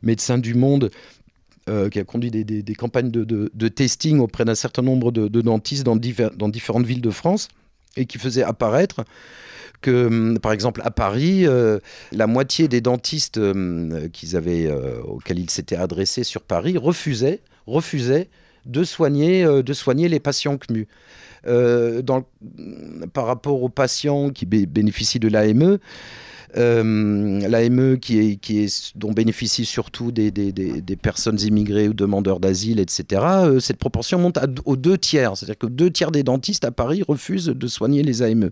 médecins 0.01 0.37
du 0.37 0.53
Monde 0.53 0.89
euh, 1.71 1.87
qui 1.87 1.99
a 1.99 2.03
conduit 2.03 2.31
des, 2.31 2.75
campagnes 2.75 3.11
de, 3.11 3.67
testing 3.69 4.19
auprès 4.19 4.43
d'un 4.43 4.55
certain 4.55 4.81
nombre 4.81 5.11
de, 5.13 5.29
de 5.29 5.41
dentistes 5.41 5.85
dans, 5.85 5.95
différentes 5.95 6.85
villes 6.85 7.01
de 7.01 7.09
France 7.09 7.47
et 7.95 8.05
qui 8.05 8.17
faisait 8.17 8.43
apparaître 8.43 9.05
que, 9.81 10.07
hum, 10.07 10.39
par 10.39 10.51
exemple, 10.51 10.81
à 10.83 10.91
Paris, 10.91 11.47
euh, 11.47 11.79
la 12.11 12.27
moitié 12.27 12.67
des 12.67 12.81
dentistes 12.81 13.37
hum, 13.37 13.93
euh, 13.93 15.01
auxquels 15.03 15.39
ils 15.39 15.49
s'étaient 15.49 15.77
adressés 15.77 16.25
sur 16.25 16.41
Paris 16.41 16.77
refusaient, 16.77 17.39
de 18.65 18.83
soigner, 18.83 19.45
les 20.09 20.19
patients 20.19 20.57
CMU. 20.57 20.87
Dans, 21.45 22.25
par 23.13 23.27
rapport 23.27 23.63
aux 23.63 23.69
patients 23.69 24.29
qui 24.29 24.45
bé- 24.45 24.65
bénéficient 24.65 25.19
de 25.19 25.29
l'AME, 25.29 25.79
l'AME 26.55 27.97
qui 27.99 28.19
est, 28.19 28.97
dont 28.97 29.11
bénéficient 29.11 29.65
surtout 29.65 30.11
des, 30.11 30.31
personnes 31.01 31.39
immigrées 31.41 31.87
ou 31.89 31.93
demandeurs 31.93 32.39
d'asile, 32.39 32.79
etc., 32.79 33.21
euh, 33.25 33.59
cette 33.59 33.77
proportion 33.77 34.19
monte 34.19 34.37
aux 34.65 34.75
deux 34.75 34.97
tiers. 34.97 35.35
C'est-à-dire 35.35 35.57
que 35.57 35.67
deux 35.67 35.89
tiers 35.89 36.11
des 36.11 36.23
dentistes 36.23 36.65
à 36.65 36.71
Paris 36.71 37.03
refusent 37.07 37.45
de 37.47 37.67
soigner 37.67 38.03
les 38.03 38.21
AME. 38.21 38.49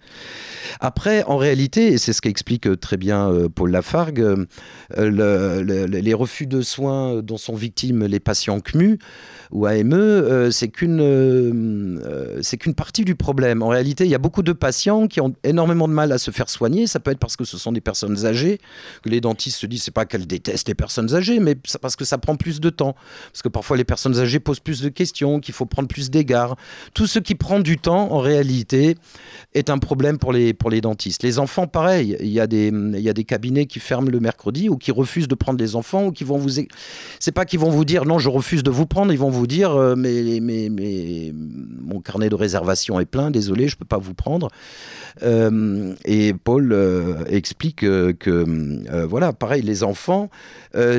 Après, 0.79 1.23
en 1.25 1.37
réalité, 1.37 1.87
et 1.93 1.97
c'est 1.97 2.13
ce 2.13 2.21
qu'explique 2.21 2.67
euh, 2.67 2.75
très 2.75 2.97
bien 2.97 3.29
euh, 3.31 3.49
Paul 3.49 3.71
Lafargue, 3.71 4.19
euh, 4.21 4.45
le- 4.97 5.61
le- 5.63 5.85
le- 5.85 5.99
les 5.99 6.13
refus 6.13 6.47
de 6.47 6.61
soins 6.61 7.21
dont 7.21 7.37
sont 7.37 7.55
victimes 7.55 8.05
les 8.05 8.19
patients 8.19 8.59
CMU 8.59 8.99
ou 9.51 9.65
AME, 9.65 9.93
euh, 9.93 10.51
c'est 10.51 10.69
qu'une 10.69 10.99
euh, 11.01 11.99
euh, 12.05 12.39
c'est 12.41 12.57
qu'une 12.57 12.75
partie 12.75 13.03
du 13.03 13.15
problème. 13.15 13.61
En 13.63 13.67
réalité, 13.69 14.05
il 14.05 14.09
y 14.11 14.15
a 14.15 14.19
beaucoup 14.19 14.43
de 14.43 14.53
patients 14.53 15.07
qui 15.07 15.21
ont 15.21 15.33
énormément 15.43 15.87
de 15.87 15.93
mal 15.93 16.11
à 16.11 16.17
se 16.17 16.31
faire 16.31 16.49
soigner. 16.49 16.87
Ça 16.87 16.99
peut 16.99 17.11
être 17.11 17.19
parce 17.19 17.35
que 17.35 17.43
ce 17.45 17.57
sont 17.57 17.71
des 17.71 17.81
personnes 17.89 18.25
âgées, 18.25 18.59
que 19.03 19.09
les 19.09 19.19
dentistes 19.19 19.57
se 19.57 19.65
disent 19.65 19.83
c'est 19.83 19.97
pas 20.01 20.05
qu'elles 20.05 20.27
détestent 20.27 20.67
les 20.67 20.75
personnes 20.75 21.15
âgées, 21.15 21.39
mais 21.39 21.55
parce 21.81 21.95
que 21.95 22.05
ça 22.05 22.19
prend 22.19 22.35
plus 22.35 22.59
de 22.59 22.69
temps. 22.69 22.95
Parce 23.31 23.41
que 23.41 23.49
parfois 23.49 23.77
les 23.77 23.83
personnes 23.83 24.17
âgées 24.19 24.39
posent 24.39 24.59
plus 24.59 24.81
de 24.81 24.89
questions, 24.89 25.39
qu'il 25.39 25.55
faut 25.55 25.65
prendre 25.65 25.87
plus 25.87 26.11
d'égards. 26.11 26.55
Tout 26.93 27.07
ce 27.07 27.17
qui 27.17 27.33
prend 27.33 27.59
du 27.59 27.77
temps, 27.77 28.11
en 28.11 28.19
réalité, 28.19 28.95
est 29.55 29.69
un 29.71 29.79
problème 29.79 30.19
pour 30.19 30.33
les, 30.33 30.53
pour 30.53 30.69
les 30.69 30.81
dentistes. 30.81 31.23
Les 31.23 31.39
enfants, 31.39 31.65
pareil. 31.65 32.15
Il 32.19 32.27
y, 32.27 32.39
a 32.39 32.45
des, 32.45 32.67
il 32.67 33.01
y 33.01 33.09
a 33.09 33.13
des 33.13 33.23
cabinets 33.23 33.65
qui 33.65 33.79
ferment 33.79 34.09
le 34.11 34.19
mercredi 34.19 34.69
ou 34.69 34.77
qui 34.77 34.91
refusent 34.91 35.27
de 35.27 35.35
prendre 35.35 35.59
les 35.59 35.75
enfants 35.75 36.05
ou 36.05 36.11
qui 36.11 36.23
vont 36.23 36.37
vous. 36.37 36.61
C'est 37.19 37.31
pas 37.31 37.45
qu'ils 37.45 37.59
vont 37.59 37.71
vous 37.71 37.85
dire 37.85 38.05
non, 38.05 38.19
je 38.19 38.29
refuse 38.29 38.61
de 38.61 38.71
vous 38.71 38.85
prendre. 38.85 39.11
Ils 39.11 39.19
vont 39.19 39.31
vous 39.31 39.47
dire 39.47 39.71
euh, 39.71 39.95
mais, 39.95 40.39
mais, 40.41 40.69
mais 40.69 41.33
mon 41.33 42.01
carnet 42.01 42.29
de 42.29 42.35
réservation 42.35 42.99
est 42.99 43.05
plein, 43.05 43.31
désolé, 43.31 43.67
je 43.67 43.75
peux 43.75 43.85
pas 43.85 43.97
vous 43.97 44.13
prendre. 44.13 44.49
Euh, 45.23 45.93
et 46.05 46.33
Paul 46.33 46.71
euh, 46.71 47.23
explique 47.27 47.78
que, 47.79 48.11
que 48.11 49.05
voilà, 49.05 49.33
pareil, 49.33 49.61
les 49.61 49.83
enfants, 49.83 50.29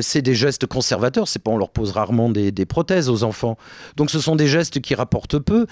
c'est 0.01 0.21
des 0.21 0.35
gestes 0.35 0.65
conservateurs. 0.65 1.27
C'est 1.27 1.41
pas 1.41 1.51
on 1.51 1.57
leur 1.57 1.69
pose 1.69 1.91
rarement 1.91 2.29
des, 2.29 2.65
prothèses 2.65 3.09
aux 3.09 3.23
enfants. 3.23 3.57
Donc 3.97 4.09
ce 4.11 4.19
sont 4.19 4.35
des 4.35 4.47
gestes 4.47 4.79
qui 4.81 4.95
rapportent 4.95 5.39
peu. 5.39 5.67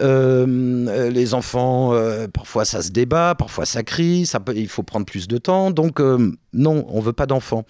les 0.00 1.34
enfants, 1.34 1.92
parfois 2.32 2.64
ça 2.64 2.82
se 2.82 2.90
débat, 2.90 3.34
parfois 3.36 3.66
ça 3.66 3.82
crie, 3.82 4.26
ça 4.26 4.40
il 4.54 4.68
faut 4.68 4.82
prendre 4.82 5.06
plus 5.06 5.28
de 5.28 5.38
temps. 5.38 5.70
Donc 5.70 6.00
non, 6.54 6.86
on 6.88 7.00
veut 7.00 7.12
pas 7.12 7.26
d'enfants. 7.26 7.64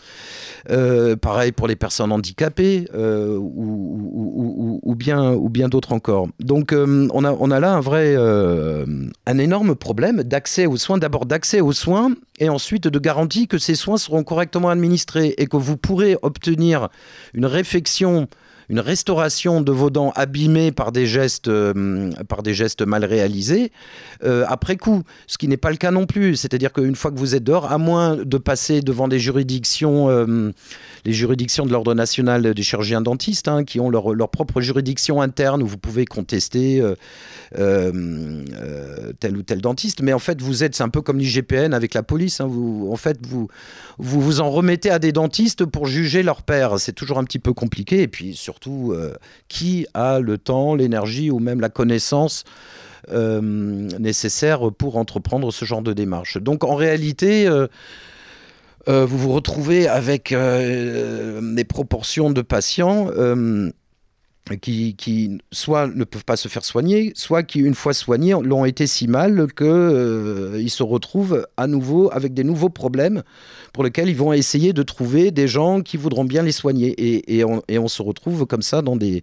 pareil 1.20 1.52
pour 1.52 1.66
les 1.66 1.76
personnes 1.76 2.12
handicapées 2.12 2.86
ou, 2.94 4.80
ou, 4.82 4.94
bien, 4.94 5.32
ou 5.32 5.48
bien 5.48 5.68
d'autres 5.68 5.92
encore. 5.92 6.29
Donc 6.40 6.72
on, 6.74 7.24
a, 7.24 7.33
on 7.33 7.50
a 7.50 7.60
là 7.60 7.72
un 7.72 7.81
vrai, 7.81 8.16
un 8.16 9.38
énorme 9.38 9.74
problème 9.74 10.22
d'accès 10.22 10.66
aux 10.66 10.76
soins, 10.76 10.98
d'abord 10.98 11.26
d'accès 11.26 11.60
aux 11.60 11.72
soins 11.72 12.12
et 12.38 12.48
ensuite 12.48 12.88
de 12.88 12.98
garantie 12.98 13.48
que 13.48 13.58
ces 13.58 13.74
soins 13.74 13.98
seront 13.98 14.24
correctement 14.24 14.70
administrés 14.70 15.34
et 15.38 15.46
que 15.46 15.56
vous 15.56 15.76
pourrez 15.76 16.16
obtenir 16.22 16.88
une 17.34 17.46
réflexion 17.46 18.28
une 18.69 18.81
restauration 18.81 19.60
de 19.60 19.73
vos 19.73 19.90
dents 19.90 20.12
abîmées 20.14 20.73
par 20.73 20.92
des 20.92 21.06
gestes, 21.06 21.48
euh, 21.48 22.10
par 22.29 22.42
des 22.42 22.54
gestes 22.54 22.83
mal 22.83 23.04
réalisés 23.04 23.73
euh, 24.25 24.44
après 24.48 24.77
coup, 24.77 25.02
ce 25.27 25.38
qui 25.38 25.48
n'est 25.48 25.56
pas 25.56 25.71
le 25.71 25.77
cas 25.77 25.90
non 25.90 26.06
plus. 26.06 26.37
C'est-à-dire 26.37 26.73
qu'une 26.73 26.96
fois 26.96 27.10
que 27.10 27.19
vous 27.19 27.35
êtes 27.35 27.44
dehors, 27.44 27.71
à 27.71 27.79
moins 27.79 28.16
de 28.16 28.38
passer 28.38 28.81
devant 28.81 29.08
des 29.08 29.19
juridictions, 29.19 30.08
euh, 30.10 30.52
les 31.04 31.12
juridictions 31.12 31.66
de 31.66 31.73
l'ordre 31.73 31.94
national 31.94 32.54
des 32.54 32.62
chirurgiens 32.62 33.00
dentistes, 33.00 33.48
hein, 33.48 33.64
qui 33.64 33.81
ont 33.81 33.90
leur, 33.90 34.14
leur, 34.14 34.29
propre 34.29 34.60
juridiction 34.60 35.23
interne 35.23 35.62
où 35.62 35.66
vous 35.66 35.79
pouvez 35.79 36.04
contester 36.04 36.83
tel 37.52 39.37
ou 39.37 39.42
tel 39.42 39.60
dentiste, 39.60 40.02
mais 40.02 40.12
en 40.12 40.19
fait 40.19 40.42
vous 40.42 40.64
êtes, 40.64 40.81
un 40.81 40.88
peu 40.88 41.00
comme 41.00 41.19
l'IGPN 41.19 41.73
avec 41.73 41.94
la 41.94 42.02
police. 42.02 42.40
Hein, 42.40 42.46
vous, 42.48 42.88
en 42.92 42.96
fait, 42.96 43.19
vous, 43.27 43.48
vous 43.98 44.21
vous 44.21 44.40
en 44.40 44.50
remettez 44.50 44.90
à 44.90 44.98
des 44.98 45.12
dentistes 45.12 45.64
pour 45.64 45.87
juger 45.87 46.23
leur 46.23 46.42
père. 46.42 46.79
C'est 46.79 46.92
toujours 46.92 47.19
un 47.19 47.25
petit 47.25 47.38
peu 47.38 47.52
compliqué. 47.52 48.02
Et 48.02 48.08
puis 48.08 48.35
surtout, 48.35 48.58
euh, 48.67 49.15
qui 49.48 49.87
a 49.94 50.21
le 50.21 50.38
temps, 50.38 50.75
l'énergie 50.75 51.31
ou 51.31 51.38
même 51.38 51.61
la 51.61 51.69
connaissance 51.69 52.44
euh, 53.11 53.40
nécessaire 53.40 54.71
pour 54.73 54.96
entreprendre 54.96 55.52
ce 55.52 55.65
genre 55.65 55.83
de 55.83 55.92
démarche. 55.92 56.38
Donc 56.38 56.65
en 56.65 56.75
réalité... 56.75 57.46
Euh, 57.46 57.67
vous 58.87 59.19
vous 59.19 59.33
retrouvez 59.33 59.87
avec 59.87 60.33
des 60.33 61.65
proportions 61.65 62.31
de 62.31 62.40
patients 62.40 63.11
qui, 64.57 65.38
soit 65.53 65.87
ne 65.87 66.05
peuvent 66.05 66.25
pas 66.25 66.37
se 66.37 66.49
faire 66.49 66.65
soigner, 66.65 67.13
soit 67.15 67.42
qui, 67.42 67.61
une 67.61 67.75
fois 67.75 67.92
soignés, 67.92 68.35
l'ont 68.42 68.65
été 68.65 68.87
si 68.87 69.09
mal 69.09 69.46
qu'ils 69.57 69.67
euh, 69.67 70.69
se 70.69 70.83
retrouvent 70.83 71.46
à 71.57 71.67
nouveau 71.67 72.11
avec 72.13 72.35
des 72.35 72.44
nouveaux 72.44 72.69
problèmes 72.69 73.23
pour 73.73 73.85
lesquels 73.85 74.09
ils 74.09 74.17
vont 74.17 74.33
essayer 74.33 74.73
de 74.73 74.83
trouver 74.83 75.31
des 75.31 75.49
gens 75.49 75.83
qui 75.83 75.96
voudront 75.96 76.25
bien 76.25 76.42
les 76.42 76.53
soigner. 76.53 76.94
Et, 76.99 77.44
on, 77.44 77.88
se 77.88 78.03
retrouve 78.03 78.46
comme 78.46 78.63
ça 78.63 78.83
dans 78.83 78.96
des, 78.96 79.23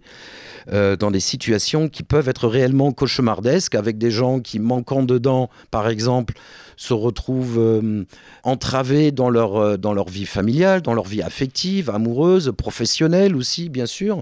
euh, 0.72 0.96
dans 0.96 1.10
des 1.10 1.20
situations 1.20 1.88
qui 1.88 2.02
peuvent 2.02 2.28
être 2.28 2.48
réellement 2.48 2.92
cauchemardesques, 2.92 3.74
avec 3.74 3.98
des 3.98 4.10
gens 4.10 4.40
qui, 4.40 4.58
manquant 4.58 5.02
dedans, 5.02 5.50
par 5.70 5.88
exemple, 5.88 6.34
se 6.76 6.92
retrouvent 6.92 7.58
euh, 7.58 8.04
entravés 8.42 9.10
dans 9.10 9.30
leur, 9.30 9.56
euh, 9.56 9.76
dans 9.76 9.94
leur 9.94 10.08
vie 10.08 10.26
familiale, 10.26 10.82
dans 10.82 10.92
leur 10.92 11.06
vie 11.06 11.22
affective, 11.22 11.90
amoureuse, 11.90 12.52
professionnelle 12.56 13.34
aussi, 13.34 13.70
bien 13.70 13.86
sûr. 13.86 14.20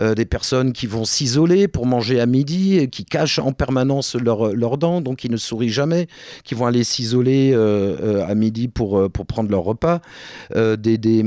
Euh, 0.00 0.14
des 0.14 0.24
personnes 0.24 0.72
qui 0.72 0.86
vont 0.86 1.04
s'isoler 1.04 1.68
pour 1.68 1.86
manger 1.86 2.20
à 2.20 2.26
midi, 2.26 2.88
qui 2.90 3.04
cachent 3.04 3.38
en 3.38 3.52
permanence 3.52 4.16
leurs 4.16 4.78
dents, 4.78 5.00
donc 5.00 5.18
qui 5.18 5.30
ne 5.30 5.36
sourient 5.36 5.70
jamais, 5.70 6.08
qui 6.44 6.54
vont 6.54 6.66
aller 6.66 6.84
s'isoler 6.84 7.54
à 7.54 8.34
midi 8.34 8.68
pour, 8.68 9.10
pour 9.10 9.26
prendre 9.26 9.50
leur 9.50 9.62
repas. 9.62 10.00
Des 10.54 10.76
des, 10.76 11.22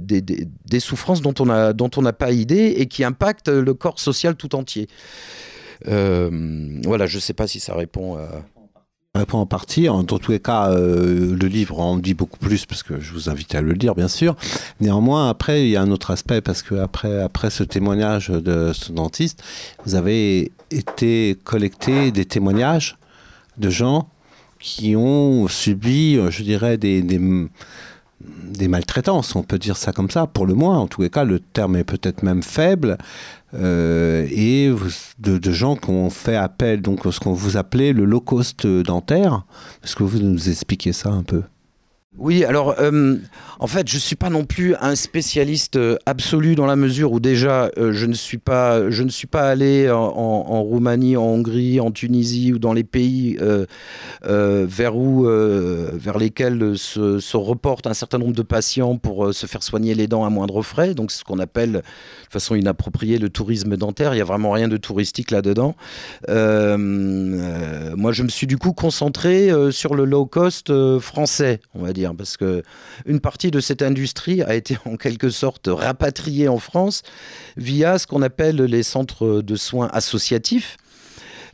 des, 0.00 0.20
des, 0.20 0.80
souffrances 0.80 1.22
dont 1.22 1.34
on 1.40 2.02
n'a 2.02 2.12
pas 2.12 2.32
idée 2.32 2.74
et 2.76 2.86
qui 2.86 3.04
impactent 3.04 3.48
le 3.48 3.74
corps 3.74 3.98
social 3.98 4.36
tout 4.36 4.54
entier. 4.54 4.88
voilà, 5.86 7.06
je 7.06 7.16
ne 7.16 7.20
sais 7.20 7.34
pas 7.34 7.46
si 7.46 7.60
ça 7.60 7.74
répond 7.74 8.16
à 8.16 8.28
répond 9.14 9.38
en 9.38 9.46
partie. 9.46 9.90
En 9.90 10.04
tous 10.04 10.30
les 10.30 10.40
cas, 10.40 10.70
euh, 10.70 11.36
le 11.36 11.46
livre 11.46 11.80
en 11.80 11.98
dit 11.98 12.14
beaucoup 12.14 12.38
plus 12.38 12.64
parce 12.64 12.82
que 12.82 12.98
je 12.98 13.12
vous 13.12 13.28
invite 13.28 13.54
à 13.54 13.60
le 13.60 13.72
lire, 13.74 13.94
bien 13.94 14.08
sûr. 14.08 14.36
Néanmoins, 14.80 15.28
après, 15.28 15.64
il 15.66 15.68
y 15.68 15.76
a 15.76 15.82
un 15.82 15.90
autre 15.90 16.10
aspect 16.12 16.40
parce 16.40 16.62
que 16.62 16.76
après, 16.76 17.20
après 17.20 17.50
ce 17.50 17.62
témoignage 17.62 18.28
de 18.28 18.72
ce 18.72 18.90
dentiste, 18.90 19.42
vous 19.84 19.96
avez 19.96 20.50
été 20.70 21.36
collecter 21.44 22.10
des 22.10 22.24
témoignages 22.24 22.96
de 23.58 23.68
gens 23.68 24.08
qui 24.58 24.96
ont 24.96 25.46
subi, 25.46 26.18
je 26.30 26.42
dirais, 26.42 26.78
des, 26.78 27.02
des 27.02 28.68
maltraitances, 28.68 29.36
on 29.36 29.42
peut 29.42 29.58
dire 29.58 29.76
ça 29.76 29.92
comme 29.92 30.10
ça, 30.10 30.26
pour 30.26 30.46
le 30.46 30.54
moins. 30.54 30.78
En 30.78 30.86
tous 30.86 31.02
les 31.02 31.10
cas, 31.10 31.24
le 31.24 31.38
terme 31.38 31.76
est 31.76 31.84
peut-être 31.84 32.22
même 32.22 32.42
faible, 32.42 32.96
euh, 33.54 34.26
et 34.30 34.72
de, 35.18 35.52
gens 35.52 35.76
qui 35.76 35.90
ont 35.90 36.10
fait 36.10 36.36
appel 36.36 36.80
donc 36.80 37.00
ce 37.10 37.20
qu'on 37.20 37.32
vous 37.32 37.56
appelait 37.56 37.92
le 37.92 38.04
low 38.04 38.20
cost 38.20 38.66
dentaire. 38.66 39.44
Est-ce 39.84 39.96
que 39.96 40.02
vous 40.02 40.18
nous 40.18 40.48
expliquez 40.48 40.92
ça 40.92 41.10
un 41.10 41.22
peu? 41.22 41.42
Oui, 42.18 42.44
alors 42.44 42.74
euh, 42.78 43.16
en 43.58 43.66
fait, 43.66 43.88
je 43.88 43.94
ne 43.94 44.00
suis 44.00 44.16
pas 44.16 44.28
non 44.28 44.44
plus 44.44 44.74
un 44.82 44.94
spécialiste 44.96 45.76
euh, 45.76 45.96
absolu 46.04 46.54
dans 46.54 46.66
la 46.66 46.76
mesure 46.76 47.10
où 47.12 47.20
déjà 47.20 47.70
euh, 47.78 47.94
je 47.94 48.04
ne 48.04 48.12
suis 48.12 48.36
pas, 48.36 48.90
je 48.90 49.02
ne 49.02 49.08
suis 49.08 49.26
pas 49.26 49.48
allé 49.48 49.90
en, 49.90 50.62
Roumanie, 50.62 51.16
en 51.16 51.22
Hongrie, 51.22 51.80
en 51.80 51.90
Tunisie 51.90 52.52
ou 52.52 52.58
dans 52.58 52.74
les 52.74 52.84
pays 52.84 53.38
vers 54.22 54.96
où, 54.96 55.24
vers 55.24 56.18
lesquels 56.18 56.76
se, 56.76 57.36
reportent 57.36 57.86
un 57.86 57.94
certain 57.94 58.18
nombre 58.18 58.34
de 58.34 58.42
patients 58.42 58.98
pour 58.98 59.32
se 59.32 59.46
faire 59.46 59.62
soigner 59.62 59.94
les 59.94 60.06
dents 60.06 60.24
à 60.24 60.30
moindre 60.30 60.60
frais. 60.62 60.94
Donc, 60.94 61.10
c'est 61.10 61.20
ce 61.20 61.24
qu'on 61.24 61.38
appelle 61.38 61.72
de 61.72 61.82
façon 62.30 62.54
inappropriée 62.54 63.18
le 63.18 63.30
tourisme 63.30 63.76
dentaire. 63.76 64.12
Il 64.12 64.16
n'y 64.16 64.22
a 64.22 64.26
vraiment 64.26 64.50
rien 64.50 64.68
de 64.68 64.76
touristique 64.76 65.30
là-dedans. 65.30 65.74
moi, 66.28 66.36
je 68.12 68.22
me 68.22 68.28
suis 68.28 68.46
du 68.46 68.58
coup 68.58 68.72
concentré 68.72 69.50
sur 69.70 69.94
le 69.94 70.04
low 70.04 70.26
cost 70.26 70.72
français, 71.00 71.60
on 71.74 71.82
va 71.82 71.92
dire 71.92 72.01
parce 72.16 72.36
que 72.36 72.62
une 73.06 73.20
partie 73.20 73.50
de 73.50 73.60
cette 73.60 73.82
industrie 73.82 74.42
a 74.42 74.54
été 74.54 74.76
en 74.84 74.96
quelque 74.96 75.30
sorte 75.30 75.68
rapatriée 75.70 76.48
en 76.48 76.58
France 76.58 77.02
via 77.56 77.98
ce 77.98 78.06
qu'on 78.06 78.22
appelle 78.22 78.56
les 78.56 78.82
centres 78.82 79.42
de 79.42 79.56
soins 79.56 79.88
associatifs. 79.92 80.76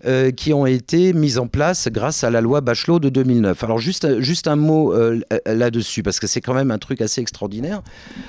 Euh, 0.07 0.31
qui 0.31 0.53
ont 0.53 0.65
été 0.65 1.13
mis 1.13 1.39
en 1.39 1.49
place 1.49 1.89
grâce 1.91 2.23
à 2.23 2.31
la 2.31 2.41
loi 2.41 2.61
Bachelot 2.61 3.01
de 3.01 3.09
2009. 3.09 3.65
Alors 3.65 3.81
juste, 3.81 4.21
juste 4.21 4.47
un 4.47 4.55
mot 4.55 4.95
euh, 4.95 5.19
là-dessus, 5.45 6.05
parce 6.05 6.21
que 6.21 6.29
c'est 6.29 6.41
quand 6.41 6.55
même 6.55 6.71
un 6.71 6.79
truc 6.79 7.01
assez 7.01 7.21
extraordinaire. 7.21 7.83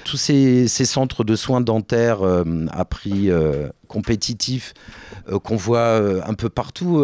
Tous 0.04 0.18
ces, 0.18 0.68
centres 0.68 1.24
de 1.24 1.36
soins 1.36 1.62
dentaires 1.62 2.24
euh, 2.24 2.44
à 2.72 2.86
prix 2.86 3.30
compétitif 3.90 4.74
qu'on 5.44 5.58
voit 5.58 6.26
un 6.26 6.34
peu 6.34 6.48
partout 6.50 7.04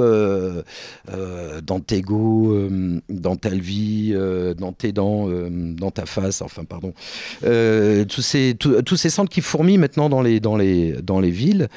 dans 1.63 1.79
tes 1.79 2.01
go, 2.01 2.69
dans 3.09 3.35
ta 3.35 3.49
vie, 3.49 4.15
dans 4.57 4.71
tes 4.71 4.91
dents, 4.93 5.27
dans 5.49 5.91
ta 5.91 6.05
face, 6.05 6.41
enfin 6.41 6.63
pardon. 6.63 6.93
tous, 7.41 8.21
ces, 8.21 9.09
centres 9.09 9.31
qui 9.31 9.41
fourmillent 9.41 9.77
maintenant 9.77 10.09
dans 10.09 10.21
les, 10.21 11.31
villes. 11.31 11.67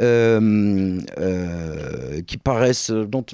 Euh, 0.00 1.00
euh, 1.18 2.20
qui 2.26 2.36
paraissent, 2.36 2.90
dont, 2.90 3.24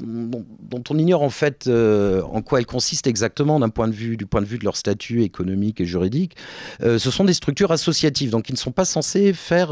on 0.88 0.98
ignore 0.98 1.22
en 1.22 1.30
fait 1.30 1.66
euh, 1.66 2.22
en 2.22 2.42
quoi 2.42 2.60
elles 2.60 2.66
consistent 2.66 3.06
exactement 3.06 3.58
d'un 3.58 3.68
point 3.68 3.88
de 3.88 3.92
vue, 3.92 4.16
du 4.16 4.24
point 4.24 4.40
de 4.40 4.46
vue 4.46 4.58
de 4.58 4.64
leur 4.64 4.76
statut 4.76 5.22
économique 5.22 5.80
et 5.80 5.84
juridique. 5.84 6.36
ce 6.80 6.98
sont 6.98 7.24
des 7.24 7.32
structures 7.34 7.72
associatives, 7.72 8.30
donc 8.30 8.44
qui 8.44 8.52
ne 8.52 8.58
sont 8.58 8.72
pas 8.72 8.84
censées 8.84 9.32
faire 9.32 9.70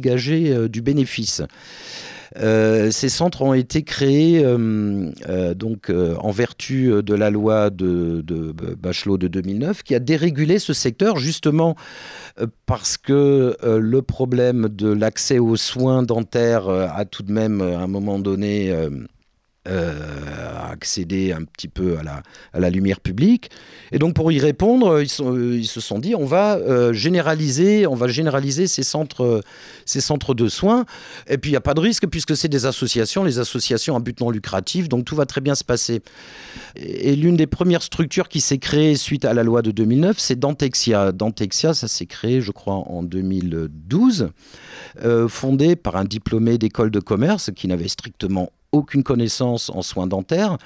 dégager 0.00 0.68
du 0.68 0.82
bénéfice. 0.82 1.42
Euh, 2.36 2.90
ces 2.90 3.08
centres 3.08 3.42
ont 3.42 3.54
été 3.54 3.82
créés 3.82 4.44
euh, 4.44 5.10
euh, 5.28 5.54
donc 5.54 5.90
en 5.90 6.30
vertu 6.30 6.92
de 7.02 7.14
la 7.14 7.30
loi 7.30 7.70
de, 7.70 8.22
de, 8.24 8.52
Bachelot 8.52 9.18
de 9.18 9.28
2009 9.28 9.82
qui 9.82 9.94
a 9.94 9.98
dérégulé 9.98 10.58
ce 10.58 10.72
secteur 10.72 11.16
justement 11.16 11.74
parce 12.66 12.96
que 12.96 13.56
le 13.62 14.02
problème 14.02 14.68
de 14.68 14.92
l'accès 14.92 15.38
aux 15.38 15.56
soins 15.56 16.02
dentaires 16.02 16.68
a 16.68 17.04
tout 17.04 17.22
de 17.22 17.32
même 17.32 17.60
à 17.60 17.80
un 17.80 17.86
moment 17.86 18.18
donné 18.18 18.72
euh, 19.68 20.72
accéder 20.72 21.32
un 21.32 21.44
petit 21.44 21.68
peu 21.68 21.98
à 21.98 22.58
la, 22.58 22.70
lumière 22.70 23.00
publique. 23.00 23.50
Et 23.92 23.98
donc 23.98 24.14
pour 24.14 24.32
y 24.32 24.38
répondre, 24.38 25.02
ils, 25.02 25.58
ils 25.58 25.66
se 25.66 25.80
sont 25.80 25.98
dit 25.98 26.14
on 26.14 26.24
va 26.24 26.56
euh, 26.56 26.94
généraliser, 26.94 27.86
on 27.86 27.94
va 27.94 28.08
généraliser 28.08 28.66
ces 28.66 28.82
centres, 28.82 29.42
ces 29.84 30.00
centres 30.00 30.32
de 30.32 30.48
soins. 30.48 30.86
Et 31.28 31.36
puis 31.36 31.50
il 31.50 31.52
n'y 31.52 31.58
a 31.58 31.60
pas 31.60 31.74
de 31.74 31.80
risque 31.80 32.06
puisque 32.06 32.36
c'est 32.36 32.48
des 32.48 32.64
associations, 32.64 33.22
les 33.22 33.38
associations 33.38 33.96
à 33.96 34.00
but 34.00 34.18
non 34.20 34.30
lucratif, 34.30 34.88
donc 34.88 35.04
tout 35.04 35.14
va 35.14 35.26
très 35.26 35.42
bien 35.42 35.54
se 35.54 35.64
passer. 35.64 36.00
Et, 36.76 37.14
l'une 37.16 37.36
des 37.36 37.46
premières 37.46 37.82
structures 37.82 38.28
qui 38.28 38.40
s'est 38.40 38.58
créée 38.58 38.96
suite 38.96 39.26
à 39.26 39.34
la 39.34 39.42
loi 39.42 39.60
de 39.60 39.72
2009, 39.72 40.18
c'est 40.18 40.38
Dantexia. 40.38 41.12
Dantexia, 41.12 41.74
ça 41.74 41.86
s'est 41.86 42.06
créé, 42.06 42.40
je 42.40 42.50
crois, 42.50 42.76
en 42.76 43.02
2012, 43.02 44.30
euh, 45.04 45.28
fondé 45.28 45.76
par 45.76 45.96
un 45.96 46.04
diplômé 46.04 46.56
d'école 46.56 46.90
de 46.90 47.00
commerce 47.00 47.50
qui 47.54 47.68
n'avait 47.68 47.88
strictement 47.88 48.50
aucune 48.72 49.02
connaissance 49.02 49.70
en 49.70 49.82
soins 49.82 50.06
dentaires, 50.06 50.58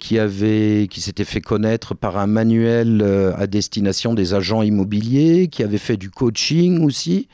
qui 0.00 0.18
avait, 0.18 0.88
qui 0.90 1.00
s'était 1.00 1.24
fait 1.24 1.40
connaître 1.40 1.94
par 1.94 2.16
un 2.16 2.26
manuel 2.26 3.04
à 3.36 3.46
destination 3.46 4.14
des 4.14 4.34
agents 4.34 4.62
immobiliers, 4.62 5.48
qui 5.48 5.62
avait 5.62 5.78
fait 5.78 5.96
du 5.96 6.10
coaching 6.10 6.84
aussi 6.84 7.28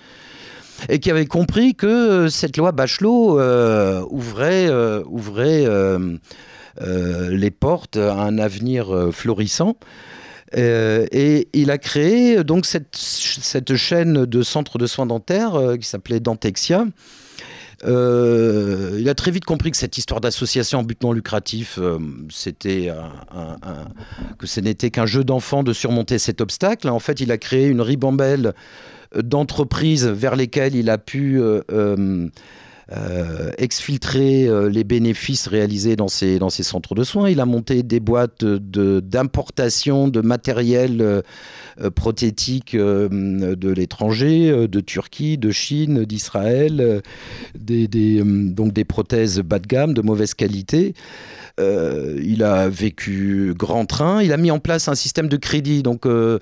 et 0.89 0.99
qui 0.99 1.11
avait 1.11 1.27
compris 1.27 1.75
que 1.75 2.29
cette 2.29 2.57
loi 2.57 2.73
Bachelot 2.73 3.39
ouvrait, 4.11 4.69
ouvrait 5.07 5.67
les 6.81 7.51
portes 7.51 7.97
à 7.97 8.23
un 8.23 8.39
avenir 8.39 9.11
florissant. 9.13 9.77
Euh, 10.57 11.07
et 11.13 11.49
il 11.53 11.71
a 11.71 11.79
créé 11.79 12.43
donc 12.43 12.67
cette, 12.67 12.97
cette, 12.97 13.77
chaîne 13.77 14.27
de 14.27 14.43
centres 14.43 14.79
de 14.79 14.87
soins 14.87 15.07
dentaires 15.07 15.55
euh, 15.55 15.77
qui 15.77 15.87
s'appelait 15.87 16.21
Dentexia. 16.21 16.87
Euh, 17.87 18.99
il 19.01 19.09
a 19.09 19.15
très 19.15 19.31
vite 19.31 19.45
compris 19.45 19.71
que 19.71 19.77
cette 19.77 19.97
histoire 19.97 20.21
d'association 20.21 20.81
en 20.81 20.83
but 20.83 21.03
non 21.03 21.13
lucratif, 21.13 21.79
c'était 22.31 22.91
que 24.39 24.47
ce 24.47 24.61
n'était 24.61 24.91
qu'un 24.91 25.07
jeu 25.07 25.25
d'enfant 25.25 25.63
de 25.63 25.73
surmonter 25.73 26.19
cet 26.19 26.41
obstacle. 26.41 26.89
En 26.89 26.99
fait, 26.99 27.21
il 27.21 27.33
a 27.33 27.39
créé 27.39 27.69
une 27.69 27.81
ribambelle 27.81 28.55
d'entreprises 29.15 30.07
vers 30.07 30.37
lesquelles 30.37 30.75
il 30.75 30.91
a 30.91 30.99
pu 30.99 31.41
euh, 31.41 32.29
exfiltrer 33.59 34.49
euh, 34.49 34.69
les 34.69 34.83
bénéfices 34.83 35.47
réalisés 35.47 35.95
dans 35.95 36.09
ces, 36.09 36.41
centres 36.63 36.95
de 36.95 37.05
soins. 37.05 37.31
Il 37.31 37.41
a 37.41 37.47
monté 37.47 37.83
des 37.83 38.01
boîtes 38.01 38.45
d'importation 38.45 40.09
de, 40.09 40.21
matériel 40.21 41.01
euh, 41.01 41.23
prothétique 41.95 42.77
de 42.77 43.71
l'étranger, 43.71 44.69
de 44.69 44.81
Turquie, 44.81 45.39
de 45.39 45.51
Chine, 45.51 46.05
d'Israël, 46.05 47.01
donc 47.55 48.73
des 48.73 48.85
prothèses 48.85 49.41
bas 49.41 49.59
de 49.59 49.67
gamme, 49.67 49.95
de 49.95 50.03
mauvaise 50.03 50.35
qualité. 50.35 50.95
Euh, 51.61 52.21
il 52.25 52.43
a 52.43 52.69
vécu 52.69 53.53
grand 53.57 53.87
train. 53.87 54.23
Il 54.23 54.33
a 54.33 54.37
mis 54.37 54.51
en 54.51 54.59
place 54.59 54.89
un 54.89 54.95
système 54.95 55.29
de 55.29 55.37
crédit. 55.37 55.83
Donc, 55.83 56.07
euh, 56.07 56.39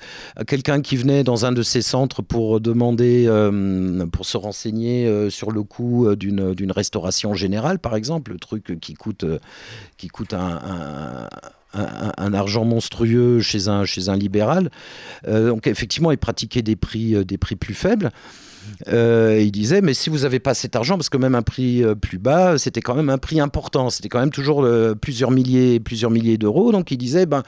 quelqu'un 0.47 0.81
qui 0.81 0.97
venait 0.97 1.25
dans 1.25 1.45
un 1.45 1.53
de 1.53 1.63
ses 1.63 1.83
centres 1.83 2.23
pour 2.23 2.61
demander, 2.61 3.25
euh, 3.27 4.07
pour 4.07 4.27
se 4.27 4.37
renseigner 4.37 5.29
sur 5.31 5.51
le 5.51 5.63
coût 5.63 6.15
d'une 6.15 6.73
restauration 6.73 7.35
générale, 7.35 7.79
par 7.79 7.97
exemple, 7.97 8.33
le 8.33 8.39
truc 8.39 8.79
qui 8.81 8.95
coûte, 8.95 9.25
qui 9.97 10.09
coûte 10.09 10.35
un, 10.35 11.29
argent 12.35 12.65
monstrueux 12.65 13.41
chez 13.41 13.69
un, 13.69 13.85
chez 13.85 14.09
un 14.09 14.17
libéral. 14.17 14.71
donc 15.27 15.67
effectivement, 15.67 16.13
il 16.13 16.19
pratiquait 16.19 16.63
des 16.63 16.77
prix, 16.77 17.25
des 17.25 17.39
prix 17.39 17.57
plus 17.57 17.75
faibles. 17.75 18.11
Euh, 18.89 19.41
il 19.41 19.51
disait, 19.51 19.81
mais 19.81 19.95
si 19.95 20.11
vous 20.11 20.19
n'avez 20.19 20.39
pas 20.39 20.55
cet 20.55 20.77
argent, 20.77 20.97
parce 20.97 21.09
que 21.09 21.17
même 21.17 21.35
un 21.35 21.43
prix 21.43 21.83
euh, 21.83 21.95
plus 21.95 22.19
bas, 22.19 22.59
c'était 22.59 22.81
quand 22.81 22.95
même 22.95 23.11
un 23.11 23.19
prix 23.19 23.41
important, 23.41 23.91
c'était 23.91 24.09
quand 24.09 24.21
même 24.21 24.31
toujours 24.31 24.65
euh, 24.65 24.95
plusieurs 24.95 25.31
milliers, 25.31 25.81
plusieurs 25.81 26.11
milliers 26.11 26.39
d'euros. 26.39 26.73
Donc 26.73 26.91
il 26.91 26.99
disait, 26.99 27.27
ben, 27.27 27.43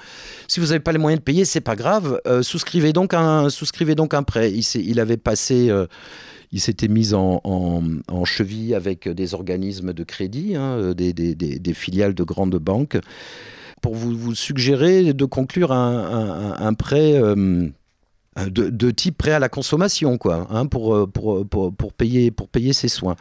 si 0.49 0.61
vous 0.61 0.67
n'avez 0.67 0.81
pas 0.81 0.93
les 0.93 0.99
moyens 0.99 1.21
de 1.21 1.25
payer, 1.25 1.45
c'est 1.45 1.61
pas 1.61 1.77
grave, 1.77 2.21
souscrivez 2.43 2.93
donc 2.93 3.15
un, 3.15 3.51
souscrivez 3.51 3.95
donc 3.95 4.15
un 4.15 4.23
prêt. 4.23 4.53
Il, 4.53 5.01
avait 5.01 5.17
passé 5.17 5.71
il 6.53 6.61
s'était 6.61 6.89
mis 6.89 7.15
en, 7.15 8.25
cheville 8.25 8.75
avec 8.75 9.09
des 9.09 9.35
organismes 9.35 9.93
de 9.93 10.05
crédit, 10.05 10.57
hein, 10.57 10.93
des, 10.95 11.75
filiales 11.75 12.15
de 12.15 12.25
grandes 12.25 12.57
banques, 12.57 12.99
pour 13.81 13.95
vous, 13.95 14.35
suggérer 14.35 15.13
de 15.13 15.25
conclure 15.25 15.73
un, 15.73 16.75
prêt. 16.75 17.15
Euh, 17.15 17.69
de, 18.49 18.91
type 18.91 19.19
prêt 19.19 19.33
à 19.33 19.39
la 19.39 19.49
consommation, 19.49 20.19
quoi, 20.19 20.47
hein, 20.51 20.67
pour, 20.67 20.95
euh, 20.95 21.07
pour, 21.07 21.47
pour, 21.47 21.73
pour, 21.75 21.93
payer, 21.93 22.31
pour 22.31 22.49
payer 22.49 22.73
ses 22.73 22.89
soins. 22.89 23.17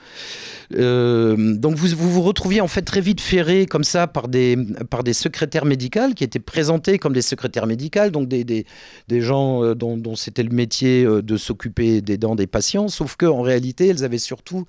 Euh, 0.76 1.56
donc 1.56 1.76
vous, 1.76 1.88
vous, 1.96 2.22
retrouviez 2.22 2.62
en 2.62 2.68
fait 2.68 2.82
très 2.82 3.02
vite 3.02 3.22
ferré 3.22 3.66
comme 3.66 3.84
ça 3.84 4.08
par 4.08 4.28
des, 4.28 4.58
par 4.90 5.04
des 5.04 5.14
secrétaires 5.14 5.66
médicales 5.66 6.14
qui 6.14 6.24
étaient 6.24 6.40
présentés 6.40 7.00
comme 7.00 7.14
des 7.14 7.22
secrétaires 7.22 7.68
médicales, 7.68 8.12
donc 8.12 8.28
des, 8.28 8.44
des, 8.44 8.66
des 9.08 9.22
gens 9.22 9.74
dont, 9.76 10.16
c'était 10.16 10.44
le 10.44 10.56
métier 10.56 11.06
de 11.06 11.38
s'occuper 11.38 12.02
des 12.02 12.18
dents 12.18 12.36
des 12.36 12.48
patients, 12.48 12.88
sauf 12.88 13.16
qu'en 13.16 13.42
réalité, 13.42 13.88
elles 13.88 14.04
avaient 14.04 14.18
surtout 14.18 14.66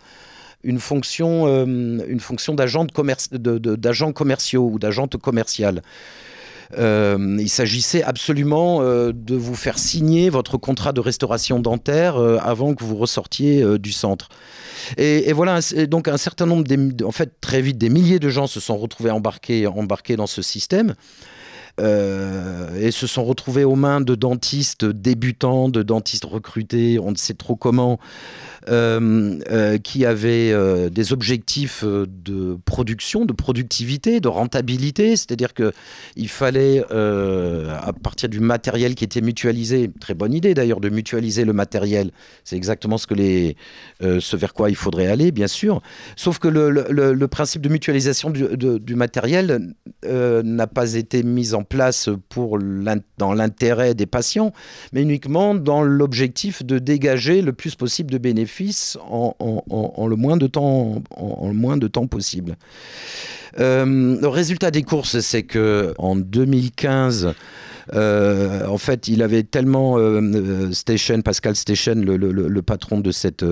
une 0.62 0.78
fonction, 0.78 1.46
une 1.46 2.20
fonction 2.20 2.54
commerciaux 4.12 4.70
ou 4.72 4.78
d'agente 4.78 5.16
commerciale. 5.16 5.82
Euh, 6.78 7.36
il 7.40 7.48
s'agissait 7.48 8.02
absolument 8.02 8.80
euh, 8.80 9.12
de 9.12 9.34
vous 9.34 9.56
faire 9.56 9.78
signer 9.78 10.30
votre 10.30 10.56
contrat 10.56 10.92
de 10.92 11.00
restauration 11.00 11.58
dentaire 11.58 12.16
euh, 12.16 12.38
avant 12.42 12.74
que 12.74 12.84
vous 12.84 12.96
ressortiez 12.96 13.78
du 13.78 13.92
centre. 13.92 14.28
Et, 14.96 15.32
voilà, 15.32 15.60
donc 15.88 16.08
un 16.08 16.16
certain 16.16 16.46
nombre, 16.46 16.64
en 17.04 17.12
fait, 17.12 17.32
très 17.40 17.60
vite, 17.60 17.78
des 17.78 17.90
milliers 17.90 18.18
de 18.18 18.28
gens 18.28 18.46
se 18.46 18.60
sont 18.60 18.76
retrouvés 18.76 19.10
embarqués, 19.10 19.66
embarqués 19.66 20.16
dans 20.16 20.26
ce 20.26 20.42
système. 20.42 20.94
et 21.78 22.90
se 22.90 23.06
sont 23.06 23.24
retrouvés 23.24 23.64
aux 23.64 23.76
mains 23.76 24.00
de 24.00 24.14
dentistes 24.14 24.84
débutants, 24.84 25.68
de 25.68 25.82
dentistes 25.82 26.24
recrutés, 26.24 26.98
on 26.98 27.10
ne 27.10 27.16
sait 27.16 27.34
trop 27.34 27.56
comment, 27.56 27.98
qui 28.66 30.04
avait 30.04 30.52
euh, 30.52 30.90
des 30.90 31.12
objectifs 31.12 31.84
de 31.84 32.58
production, 32.64 33.24
de 33.24 33.32
productivité, 33.32 34.20
de 34.20 34.28
rentabilité, 34.28 35.16
c'est-à-dire 35.16 35.54
que 35.54 35.72
il 36.16 36.28
fallait, 36.28 36.84
à 36.90 37.92
partir 38.02 38.28
du 38.28 38.40
matériel 38.40 38.94
qui 38.94 39.04
était 39.04 39.20
mutualisé, 39.20 39.90
très 40.00 40.14
bonne 40.14 40.32
idée 40.32 40.54
d'ailleurs 40.54 40.80
de 40.80 40.88
mutualiser 40.88 41.44
le 41.44 41.52
matériel, 41.52 42.10
c'est 42.44 42.56
exactement 42.56 42.98
ce, 42.98 44.36
vers 44.36 44.54
quoi 44.54 44.70
il 44.70 44.76
faudrait 44.76 45.06
aller, 45.06 45.32
bien 45.32 45.46
sûr, 45.46 45.82
sauf 46.16 46.38
que 46.38 46.48
le, 46.48 46.70
le, 46.70 47.28
principe 47.28 47.62
de 47.62 47.68
mutualisation 47.68 48.30
du, 48.30 48.44
du 48.56 48.94
matériel 48.94 49.74
n'a 50.04 50.66
pas 50.66 50.94
été 50.94 51.22
mis 51.22 51.54
en 51.54 51.62
place 51.62 52.08
pour 52.28 52.58
dans 53.18 53.32
l'intérêt 53.32 53.94
des 53.94 54.06
patients, 54.06 54.52
mais 54.92 55.02
uniquement 55.02 55.54
dans 55.54 55.82
l'objectif 55.82 56.64
de 56.64 56.78
dégager 56.78 57.42
le 57.42 57.52
plus 57.52 57.74
possible 57.74 58.10
de 58.10 58.18
bénéfices 58.18 58.50
en, 59.00 60.06
le, 60.06 60.16
moins 60.16 60.36
de 60.36 60.46
temps, 60.46 62.06
possible. 62.06 62.56
Euh, 63.58 64.20
le 64.20 64.28
résultat 64.28 64.70
des 64.70 64.82
courses, 64.82 65.20
c'est 65.20 65.42
que 65.42 65.94
en 65.98 66.16
2015, 66.16 67.34
euh, 67.94 68.66
en 68.66 68.78
fait, 68.78 69.08
il 69.08 69.22
avait 69.22 69.42
tellement 69.42 69.98
euh, 69.98 70.70
Station, 70.72 71.20
Pascal 71.22 71.56
Station, 71.56 71.94
le, 71.96 72.60
patron 72.62 73.00
de 73.00 73.10
cette, 73.10 73.44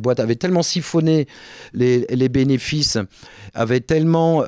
boîte, 0.00 0.20
avait 0.20 0.36
tellement 0.36 0.62
siphonné 0.62 1.26
les, 1.72 2.06
les 2.10 2.28
bénéfices, 2.28 2.98
avait 3.54 3.80
tellement 3.80 4.44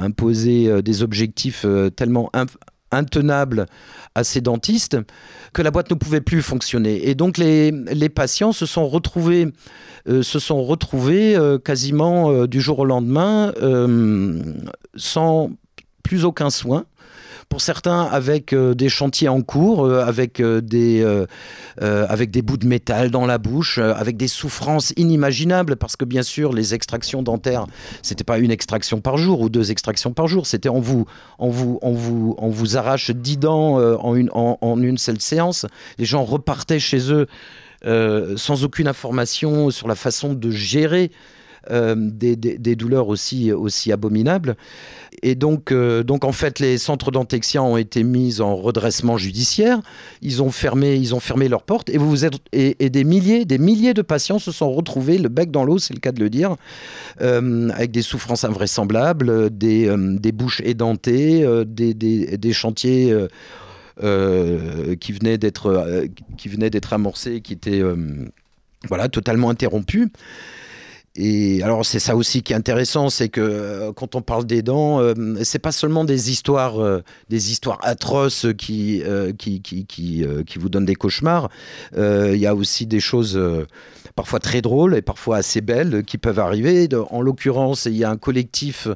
imposé 0.00 0.82
des 0.82 1.02
objectifs 1.02 1.64
tellement 1.96 2.30
intenable 2.96 3.66
à 4.14 4.24
ces 4.24 4.40
dentistes 4.40 4.96
que 5.52 5.62
la 5.62 5.70
boîte 5.70 5.90
ne 5.90 5.94
pouvait 5.94 6.20
plus 6.20 6.42
fonctionner. 6.42 7.08
Et 7.08 7.14
donc 7.14 7.38
les, 7.38 7.72
patients 8.08 8.52
se 8.52 8.66
sont 8.66 8.88
retrouvés, 8.88 9.52
euh, 10.08 10.22
euh, 10.36 11.58
quasiment 11.58 12.30
euh, 12.30 12.46
du 12.46 12.60
jour 12.60 12.80
au 12.80 12.84
lendemain 12.84 13.52
sans 14.96 15.50
plus 16.02 16.24
aucun 16.24 16.50
soin 16.50 16.84
pour 17.48 17.60
certains 17.60 18.02
avec 18.02 18.52
euh, 18.52 18.74
des 18.74 18.88
chantiers 18.88 19.28
en 19.28 19.42
cours, 19.42 19.84
euh, 19.84 20.04
avec, 20.04 20.40
euh, 20.40 20.60
des, 20.60 21.04
avec 21.78 22.30
des 22.30 22.42
bouts 22.42 22.56
de 22.56 22.66
métal 22.66 23.10
dans 23.10 23.26
la 23.26 23.38
bouche, 23.38 23.78
avec 23.78 24.16
des 24.16 24.28
souffrances 24.28 24.92
inimaginables, 24.96 25.76
parce 25.76 25.96
que 25.96 26.04
bien 26.04 26.22
sûr, 26.22 26.52
les 26.52 26.74
extractions 26.74 27.22
dentaires, 27.22 27.66
c'était 28.02 28.24
pas 28.24 28.38
une 28.38 28.50
extraction 28.50 29.00
par 29.00 29.16
jour 29.16 29.40
ou 29.40 29.48
deux 29.48 29.70
extractions 29.70 30.12
par 30.12 30.26
jour, 30.26 30.46
c'était 30.46 30.68
on 30.68 30.80
vous, 30.80 31.06
vous, 31.38 31.78
vous, 31.82 32.36
vous 32.40 32.76
arrache 32.76 33.10
dix 33.10 33.36
dents 33.36 33.78
en 34.00 34.82
une 34.82 34.98
seule 34.98 35.20
séance. 35.20 35.66
Les 35.98 36.04
gens 36.04 36.24
repartaient 36.24 36.80
chez 36.80 37.12
eux. 37.12 37.26
sans 38.36 38.64
aucune 38.64 38.88
information 38.88 39.70
sur 39.70 39.88
la 39.88 39.94
façon 39.94 40.34
de 40.34 40.50
gérer 40.50 41.10
euh, 41.70 41.94
des, 41.96 42.76
douleurs 42.76 43.08
aussi, 43.08 43.52
aussi 43.52 43.92
abominables. 43.92 44.56
Et 45.22 45.34
donc, 45.34 45.72
euh, 45.72 46.02
donc, 46.02 46.24
en 46.24 46.32
fait, 46.32 46.58
les 46.60 46.78
centres 46.78 47.10
dentexiens 47.10 47.62
ont 47.62 47.76
été 47.76 48.02
mis 48.02 48.40
en 48.40 48.54
redressement 48.54 49.16
judiciaire. 49.16 49.80
Ils 50.22 50.42
ont 50.42 50.50
fermé, 50.50 50.96
ils 50.96 51.14
ont 51.14 51.20
fermé 51.20 51.48
leurs 51.48 51.62
portes. 51.62 51.88
Et, 51.90 51.98
vous 51.98 52.08
vous 52.08 52.24
êtes, 52.24 52.34
et, 52.52 52.90
des 52.90 53.04
milliers, 53.04 53.44
des 53.44 53.58
milliers 53.58 53.94
de 53.94 54.02
patients 54.02 54.38
se 54.38 54.52
sont 54.52 54.70
retrouvés 54.72 55.18
le 55.18 55.28
bec 55.28 55.50
dans 55.50 55.64
l'eau, 55.64 55.78
c'est 55.78 55.94
le 55.94 56.00
cas 56.00 56.12
de 56.12 56.20
le 56.20 56.30
dire, 56.30 56.56
euh, 57.20 57.70
avec 57.70 57.90
des 57.90 58.02
souffrances 58.02 58.44
invraisemblables, 58.44 59.50
des, 59.56 59.92
des 59.96 60.32
bouches 60.32 60.60
édentées, 60.64 61.46
des, 61.66 61.94
des, 61.94 62.52
chantiers. 62.52 63.14
qui 63.98 65.12
venaient 65.12 65.38
d'être 65.38 66.06
qui 66.36 66.48
d'être 66.48 66.92
amorcés, 66.92 67.40
qui 67.40 67.54
étaient 67.54 67.82
voilà 68.88 69.08
totalement 69.08 69.50
interrompus. 69.50 70.08
Et 71.16 71.62
alors 71.62 71.84
c'est 71.86 71.98
ça 71.98 72.14
aussi 72.14 72.42
qui 72.42 72.52
est 72.52 72.56
intéressant, 72.56 73.08
c'est 73.08 73.28
que 73.28 73.40
euh, 73.40 73.92
quand 73.92 74.14
on 74.14 74.22
parle 74.22 74.44
des 74.44 74.62
dents, 74.62 75.00
euh, 75.00 75.14
c'est 75.44 75.58
pas 75.58 75.72
seulement 75.72 76.04
des 76.04 76.30
histoires, 76.30 76.78
euh, 76.80 77.00
des 77.30 77.50
histoires 77.50 77.78
atroces 77.82 78.46
qui 78.58 79.02
qui, 79.38 79.62
qui, 79.62 79.86
qui, 79.86 80.26
qui, 80.46 80.58
vous 80.58 80.68
donnent 80.68 80.84
des 80.84 80.94
cauchemars. 80.94 81.48
Il 81.96 82.36
y 82.36 82.46
a 82.46 82.54
aussi 82.54 82.86
des 82.86 83.00
choses 83.00 83.40
parfois 84.14 84.40
très 84.40 84.60
drôles 84.60 84.94
et 84.94 85.02
parfois 85.02 85.38
assez 85.38 85.60
belles 85.60 86.04
qui 86.04 86.18
peuvent 86.18 86.38
arriver. 86.38 86.88
En 87.10 87.22
l'occurrence, 87.22 87.86
il 87.86 87.96
y 87.96 88.04
a 88.04 88.10
un 88.10 88.16
collectif 88.16 88.88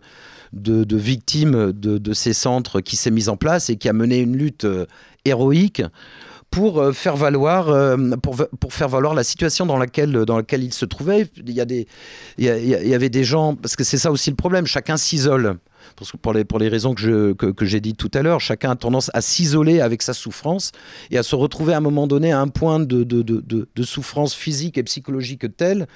de, 0.52 0.96
victimes 0.96 1.72
de, 1.72 2.12
ces 2.12 2.32
centres 2.32 2.80
qui 2.80 2.96
s'est 2.96 3.10
mis 3.10 3.28
en 3.28 3.36
place 3.36 3.70
et 3.70 3.76
qui 3.76 3.88
a 3.88 3.92
mené 3.92 4.18
une 4.18 4.36
lutte 4.36 4.66
héroïque 5.24 5.82
pour 6.50 6.80
euh, 6.80 6.92
faire 6.92 7.16
valoir 7.16 7.68
euh, 7.68 7.96
pour, 8.22 8.36
pour, 8.58 8.72
faire 8.72 8.88
valoir 8.88 9.14
la 9.14 9.24
situation 9.24 9.66
dans 9.66 9.76
laquelle 9.76 10.12
dans 10.12 10.36
laquelle 10.36 10.64
il 10.64 10.74
se 10.74 10.84
trouvait. 10.84 11.28
Il 11.36 11.52
y 11.52 11.60
a 11.60 11.64
des 11.64 11.86
il 12.38 12.46
y, 12.46 12.94
avait 12.94 13.08
des 13.08 13.24
gens 13.24 13.54
parce 13.54 13.76
que 13.76 13.84
c'est 13.84 13.98
ça 13.98 14.10
aussi 14.10 14.30
le 14.30 14.36
problème. 14.36 14.66
Chacun 14.66 14.96
s'isole. 14.96 15.58
Pour 16.22 16.34
les, 16.34 16.44
pour 16.44 16.58
les 16.58 16.68
raisons 16.68 16.94
que, 16.94 17.00
je, 17.00 17.32
que, 17.32 17.46
que 17.46 17.64
j'ai 17.64 17.80
dites 17.80 17.96
tout 17.96 18.10
à 18.14 18.22
l'heure, 18.22 18.40
chacun 18.40 18.70
a 18.70 18.76
tendance 18.76 19.10
à 19.12 19.22
s'isoler 19.22 19.80
avec 19.80 20.02
sa 20.02 20.12
souffrance 20.12 20.72
et 21.10 21.18
à 21.18 21.22
se 21.22 21.34
retrouver 21.34 21.72
à 21.72 21.78
un 21.78 21.80
moment 21.80 22.06
donné 22.06 22.32
à 22.32 22.40
un 22.40 22.48
point 22.48 22.80
de, 22.80 23.02
de, 23.02 23.22
de, 23.22 23.42
de 23.42 23.82
souffrance 23.82 24.34
physique 24.34 24.76
et 24.78 24.82
psychologique 24.82 25.44
tel 25.56 25.86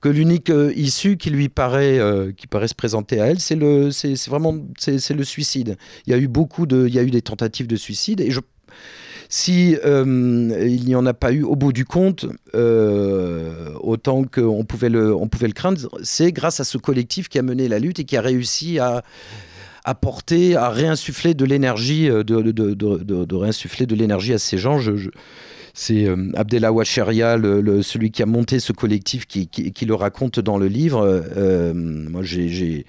que 0.00 0.08
l'unique 0.08 0.48
euh, 0.48 0.72
issue 0.74 1.16
qui 1.16 1.30
lui 1.30 1.48
paraît, 1.48 2.00
qui 2.36 2.46
paraît 2.46 2.68
se 2.68 2.74
présenter 2.74 3.20
à 3.20 3.26
elle, 3.26 3.40
c'est, 3.40 3.56
le, 3.56 3.90
c'est, 3.90 4.14
vraiment 4.28 4.56
c'est, 4.78 5.10
le 5.10 5.24
suicide. 5.24 5.76
Il 6.06 6.12
y 6.12 6.14
a 6.14 6.18
eu 6.18 6.28
beaucoup 6.28 6.66
de, 6.66 6.86
il 6.86 6.94
y 6.94 6.98
a 6.98 7.02
eu 7.02 7.10
des 7.10 7.22
tentatives 7.22 7.66
de 7.66 7.76
suicide 7.76 8.20
et 8.20 8.30
si 9.32 9.78
euh, 9.82 10.04
il 10.60 10.84
n'y 10.84 10.94
en 10.94 11.06
a 11.06 11.14
pas 11.14 11.32
eu 11.32 11.42
au 11.42 11.56
bout 11.56 11.72
du 11.72 11.86
compte, 11.86 12.26
euh, 12.54 13.72
autant 13.80 14.24
qu'on 14.24 14.66
pouvait 14.66 14.90
le, 14.90 15.16
pouvait 15.26 15.46
le 15.46 15.54
craindre, 15.54 15.88
c'est 16.02 16.32
grâce 16.32 16.60
à 16.60 16.64
ce 16.64 16.76
collectif 16.76 17.30
qui 17.30 17.38
a 17.38 17.42
mené 17.42 17.66
la 17.66 17.78
lutte 17.78 17.98
et 17.98 18.04
qui 18.04 18.18
a 18.18 18.20
réussi 18.20 18.78
à 18.78 19.02
apporter, 19.84 20.54
à 20.54 20.68
réinsuffler 20.68 21.32
de 21.32 21.46
l'énergie, 21.46 22.10
euh, 22.10 22.22
de, 22.22 22.42
de, 22.42 22.74
de, 22.74 23.34
réinsuffler 23.34 23.86
de 23.86 23.94
l'énergie 23.94 24.34
à 24.34 24.38
ces 24.38 24.58
gens. 24.58 24.78
C'est 25.72 26.04
euh, 26.04 26.30
Abdellah 26.34 26.70
Wacheria, 26.70 27.38
le, 27.38 27.80
celui 27.80 28.10
qui 28.10 28.22
a 28.22 28.26
monté 28.26 28.60
ce 28.60 28.74
collectif, 28.74 29.24
qui, 29.24 29.48
qui, 29.48 29.86
le 29.86 29.94
raconte 29.94 30.40
dans 30.40 30.58
le 30.58 30.66
livre. 30.66 31.24
moi, 31.74 32.22
j'ai 32.22 32.84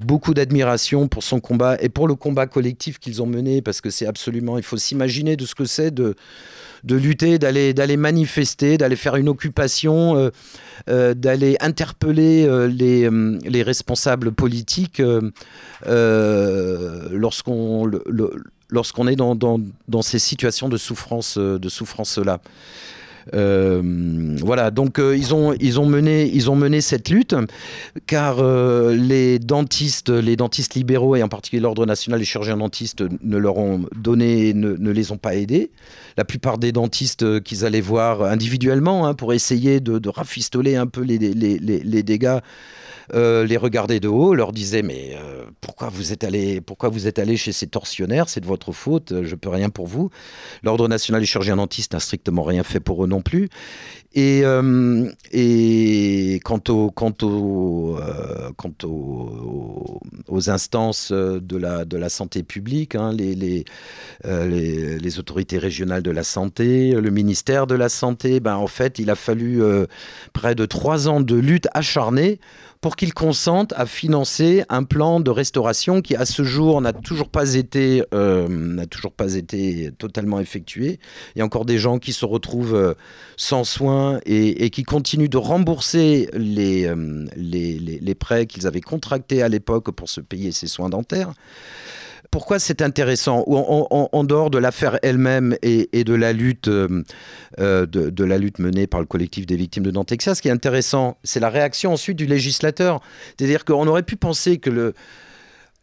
beaucoup 0.00 0.34
d'admiration 0.34 1.08
pour 1.08 1.22
son 1.22 1.40
combat 1.40 1.76
et 1.80 1.88
pour 1.88 2.08
le 2.08 2.14
combat 2.14 2.46
collectif 2.46 2.98
qu'ils 2.98 3.22
ont 3.22 3.26
mené, 3.26 3.62
parce 3.62 3.80
que 3.80 3.90
c'est 3.90 4.06
absolument, 4.06 4.58
il 4.58 4.64
faut 4.64 4.76
s'imaginer 4.76 5.36
de 5.36 5.46
ce 5.46 5.54
que 5.54 5.64
c'est 5.64 5.92
de, 5.92 6.14
de 6.84 6.96
lutter, 6.96 7.38
d'aller, 7.38 7.72
d'aller 7.74 7.96
manifester, 7.96 8.76
d'aller 8.78 8.96
faire 8.96 9.16
une 9.16 9.28
occupation, 9.28 10.16
euh, 10.16 10.30
euh, 10.88 11.14
d'aller 11.14 11.56
interpeller 11.60 12.44
euh, 12.46 12.66
les, 12.68 13.08
les, 13.48 13.62
responsables 13.62 14.32
politiques 14.32 15.00
lorsqu'on, 17.10 17.90
lorsqu'on 18.68 19.08
est 19.08 19.16
dans, 19.16 19.34
dans, 19.34 19.60
dans, 19.88 20.02
ces 20.02 20.18
situations 20.18 20.68
de 20.68 20.76
souffrance, 20.76 21.38
de 21.38 21.68
souffrance 21.68 22.18
là. 22.18 22.40
Euh, 22.42 22.48
voilà, 23.32 24.70
donc 24.70 24.98
euh, 24.98 25.16
ils, 25.16 25.34
ont, 25.34 25.54
ils, 25.60 25.80
ont 25.80 25.86
mené, 25.86 26.30
ils 26.32 26.50
ont 26.50 26.56
mené 26.56 26.80
cette 26.80 27.08
lutte 27.08 27.34
car 28.06 28.38
euh, 28.38 28.94
les 28.94 29.38
dentistes, 29.38 30.10
les 30.10 30.36
dentistes 30.36 30.74
libéraux 30.74 31.16
et 31.16 31.22
en 31.22 31.28
particulier 31.28 31.60
l'Ordre 31.60 31.86
national 31.86 32.20
des 32.20 32.26
chirurgiens 32.26 32.56
dentistes 32.56 33.04
ne 33.22 33.36
leur 33.36 33.56
ont 33.56 33.86
donné, 33.96 34.52
ne, 34.54 34.90
les 34.90 35.12
ont 35.12 35.16
pas 35.16 35.34
aidés. 35.34 35.70
La 36.16 36.24
plupart 36.24 36.58
des 36.58 36.72
dentistes 36.72 37.42
qu'ils 37.42 37.64
allaient 37.64 37.80
voir 37.80 38.22
individuellement 38.22 39.06
hein, 39.06 39.14
pour 39.14 39.32
essayer 39.32 39.80
de, 39.80 40.08
rafistoler 40.08 40.76
un 40.76 40.86
peu 40.86 41.00
les, 41.00 41.18
les, 41.18 41.58
les 41.58 42.02
dégâts 42.02 42.38
euh, 43.12 43.44
les 43.44 43.58
regardaient 43.58 44.00
de 44.00 44.08
haut, 44.08 44.34
leur 44.34 44.52
disaient 44.52 44.82
mais 44.82 45.16
euh, 45.16 45.44
pourquoi 45.60 45.90
vous 45.90 46.12
êtes 46.12 46.24
allé 46.24 46.62
pourquoi 46.62 46.88
vous 46.88 47.06
êtes 47.06 47.18
allé 47.18 47.36
chez 47.36 47.52
ces 47.52 47.66
tortionnaires 47.66 48.30
C'est 48.30 48.40
de 48.40 48.46
votre 48.46 48.72
faute, 48.72 49.22
je 49.22 49.34
peux 49.34 49.50
rien 49.50 49.68
pour 49.68 49.86
vous. 49.86 50.10
L'ordre 50.62 50.88
national 50.88 51.20
des 51.20 51.26
chirurgiens 51.26 51.56
dentistes 51.56 51.92
n'a 51.92 52.00
strictement 52.00 52.42
rien 52.42 52.62
fait 52.62 52.80
pour 52.80 53.04
eux 53.04 53.06
non 53.14 53.22
plus. 53.22 53.48
Et, 54.16 54.42
euh, 54.44 55.10
et 55.32 56.40
quant, 56.44 56.60
au, 56.68 56.90
quant, 56.92 57.12
au, 57.22 57.98
quant 58.56 58.72
aux, 58.84 60.50
instances 60.50 61.10
de 61.10 61.56
la, 61.56 62.08
santé 62.08 62.44
publique, 62.44 62.94
hein, 62.94 63.12
les, 63.12 63.34
les, 63.34 63.64
les, 64.24 65.18
autorités 65.18 65.58
régionales 65.58 66.02
de 66.02 66.12
la 66.12 66.22
santé, 66.22 66.92
le 66.92 67.10
ministère 67.10 67.66
de 67.66 67.74
la 67.74 67.88
Santé, 67.88 68.38
ben, 68.38 68.54
en 68.54 68.68
fait, 68.68 69.00
il 69.00 69.10
a 69.10 69.16
fallu 69.16 69.60
près 70.32 70.54
de 70.54 70.64
trois 70.64 71.08
ans 71.08 71.20
de 71.20 71.34
lutte 71.34 71.66
acharnée 71.74 72.38
pour 72.84 72.96
qu'ils 72.96 73.14
consentent 73.14 73.72
à 73.78 73.86
financer 73.86 74.62
un 74.68 74.84
plan 74.84 75.18
de 75.18 75.30
restauration 75.30 76.02
qui, 76.02 76.16
à 76.16 76.26
ce 76.26 76.44
jour, 76.44 76.82
n'a 76.82 76.92
toujours 76.92 77.30
pas 77.30 77.54
été, 77.54 78.04
euh, 78.12 78.46
n'a 78.46 78.84
toujours 78.84 79.12
pas 79.12 79.36
été 79.36 79.90
totalement 79.96 80.38
effectué. 80.38 80.98
Il 81.34 81.38
y 81.38 81.40
a 81.40 81.46
encore 81.46 81.64
des 81.64 81.78
gens 81.78 81.98
qui 81.98 82.12
se 82.12 82.26
retrouvent 82.26 82.74
euh, 82.74 82.92
sans 83.38 83.64
soins 83.64 84.03
et, 84.26 84.70
qui 84.70 84.82
continuent 84.82 85.28
de 85.28 85.36
rembourser 85.36 86.28
les, 86.34 86.86
euh, 86.86 87.26
les 87.36 88.14
prêts 88.14 88.46
qu'ils 88.46 88.66
avaient 88.66 88.80
contractés 88.80 89.42
à 89.42 89.48
l'époque 89.48 89.90
pour 89.92 90.08
se 90.08 90.20
payer 90.20 90.52
ces 90.52 90.66
soins 90.66 90.88
dentaires 90.88 91.32
pourquoi 92.34 92.58
c'est 92.58 92.82
intéressant 92.82 93.44
en, 93.46 94.24
dehors 94.24 94.50
de 94.50 94.58
l'affaire 94.58 94.98
elle-même 95.04 95.56
et, 95.62 96.02
de 96.02 96.14
la 96.14 96.32
lutte 96.32 96.66
euh, 96.66 97.04
euh, 97.60 97.86
de, 97.86 98.24
la 98.24 98.38
lutte 98.38 98.58
menée 98.58 98.88
par 98.88 98.98
le 98.98 99.06
collectif 99.06 99.46
des 99.46 99.54
victimes 99.54 99.84
de 99.84 99.92
Dantexia, 99.92 100.34
ce 100.34 100.42
qui 100.42 100.48
est 100.48 100.50
intéressant, 100.50 101.16
c'est 101.22 101.38
la 101.38 101.48
réaction 101.48 101.92
ensuite 101.92 102.16
du 102.16 102.26
législateur. 102.26 103.00
C'est-à-dire 103.38 103.64
qu'on 103.64 103.86
aurait 103.86 104.02
pu 104.02 104.16
penser 104.16 104.58
que 104.58 104.68
le, 104.68 104.94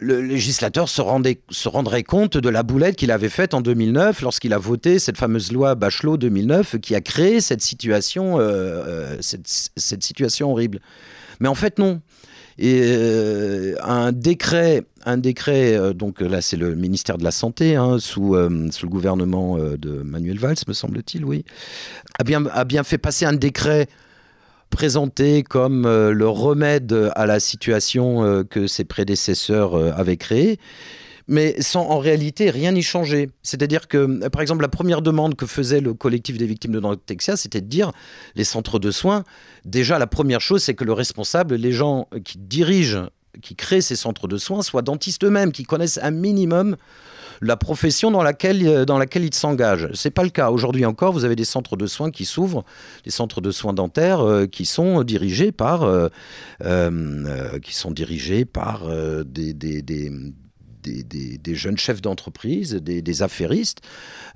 législateur 0.02 0.90
se, 0.90 1.02
rendrait 1.02 2.04
compte 2.04 2.38
de 2.38 2.50
la 2.50 2.64
boulette 2.64 2.96
qu'il 2.96 3.12
avait 3.12 3.30
faite 3.30 3.54
en 3.54 3.62
2009 3.62 4.22
lorsqu'il 4.22 4.54
a 4.54 4.58
voté 4.58 5.00
cette 5.00 5.18
fameuse 5.18 5.52
loi 5.52 5.76
Bachelot 5.76 6.18
2009 6.18 6.80
qui 6.80 6.96
a 6.96 7.02
créé 7.02 7.40
cette 7.40 7.62
situation, 7.62 8.38
euh, 8.40 9.18
cette, 9.22 10.04
situation 10.04 10.52
horrible. 10.52 10.80
Mais 11.40 11.48
en 11.48 11.56
fait, 11.56 11.80
non. 11.80 12.02
Euh, 12.62 13.76
un 13.82 14.12
décret, 14.12 14.84
un 15.06 15.18
décret 15.18 15.74
euh, 15.74 15.94
donc 15.94 16.20
là 16.20 16.42
c'est 16.42 16.58
le 16.58 16.76
ministère 16.76 17.18
de 17.18 17.24
la 17.24 17.32
Santé, 17.32 17.76
hein, 17.76 17.98
sous, 17.98 18.36
euh, 18.36 18.50
le 18.50 18.88
gouvernement 18.88 19.58
de 19.58 20.04
Manuel 20.04 20.38
Valls, 20.38 20.58
me 20.68 20.74
semble-t-il, 20.74 21.26
oui, 21.26 21.46
a 22.20 22.66
bien 22.66 22.84
fait 22.84 22.98
passer 22.98 23.26
un 23.26 23.34
décret 23.34 23.88
présenté 24.72 25.44
comme 25.44 25.84
le 25.84 26.28
remède 26.28 27.12
à 27.16 27.28
la 27.28 27.40
situation 27.40 28.44
que 28.50 28.66
ses 28.66 28.84
prédécesseurs 28.84 29.76
avaient 29.76 30.18
créée 30.18 30.58
mais 31.28 31.62
sans 31.62 31.88
en 31.90 31.98
réalité 32.00 32.50
rien 32.50 32.74
n'y 32.74 32.84
changer. 32.84 33.30
C'est-à-dire 33.42 33.88
que, 33.88 34.28
par 34.28 34.42
exemple, 34.42 34.62
la 34.62 34.68
première 34.68 35.02
demande 35.02 35.36
que 35.36 35.46
faisait 35.46 35.80
le 35.80 35.94
collectif 35.94 36.38
des 36.38 36.46
victimes 36.46 36.74
de 36.74 36.96
Texas, 36.96 37.42
c'était 37.42 37.62
de 37.62 37.68
dire 37.68 37.92
les 38.36 38.44
centres 38.44 38.80
de 38.80 38.92
soins, 38.92 39.24
déjà 39.64 39.98
la 39.98 40.08
première 40.08 40.42
chose, 40.42 40.62
c'est 40.62 40.74
que 40.74 40.84
le 40.84 40.94
responsable, 40.94 41.56
les 41.56 41.72
gens 41.72 42.08
qui 42.26 42.38
dirigent, 42.38 43.08
qui 43.42 43.56
créent 43.56 43.82
ces 43.82 43.96
centres 43.96 44.28
de 44.28 44.38
soins, 44.38 44.62
soient 44.62 44.82
dentistes 44.82 45.24
eux-mêmes, 45.24 45.54
qui 45.54 45.64
connaissent 45.64 46.00
un 46.02 46.12
minimum 46.12 46.76
la 47.42 47.58
profession 47.58 48.12
dans 48.12 48.24
laquelle, 48.24 48.86
dans 48.86 48.98
laquelle 48.98 49.26
ils 49.26 49.34
s'engagent. 49.34 49.90
Ce 49.94 50.08
n'est 50.08 50.12
pas 50.12 50.24
le 50.24 50.30
cas. 50.30 50.52
Aujourd'hui 50.52 50.86
encore, 50.86 51.12
vous 51.12 51.26
avez 51.26 51.36
des 51.36 51.44
centres 51.46 51.76
de 51.76 51.88
soins 51.88 52.12
qui 52.12 52.26
s'ouvrent, 52.26 52.64
des 53.04 53.12
centres 53.12 53.42
de 53.42 53.52
soins 53.52 53.74
dentaires 53.74 54.22
euh, 54.22 54.46
qui 54.46 54.66
sont 54.66 55.04
dirigés 55.04 55.52
par, 55.52 55.84
euh, 55.84 56.10
euh, 56.64 57.60
des, 59.26 60.12
jeunes 61.62 61.78
chefs 61.78 62.02
d'entreprise, 62.02 62.76
des, 62.76 63.24
affairistes. 63.24 63.82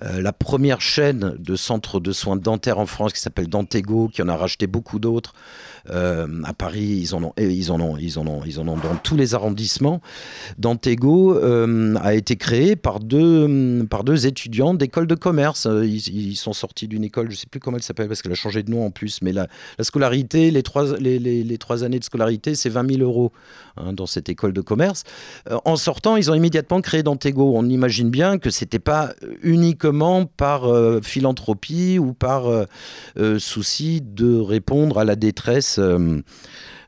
Euh, 0.03 0.21
la 0.21 0.33
première 0.33 0.81
chaîne 0.81 1.35
de 1.39 1.55
centres 1.55 1.99
de 1.99 2.11
soins 2.11 2.35
dentaires 2.35 2.79
en 2.79 2.85
France 2.85 3.13
qui 3.13 3.19
s'appelle 3.19 3.47
Dantego, 3.47 4.09
qui 4.09 4.21
en 4.21 4.27
a 4.27 4.35
racheté 4.35 4.67
beaucoup 4.67 4.99
d'autres, 4.99 5.33
euh, 5.89 6.27
à 6.43 6.53
Paris, 6.53 6.99
ils 7.01 7.15
en 7.15 7.23
ont, 7.23 7.33
ils 7.37 7.71
en 7.71 7.79
ont, 7.79 7.97
ils 7.97 8.19
en 8.19 8.27
ont, 8.27 8.41
ils 8.45 8.59
en 8.59 8.67
ont 8.67 8.77
dans 8.77 8.95
tous 9.01 9.15
les 9.15 9.33
arrondissements. 9.33 10.01
Dantego 10.57 11.35
euh, 11.35 11.95
a 12.01 12.13
été 12.13 12.35
créé 12.35 12.75
par 12.75 12.99
deux, 12.99 13.85
par 13.89 14.03
deux 14.03 14.27
étudiants 14.27 14.73
d'école 14.73 15.07
de 15.07 15.15
commerce. 15.15 15.67
Ils, 15.83 16.35
sont 16.35 16.53
sortis 16.53 16.87
d'une 16.87 17.03
école, 17.03 17.27
je 17.27 17.35
ne 17.35 17.37
sais 17.37 17.47
plus 17.49 17.59
comment 17.59 17.77
elle 17.77 17.83
s'appelle 17.83 18.07
parce 18.07 18.21
qu'elle 18.21 18.31
a 18.31 18.35
changé 18.35 18.61
de 18.61 18.69
nom 18.69 18.85
en 18.85 18.91
plus, 18.91 19.21
mais 19.21 19.31
la, 19.31 19.47
la 19.77 19.83
scolarité, 19.83 20.51
les 20.51 20.63
trois, 20.63 20.97
les, 20.99 21.17
les, 21.17 21.57
trois 21.57 21.83
années 21.83 21.99
de 21.99 22.03
scolarité, 22.03 22.55
c'est 22.55 22.69
20 22.69 22.97
000 22.97 23.01
euros 23.01 23.31
hein, 23.77 23.93
dans 23.93 24.05
cette 24.05 24.27
école 24.27 24.53
de 24.53 24.61
commerce. 24.61 25.03
en 25.49 25.75
sortant, 25.77 26.17
ils 26.17 26.29
ont 26.29 26.34
immédiatement 26.35 26.81
créé 26.81 27.03
Dantego. 27.03 27.53
On 27.55 27.67
imagine 27.67 28.09
bien 28.09 28.37
que 28.37 28.49
c'était 28.49 28.79
pas 28.79 29.13
uniquement 29.41 30.25
par 30.25 30.65
euh, 30.65 31.01
philanthropie 31.01 31.99
ou 31.99 32.13
par 32.13 32.47
euh, 32.47 32.65
euh, 33.17 33.39
souci 33.39 34.01
de 34.01 34.37
répondre 34.37 34.99
à 34.99 35.03
la 35.03 35.15
détresse 35.15 35.79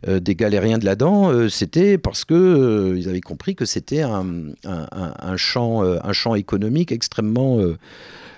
des 0.05 0.35
galériens 0.35 0.77
de 0.77 0.85
la 0.85 0.95
dent, 0.95 1.49
c'était 1.49 1.97
parce 1.97 2.23
que 2.23 2.93
ils 2.95 3.09
avaient 3.09 3.19
compris 3.19 3.55
que 3.55 3.65
c'était 3.65 4.03
un, 4.03 4.53
champ, 5.37 5.81
un 5.81 6.13
champ 6.13 6.35
économique 6.35 6.91
extrêmement 6.91 7.59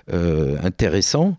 intéressant. 0.08 1.36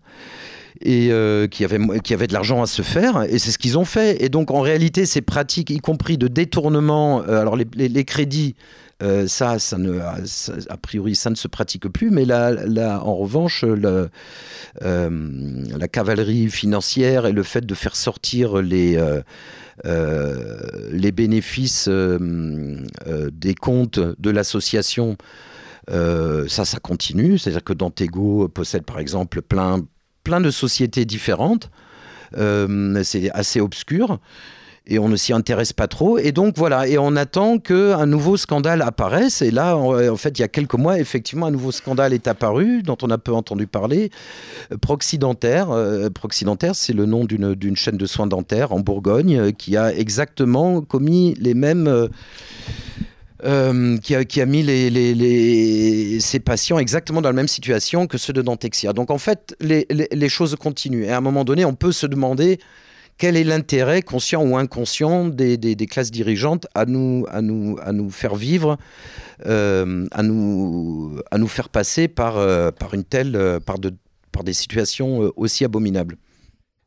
et 0.82 1.08
euh, 1.10 1.46
qui, 1.46 1.64
avaient, 1.64 1.78
qui 2.02 2.12
avaient 2.12 2.26
de 2.26 2.32
l'argent 2.32 2.62
à 2.62 2.66
se 2.66 2.82
faire, 2.82 3.22
et 3.22 3.38
c'est 3.38 3.50
ce 3.50 3.58
qu'ils 3.58 3.78
ont 3.78 3.84
fait. 3.84 4.22
Et 4.22 4.28
donc 4.28 4.50
en 4.50 4.60
réalité, 4.60 5.06
ces 5.06 5.22
pratiques, 5.22 5.70
y 5.70 5.78
compris 5.78 6.18
de 6.18 6.28
détournement, 6.28 7.22
alors 7.22 7.56
les, 7.56 8.04
crédits, 8.04 8.54
euh, 9.02 9.26
ça, 9.26 9.56
a 10.68 10.76
priori, 10.76 11.14
ça 11.14 11.30
ne 11.30 11.34
se 11.34 11.48
pratique 11.48 11.88
plus, 11.88 12.10
mais 12.10 12.24
là, 12.24 13.00
en 13.04 13.16
revanche, 13.16 13.64
le, 13.64 14.08
la 14.80 15.88
cavalerie 15.88 16.48
financière 16.48 17.26
et 17.26 17.32
le 17.32 17.42
fait 17.42 17.66
de 17.66 17.74
faire 17.74 17.96
sortir 17.96 18.62
les... 18.62 18.98
les 19.84 21.12
bénéfices 21.12 21.88
des 21.88 23.54
comptes 23.54 23.98
de 23.98 24.30
l'association 24.30 25.16
ça, 25.88 26.64
ça 26.64 26.78
continue. 26.80 27.38
C'est-à-dire 27.38 27.64
que 27.64 27.72
Dantego 27.72 28.48
possède 28.48 28.84
par 28.84 28.98
exemple 28.98 29.42
plein, 29.42 29.80
plein 30.24 30.40
de 30.40 30.50
sociétés 30.50 31.04
différentes. 31.04 31.70
Euh, 32.36 33.02
c'est 33.04 33.30
assez 33.32 33.60
obscur 33.60 34.18
et 34.86 34.98
on 34.98 35.08
ne 35.08 35.16
s'y 35.16 35.32
intéresse 35.32 35.72
pas 35.72 35.86
trop. 35.86 36.18
Et 36.18 36.32
donc 36.32 36.56
voilà, 36.56 36.88
et 36.88 36.98
on 36.98 37.14
attend 37.14 37.58
qu'un 37.58 38.06
nouveau 38.06 38.36
scandale 38.36 38.82
apparaisse. 38.82 39.42
Et 39.42 39.50
là, 39.50 39.76
en, 39.76 40.16
fait, 40.16 40.38
il 40.38 40.42
y 40.42 40.44
a 40.44 40.48
quelques 40.48 40.74
mois, 40.74 40.98
effectivement, 40.98 41.46
un 41.46 41.50
nouveau 41.50 41.72
scandale 41.72 42.12
est 42.12 42.26
apparu, 42.26 42.82
dont 42.82 42.98
on 43.02 43.10
a 43.10 43.18
peu 43.18 43.32
entendu 43.32 43.66
parler. 43.66 44.10
Proxy 44.80 45.18
Dentaire, 45.18 45.70
euh, 45.70 46.08
c'est 46.72 46.92
le 46.92 47.06
nom 47.06 47.24
d'une 47.24 47.76
chaîne 47.76 47.96
de 47.96 48.06
soins 48.06 48.26
dentaires 48.26 48.72
en 48.72 48.80
Bourgogne 48.80 49.38
euh, 49.38 49.50
qui 49.52 49.76
a 49.76 49.94
exactement 49.94 50.80
commis 50.80 51.34
les 51.38 51.54
mêmes... 51.54 52.08
Euh, 53.44 53.98
qui, 53.98 54.14
a, 54.14 54.46
mis 54.46 54.62
ses 56.20 56.38
patients 56.38 56.78
exactement 56.78 57.20
dans 57.20 57.28
la 57.28 57.32
même 57.32 57.48
situation 57.48 58.06
que 58.06 58.16
ceux 58.16 58.32
de 58.32 58.40
Dantexia. 58.40 58.92
Donc 58.92 59.10
en 59.10 59.18
fait, 59.18 59.56
les, 59.60 60.28
choses 60.28 60.54
continuent. 60.54 61.06
Et 61.06 61.10
à 61.10 61.16
un 61.16 61.20
moment 61.20 61.44
donné, 61.44 61.64
on 61.64 61.74
peut 61.74 61.90
se 61.90 62.06
demander 62.06 62.60
quel 63.18 63.36
est 63.36 63.44
l'intérêt, 63.44 64.02
conscient 64.02 64.44
ou 64.44 64.56
inconscient, 64.56 65.26
des, 65.26 65.76
classes 65.88 66.10
dirigeantes 66.10 66.66
à 66.74 66.86
nous, 66.86 67.26
faire 68.10 68.34
vivre, 68.34 68.78
euh, 69.46 70.06
à, 70.10 70.22
nous, 70.22 71.20
faire 71.48 71.68
passer 71.68 72.08
par, 72.08 72.36
euh, 72.36 72.70
une 72.92 73.04
telle, 73.04 73.32
de, 73.32 73.60
par 73.60 74.44
des 74.44 74.52
situations 74.52 75.32
aussi 75.36 75.64
abominables? 75.64 76.16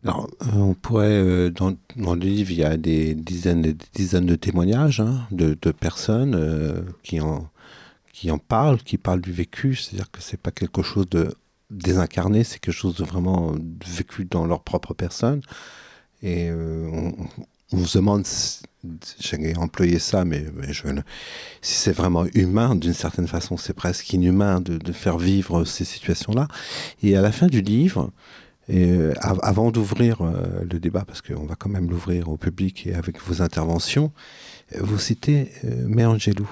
Alors, 0.06 0.30
euh, 0.44 0.52
on 0.54 0.74
pourrait, 0.76 1.08
euh, 1.08 1.50
dans, 1.50 1.76
le 1.98 2.20
livre, 2.20 2.52
il 2.52 2.58
y 2.58 2.64
a 2.64 2.78
des 2.78 3.16
dizaines 3.16 3.62
de 3.64 4.36
témoignages 4.36 5.00
hein, 5.00 5.26
de, 5.32 5.56
personnes 5.72 6.36
euh, 6.36 6.82
qui, 7.02 7.20
en, 7.20 7.50
qui 8.14 8.30
en 8.30 8.38
parlent, 8.38 8.78
qui 8.78 9.00
parlent 9.00 9.22
du 9.22 9.32
vécu. 9.32 9.74
C'est-à-dire 9.76 10.12
que 10.12 10.22
c'est 10.22 10.40
pas 10.40 10.52
quelque 10.52 10.84
chose 10.84 11.10
de 11.10 11.34
désincarné, 11.72 12.44
c'est 12.44 12.60
quelque 12.60 12.76
chose 12.76 12.96
de 12.98 13.04
vraiment 13.04 13.56
vécu 13.84 14.26
dans 14.26 14.46
leur 14.46 14.62
propre 14.62 14.94
personne. 14.94 15.42
Et 16.24 16.50
on, 16.52 17.16
on, 17.72 17.86
se 17.86 17.98
demande, 17.98 18.26
j'ai 19.20 19.56
employé 19.58 20.00
ça, 20.00 20.26
mais, 20.26 20.46
je, 20.70 20.88
si 21.62 21.74
c'est 21.74 21.92
vraiment 21.92 22.26
humain, 22.34 22.76
d'une 22.76 22.94
certaine 22.94 23.28
façon, 23.28 23.58
c'est 23.58 23.74
presque 23.74 24.12
inhumain 24.14 24.62
de, 24.62 24.92
faire 24.92 25.18
vivre 25.18 25.66
ces 25.66 25.86
situations-là. 25.86 26.48
Et 27.04 27.16
à 27.16 27.22
la 27.22 27.32
fin 27.32 27.48
du 27.48 27.62
livre, 27.62 28.12
et 28.68 28.90
euh, 28.90 29.14
avant 29.22 29.72
d'ouvrir 29.72 30.22
euh, 30.22 30.64
le 30.70 30.80
débat, 30.80 31.06
parce 31.06 31.22
qu'on 31.22 31.46
va 31.46 31.56
quand 31.56 31.70
même 31.70 31.90
l'ouvrir 31.90 32.30
au 32.30 32.38
public 32.38 32.88
et 32.88 32.96
avec 32.96 33.22
vos 33.22 33.42
interventions, 33.42 34.12
euh, 34.76 34.80
vous 34.82 34.98
citez 34.98 35.52
Mère 35.64 36.12
Angelou. 36.12 36.50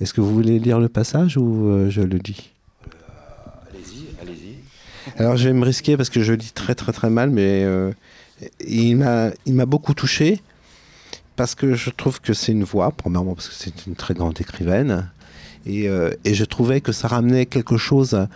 Est-ce 0.00 0.14
que 0.14 0.20
vous 0.20 0.32
voulez 0.32 0.58
lire 0.58 0.78
le 0.78 0.88
passage 0.88 1.36
ou 1.36 1.88
je 1.88 2.00
le 2.00 2.18
dis. 2.18 2.52
Alors 5.18 5.36
je 5.36 5.48
vais 5.48 5.54
me 5.54 5.64
risquer 5.64 5.96
parce 5.96 6.10
que 6.10 6.22
je 6.22 6.32
lis 6.32 6.52
très 6.52 6.74
très 6.74 6.92
très 6.92 7.10
mal, 7.10 7.30
mais 7.30 7.66
il 8.66 8.96
m'a 8.96 9.66
beaucoup 9.66 9.94
touché 9.94 10.40
parce 11.36 11.54
que 11.54 11.74
je 11.74 11.90
trouve 11.90 12.20
que 12.20 12.34
c'est 12.34 12.52
une 12.52 12.64
voix, 12.64 12.90
premièrement 12.92 13.34
parce 13.34 13.48
que 13.48 13.54
c'est 13.54 13.86
une 13.86 13.94
très 13.94 14.14
grande 14.14 14.40
écrivaine, 14.40 15.10
et, 15.64 15.86
et, 16.24 16.34
je 16.34 16.44
trouvais 16.44 16.80
que 16.80 16.92
ça 16.92 17.08
ramenait 17.08 17.46
quelque 17.46 17.76
chose 17.76 18.26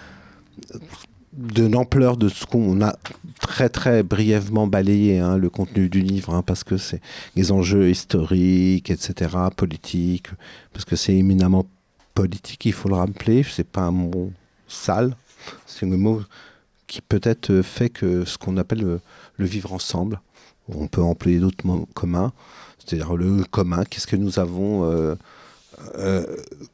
de 1.37 1.67
l'ampleur 1.67 2.17
de 2.17 2.29
ce 2.29 2.47
qu'on 2.47 2.81
a 2.81 2.97
très 3.41 3.69
très 3.69 4.03
brièvement 4.03 4.67
balayé 4.67 5.19
hein, 5.19 5.37
le 5.37 5.51
contenu 5.51 5.89
du 5.89 6.01
livre 6.01 6.35
hein, 6.35 6.43
parce 6.43 6.65
que 6.65 6.79
c'est 6.79 7.03
les 7.35 7.53
enjeux 7.53 7.91
historiques 7.91 8.91
etc 8.91 9.37
politiques 9.55 10.29
parce 10.73 10.87
que 10.87 10.97
c'est 10.97 11.15
éminemment 11.15 11.67
politique 12.15 12.65
il 12.65 12.73
faut 12.73 12.89
le 12.89 12.95
rappeler 12.95 13.43
c'est 13.43 13.69
pas 13.69 13.83
un 13.83 13.91
mot 13.91 14.33
sale 14.67 15.15
c'est 15.67 15.85
un 15.85 15.97
mot 15.97 16.23
qui 16.87 17.01
peut-être 17.01 17.63
fait 17.63 17.89
que 17.89 18.25
ce 18.25 18.39
qu'on 18.39 18.57
appelle 18.57 19.01
le, 19.39 19.45
vivre 19.45 19.73
ensemble 19.73 20.21
on 20.69 20.89
peut 20.89 21.03
employer 21.03 21.39
d'autres 21.39 21.67
mots 21.67 21.89
communs 21.95 22.33
c'est-à-dire 22.79 23.17
le 23.17 23.45
commun 23.45 23.85
qu'est-ce 23.85 24.07
que 24.07 24.17
nous 24.17 24.39
avons 24.39 24.85
euh, 24.85 25.15
euh, 25.97 26.25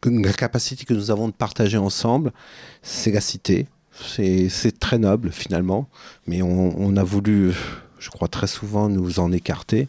la 0.05 0.33
capacité 0.33 0.85
que 0.85 0.95
nous 0.95 1.11
avons 1.11 1.29
de 1.29 1.35
partager 1.35 1.79
ensemble 1.79 2.33
c'est 2.83 3.13
la 3.13 3.21
cité 3.21 3.67
c'est 3.93 4.79
très 4.79 4.99
noble 4.99 5.31
finalement, 5.31 5.89
mais 6.27 6.43
on, 6.43 6.97
a 6.97 7.05
voulu, 7.05 7.53
je 7.99 8.11
crois 8.11 8.29
très 8.29 8.47
souvent, 8.47 8.89
nous 8.89 9.21
en 9.21 9.33
écarter. 9.33 9.89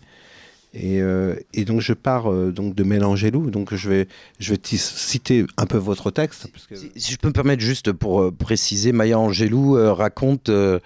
Et, 0.74 1.02
euh, 1.02 1.36
donc 1.68 1.82
je 1.82 1.94
pars 1.94 2.32
euh, 2.32 2.52
donc 2.52 2.74
de 2.74 2.84
Mélangelou, 2.84 3.52
donc 3.52 3.76
je 3.76 3.90
vais, 3.90 4.08
je 4.40 4.54
vais 4.54 4.60
citer 4.64 5.46
un 5.58 5.68
peu 5.68 5.78
votre 5.78 6.10
texte. 6.10 6.48
Si, 6.96 7.12
je 7.12 7.18
peux 7.18 7.28
me 7.28 7.34
permettre 7.34 7.62
juste 7.62 7.92
pour 7.92 8.22
euh, 8.22 8.32
préciser, 8.32 8.92
Maya 8.92 9.20
Angelou 9.20 9.74
raconte 9.94 10.50
dans, 10.50 10.80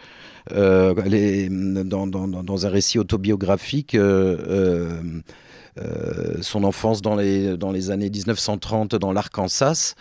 dans, 2.07 2.27
dans, 2.27 2.65
un 2.65 2.69
récit 2.69 2.99
autobiographique 2.99 3.97
son 6.41 6.63
enfance 6.63 7.01
dans 7.01 7.15
les, 7.15 7.55
dans 7.55 7.71
les 7.71 7.91
années 7.91 8.09
1930 8.09 8.95
dans 8.95 9.13
l'Arkansas. 9.13 9.95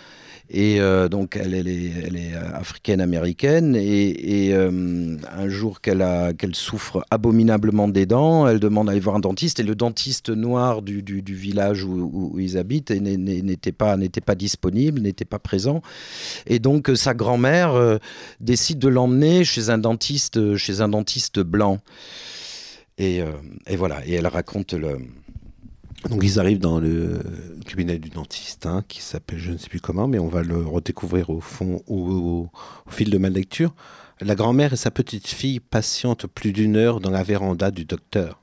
Et 0.48 0.80
euh, 0.80 1.08
donc, 1.08 1.36
elle, 1.36 1.54
est, 1.54 2.34
euh, 2.34 2.54
africaine-américaine. 2.54 3.74
Et, 3.74 4.50
euh, 4.52 5.16
un 5.36 5.48
jour 5.48 5.80
qu'elle 5.80 6.54
souffre 6.54 7.04
abominablement 7.10 7.88
des 7.88 8.06
dents, 8.06 8.46
elle 8.46 8.60
demande 8.60 8.88
à 8.88 8.92
aller 8.92 9.00
voir 9.00 9.16
un 9.16 9.20
dentiste. 9.20 9.58
Et 9.58 9.64
le 9.64 9.74
dentiste 9.74 10.30
noir 10.30 10.82
du, 10.82 11.02
village 11.26 11.84
où, 11.84 12.10
où, 12.12 12.38
ils 12.38 12.58
habitent 12.58 12.90
n'était 12.90 13.72
pas, 13.72 13.96
pas 14.24 14.34
disponible, 14.34 15.00
n'était 15.00 15.24
pas 15.24 15.40
présent. 15.40 15.82
Et 16.46 16.60
donc, 16.60 16.90
sa 16.94 17.14
grand-mère 17.14 17.98
décide 18.40 18.78
de 18.78 18.88
l'emmener 18.88 19.44
chez 19.44 19.70
un 19.70 19.78
dentiste, 19.78 20.56
chez 20.56 20.80
un 20.80 20.88
dentiste 20.88 21.40
blanc. 21.40 21.78
Et, 22.98 23.20
et 23.66 23.76
voilà. 23.76 24.06
Et 24.06 24.14
elle 24.14 24.26
raconte 24.28 24.72
le 24.74 24.98
donc 26.08 26.22
ils 26.22 26.38
arrivent 26.38 26.58
dans 26.58 26.78
le 26.78 27.20
cabinet 27.66 27.98
du 27.98 28.10
dentiste, 28.10 28.66
hein, 28.66 28.84
qui 28.88 29.00
s'appelle 29.00 29.38
je 29.38 29.52
ne 29.52 29.56
sais 29.56 29.68
plus 29.68 29.80
comment, 29.80 30.06
mais 30.06 30.18
on 30.18 30.28
va 30.28 30.42
le 30.42 30.58
redécouvrir 30.58 31.30
au 31.30 31.40
fond, 31.40 31.82
au, 31.86 32.48
fil 32.88 33.10
de 33.10 33.18
ma 33.18 33.28
lecture. 33.28 33.74
La 34.20 34.34
grand-mère 34.34 34.72
et 34.72 34.76
sa 34.76 34.90
petite 34.90 35.26
fille 35.26 35.60
patientent 35.60 36.26
plus 36.26 36.52
d'une 36.52 36.76
heure 36.76 37.00
dans 37.00 37.10
la 37.10 37.22
véranda 37.22 37.70
du 37.70 37.84
docteur. 37.84 38.40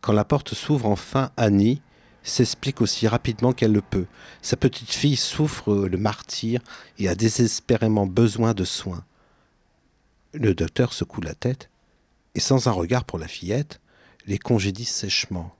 Quand 0.00 0.12
la 0.12 0.24
porte 0.24 0.54
s'ouvre 0.54 0.86
enfin, 0.86 1.30
Annie 1.36 1.82
s'explique 2.22 2.80
aussi 2.80 3.08
rapidement 3.08 3.52
qu'elle 3.52 3.72
le 3.72 3.82
peut. 3.82 4.06
Sa 4.40 4.56
petite 4.56 4.92
fille 4.92 5.16
souffre 5.16 5.74
le 5.74 5.98
martyr 5.98 6.60
et 6.98 7.08
a 7.08 7.14
désespérément 7.14 8.06
besoin 8.06 8.54
de 8.54 8.64
soins. 8.64 9.04
Le 10.32 10.54
docteur 10.54 10.92
secoue 10.92 11.20
la 11.20 11.34
tête 11.34 11.68
et 12.34 12.40
sans 12.40 12.68
un 12.68 12.72
regard 12.72 13.04
pour 13.04 13.18
la 13.18 13.28
fillette, 13.28 13.80
les 14.26 14.38
congédie 14.38 14.84
sèchement. 14.84 15.54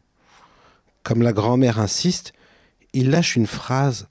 Comme 1.03 1.22
la 1.22 1.32
grand-mère 1.32 1.78
insiste, 1.78 2.32
il 2.92 3.11
lâche 3.11 3.36
une 3.36 3.46
phrase 3.46 4.09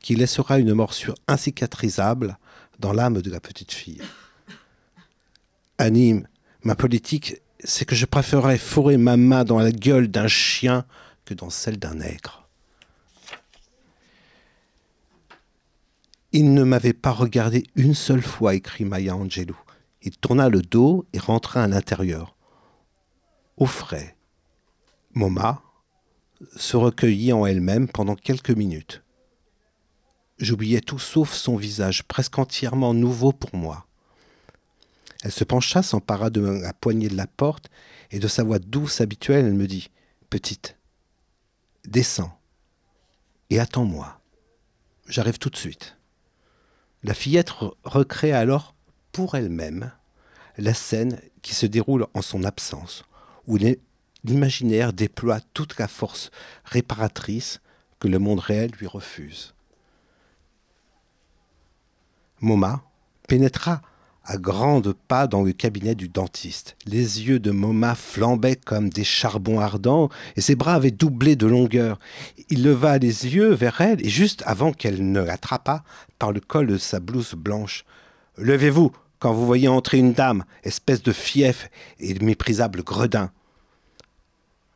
qui 0.00 0.14
laissera 0.14 0.58
une 0.58 0.74
morsure 0.74 1.14
incicatrisable 1.28 2.38
dans 2.78 2.92
l'âme 2.92 3.22
de 3.22 3.30
la 3.30 3.40
petite 3.40 3.72
fille. 3.72 4.02
Anime, 5.78 6.28
ma 6.62 6.74
politique, 6.74 7.40
c'est 7.62 7.84
que 7.84 7.94
je 7.94 8.04
préférerais 8.04 8.58
fourrer 8.58 8.96
ma 8.96 9.16
main 9.16 9.44
dans 9.44 9.58
la 9.58 9.72
gueule 9.72 10.08
d'un 10.08 10.28
chien 10.28 10.84
que 11.24 11.34
dans 11.34 11.50
celle 11.50 11.78
d'un 11.78 11.94
nègre. 11.94 12.46
Il 16.32 16.52
ne 16.52 16.64
m'avait 16.64 16.92
pas 16.92 17.12
regardé 17.12 17.64
une 17.76 17.94
seule 17.94 18.22
fois, 18.22 18.54
écrit 18.54 18.84
Maya 18.84 19.16
Angelou. 19.16 19.56
Il 20.02 20.16
tourna 20.18 20.48
le 20.48 20.60
dos 20.60 21.06
et 21.12 21.18
rentra 21.18 21.62
à 21.62 21.68
l'intérieur. 21.68 22.36
Au 23.56 23.66
frais. 23.66 24.16
Moma, 25.14 25.62
se 26.56 26.76
recueillit 26.76 27.32
en 27.32 27.46
elle-même 27.46 27.88
pendant 27.88 28.16
quelques 28.16 28.50
minutes. 28.50 29.02
J'oubliais 30.38 30.80
tout 30.80 30.98
sauf 30.98 31.32
son 31.32 31.56
visage, 31.56 32.02
presque 32.04 32.38
entièrement 32.38 32.94
nouveau 32.94 33.32
pour 33.32 33.54
moi. 33.54 33.86
Elle 35.22 35.32
se 35.32 35.44
pencha, 35.44 35.82
s'empara 35.82 36.30
de 36.30 36.40
la 36.40 36.72
poignée 36.72 37.08
de 37.08 37.16
la 37.16 37.26
porte, 37.26 37.70
et 38.10 38.18
de 38.18 38.28
sa 38.28 38.42
voix 38.42 38.58
douce 38.58 39.00
habituelle, 39.00 39.46
elle 39.46 39.54
me 39.54 39.66
dit 39.66 39.90
Petite, 40.28 40.76
descends 41.86 42.38
et 43.50 43.58
attends-moi. 43.58 44.20
J'arrive 45.06 45.38
tout 45.38 45.50
de 45.50 45.56
suite. 45.56 45.96
La 47.02 47.14
fillette 47.14 47.50
recrée 47.84 48.32
alors 48.32 48.74
pour 49.12 49.34
elle-même 49.34 49.92
la 50.56 50.74
scène 50.74 51.20
qui 51.42 51.54
se 51.54 51.66
déroule 51.66 52.06
en 52.14 52.22
son 52.22 52.44
absence, 52.44 53.04
où 53.46 53.58
l'imaginaire 54.24 54.92
déploie 54.92 55.40
toute 55.52 55.78
la 55.78 55.88
force 55.88 56.30
réparatrice 56.64 57.60
que 58.00 58.08
le 58.08 58.18
monde 58.18 58.40
réel 58.40 58.70
lui 58.78 58.86
refuse. 58.86 59.54
Moma 62.40 62.82
pénétra 63.28 63.80
à 64.24 64.38
grandes 64.38 64.94
pas 64.94 65.26
dans 65.26 65.42
le 65.42 65.52
cabinet 65.52 65.94
du 65.94 66.08
dentiste. 66.08 66.76
Les 66.86 67.22
yeux 67.22 67.38
de 67.38 67.50
Moma 67.50 67.94
flambaient 67.94 68.56
comme 68.56 68.88
des 68.88 69.04
charbons 69.04 69.60
ardents 69.60 70.08
et 70.36 70.40
ses 70.40 70.54
bras 70.54 70.74
avaient 70.74 70.90
doublé 70.90 71.36
de 71.36 71.46
longueur. 71.46 71.98
Il 72.48 72.62
leva 72.62 72.96
les 72.98 73.34
yeux 73.34 73.52
vers 73.52 73.80
elle 73.80 74.04
et 74.04 74.08
juste 74.08 74.42
avant 74.46 74.72
qu'elle 74.72 75.10
ne 75.10 75.20
l'attrapât 75.20 75.84
par 76.18 76.32
le 76.32 76.40
col 76.40 76.68
de 76.68 76.78
sa 76.78 77.00
blouse 77.00 77.34
blanche. 77.34 77.84
Levez-vous 78.38 78.92
quand 79.18 79.32
vous 79.32 79.46
voyez 79.46 79.68
entrer 79.68 79.98
une 79.98 80.12
dame, 80.12 80.44
espèce 80.64 81.02
de 81.02 81.12
fief 81.12 81.70
et 81.98 82.14
méprisable 82.20 82.82
gredin. 82.82 83.30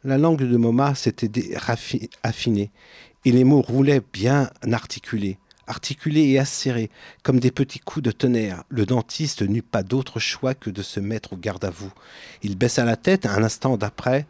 La 0.05 0.19
langue 0.19 0.43
de 0.43 0.57
Moma 0.57 0.95
s'était 0.95 1.31
affinée 2.23 2.71
et 3.25 3.33
les 3.33 3.45
mots 3.45 3.63
roulaient 3.63 4.03
bien 4.13 4.51
articulés 4.73 5.39
articulés 5.69 6.29
et 6.31 6.39
acérés, 6.39 6.91
comme 7.23 7.39
des 7.39 7.51
petits 7.51 7.79
coups 7.79 8.03
de 8.03 8.11
tonnerre. 8.11 8.65
Le 8.69 8.87
dentiste 8.87 9.43
n'eut 9.43 9.63
pas 9.63 9.83
d'autre 9.83 10.19
choix 10.19 10.55
que 10.55 10.71
de 10.71 10.83
se 10.83 10.99
mettre 10.99 11.35
au 11.35 11.37
garde 11.37 11.65
à 11.65 11.71
vous. 11.71 11.93
Il 12.43 12.57
baissa 12.57 12.85
la 12.85 12.97
tête 12.97 13.27
un 13.27 13.43
instant 13.43 13.77
d'après, 13.77 14.27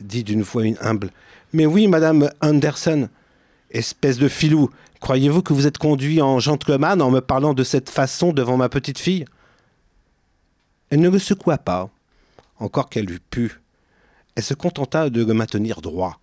dit 0.00 0.24
d'une 0.24 0.42
voix 0.42 0.64
humble 0.80 1.10
Mais 1.52 1.66
oui, 1.66 1.88
madame 1.88 2.30
Anderson. 2.40 3.08
Espèce 3.70 4.18
de 4.18 4.28
filou, 4.28 4.70
croyez-vous 5.00 5.42
que 5.42 5.52
vous 5.52 5.66
êtes 5.66 5.78
conduit 5.78 6.22
en 6.22 6.38
gentleman 6.38 7.02
en 7.02 7.10
me 7.10 7.20
parlant 7.20 7.54
de 7.54 7.64
cette 7.64 7.90
façon 7.90 8.32
devant 8.32 8.56
ma 8.56 8.68
petite 8.68 8.98
fille? 8.98 9.24
Elle 10.90 11.00
ne 11.00 11.08
le 11.08 11.18
secoua 11.18 11.58
pas, 11.58 11.90
encore 12.60 12.88
qu'elle 12.88 13.10
eût 13.10 13.20
pu. 13.30 13.58
Elle 14.34 14.42
se 14.42 14.54
contenta 14.54 15.10
de 15.10 15.24
le 15.24 15.34
maintenir 15.34 15.80
droit. 15.80 16.20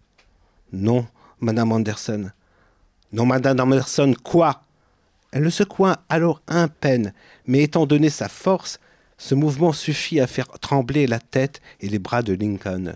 Non, 0.74 1.08
madame 1.40 1.72
Anderson, 1.72 2.32
non, 3.14 3.26
Madame 3.26 3.60
Anderson, 3.60 4.14
quoi? 4.24 4.64
Elle 5.32 5.44
le 5.44 5.50
secoua 5.50 6.02
alors 6.08 6.42
un 6.48 6.70
peine, 6.70 7.14
mais 7.46 7.64
étant 7.64 7.86
donné 7.86 8.10
sa 8.10 8.30
force, 8.30 8.80
ce 9.18 9.36
mouvement 9.36 9.74
suffit 9.74 10.20
à 10.20 10.28
faire 10.28 10.48
trembler 10.48 11.08
la 11.08 11.20
tête 11.20 11.62
et 11.82 11.90
les 11.90 12.00
bras 12.00 12.24
de 12.24 12.34
Lincoln. 12.34 12.96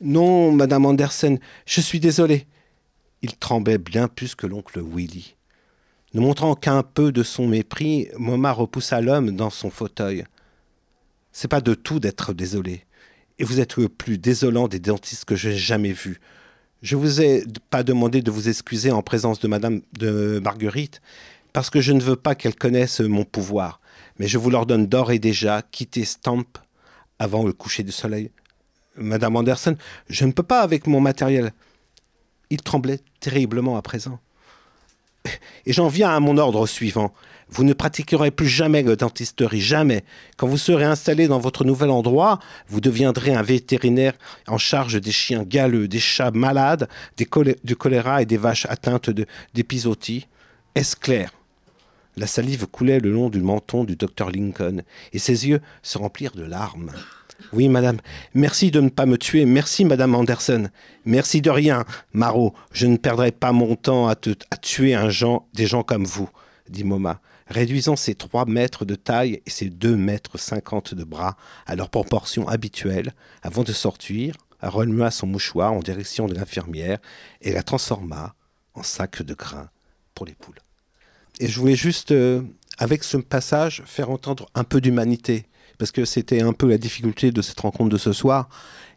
Non, 0.00 0.52
Madame 0.52 0.84
Anderson, 0.84 1.38
je 1.64 1.80
suis 1.80 2.00
désolé. 2.00 2.46
Il 3.22 3.36
tremblait 3.36 3.78
bien 3.78 4.08
plus 4.08 4.34
que 4.34 4.46
l'oncle 4.46 4.80
Willy. 4.80 5.36
Ne 6.14 6.20
montrant 6.20 6.56
qu'un 6.56 6.82
peu 6.82 7.12
de 7.12 7.22
son 7.22 7.46
mépris, 7.46 8.08
Moma 8.16 8.50
repoussa 8.50 9.00
l'homme 9.00 9.30
dans 9.30 9.50
son 9.50 9.70
fauteuil. 9.70 10.24
C'est 11.30 11.48
pas 11.48 11.60
de 11.60 11.74
tout 11.74 12.00
d'être 12.00 12.32
désolé. 12.32 12.84
Et 13.40 13.44
vous 13.44 13.58
êtes 13.58 13.78
le 13.78 13.88
plus 13.88 14.18
désolant 14.18 14.68
des 14.68 14.80
dentistes 14.80 15.24
que 15.24 15.34
j'ai 15.34 15.56
jamais 15.56 15.92
vu. 15.92 16.20
Je 16.82 16.94
vous 16.94 17.22
ai 17.22 17.42
pas 17.70 17.82
demandé 17.82 18.20
de 18.20 18.30
vous 18.30 18.50
excuser 18.50 18.90
en 18.90 19.00
présence 19.00 19.40
de 19.40 19.48
Madame 19.48 19.80
de 19.94 20.42
Marguerite, 20.44 21.00
parce 21.54 21.70
que 21.70 21.80
je 21.80 21.92
ne 21.92 22.02
veux 22.02 22.16
pas 22.16 22.34
qu'elle 22.34 22.54
connaisse 22.54 23.00
mon 23.00 23.24
pouvoir. 23.24 23.80
Mais 24.18 24.28
je 24.28 24.36
vous 24.36 24.50
l'ordonne 24.50 24.86
d'or 24.86 25.10
et 25.10 25.18
déjà, 25.18 25.62
quitter 25.62 26.04
Stamp 26.04 26.44
avant 27.18 27.42
le 27.42 27.54
coucher 27.54 27.82
du 27.82 27.92
soleil. 27.92 28.30
Madame 28.96 29.36
Anderson, 29.36 29.74
je 30.10 30.26
ne 30.26 30.32
peux 30.32 30.42
pas 30.42 30.60
avec 30.60 30.86
mon 30.86 31.00
matériel. 31.00 31.54
Il 32.50 32.60
tremblait 32.60 33.00
terriblement 33.20 33.78
à 33.78 33.82
présent. 33.82 34.20
Et 35.64 35.72
j'en 35.72 35.88
viens 35.88 36.10
à 36.10 36.20
mon 36.20 36.36
ordre 36.36 36.66
suivant. 36.66 37.14
Vous 37.52 37.64
ne 37.64 37.72
pratiquerez 37.72 38.30
plus 38.30 38.48
jamais 38.48 38.82
le 38.82 38.96
dentisterie, 38.96 39.60
jamais. 39.60 40.04
Quand 40.36 40.46
vous 40.46 40.56
serez 40.56 40.84
installé 40.84 41.26
dans 41.26 41.40
votre 41.40 41.64
nouvel 41.64 41.90
endroit, 41.90 42.38
vous 42.68 42.80
deviendrez 42.80 43.34
un 43.34 43.42
vétérinaire 43.42 44.14
en 44.46 44.58
charge 44.58 45.00
des 45.00 45.10
chiens 45.10 45.42
galeux, 45.42 45.88
des 45.88 45.98
chats 45.98 46.30
malades, 46.30 46.88
des 47.16 47.28
du 47.64 47.74
choléra 47.74 48.22
et 48.22 48.26
des 48.26 48.36
vaches 48.36 48.66
atteintes 48.66 49.10
d'épisodie. 49.54 50.28
Est-ce 50.76 50.94
clair? 50.94 51.32
La 52.16 52.28
salive 52.28 52.66
coulait 52.66 53.00
le 53.00 53.10
long 53.10 53.30
du 53.30 53.40
menton 53.40 53.82
du 53.84 53.96
docteur 53.96 54.30
Lincoln, 54.30 54.82
et 55.12 55.18
ses 55.18 55.48
yeux 55.48 55.60
se 55.82 55.98
remplirent 55.98 56.34
de 56.34 56.44
larmes. 56.44 56.92
Oui, 57.52 57.68
madame. 57.68 57.98
Merci 58.34 58.70
de 58.70 58.80
ne 58.80 58.90
pas 58.90 59.06
me 59.06 59.16
tuer. 59.16 59.44
Merci, 59.44 59.84
madame 59.84 60.14
Anderson. 60.14 60.68
Merci 61.04 61.40
de 61.40 61.50
rien, 61.50 61.84
Marot. 62.12 62.54
Je 62.72 62.86
ne 62.86 62.96
perdrai 62.96 63.32
pas 63.32 63.52
mon 63.52 63.74
temps 63.74 64.08
à, 64.08 64.14
tuer 64.14 64.94
un 64.94 65.08
des 65.54 65.66
gens 65.66 65.82
comme 65.82 66.04
vous, 66.04 66.28
dit 66.68 66.84
Moma 66.84 67.20
réduisant 67.50 67.96
ses 67.96 68.14
3 68.14 68.46
mètres 68.46 68.84
de 68.84 68.94
taille 68.94 69.42
et 69.44 69.50
ses 69.50 69.68
2 69.68 69.96
mètres 69.96 70.38
50 70.38 70.94
de 70.94 71.04
bras 71.04 71.36
à 71.66 71.74
leur 71.74 71.90
proportion 71.90 72.48
habituelle, 72.48 73.12
avant 73.42 73.64
de 73.64 73.72
sortir, 73.72 74.36
remua 74.62 75.10
son 75.10 75.26
mouchoir 75.26 75.72
en 75.72 75.80
direction 75.80 76.26
de 76.26 76.34
l'infirmière 76.34 76.98
et 77.42 77.52
la 77.52 77.62
transforma 77.62 78.34
en 78.74 78.82
sac 78.82 79.22
de 79.22 79.34
grains 79.34 79.68
pour 80.14 80.26
les 80.26 80.34
poules. 80.34 80.60
Et 81.40 81.48
je 81.48 81.58
voulais 81.58 81.76
juste, 81.76 82.12
euh, 82.12 82.42
avec 82.78 83.02
ce 83.02 83.16
passage, 83.16 83.82
faire 83.84 84.10
entendre 84.10 84.48
un 84.54 84.64
peu 84.64 84.80
d'humanité, 84.80 85.46
parce 85.78 85.90
que 85.90 86.04
c'était 86.04 86.42
un 86.42 86.52
peu 86.52 86.68
la 86.68 86.78
difficulté 86.78 87.32
de 87.32 87.42
cette 87.42 87.58
rencontre 87.58 87.90
de 87.90 87.96
ce 87.96 88.12
soir, 88.12 88.48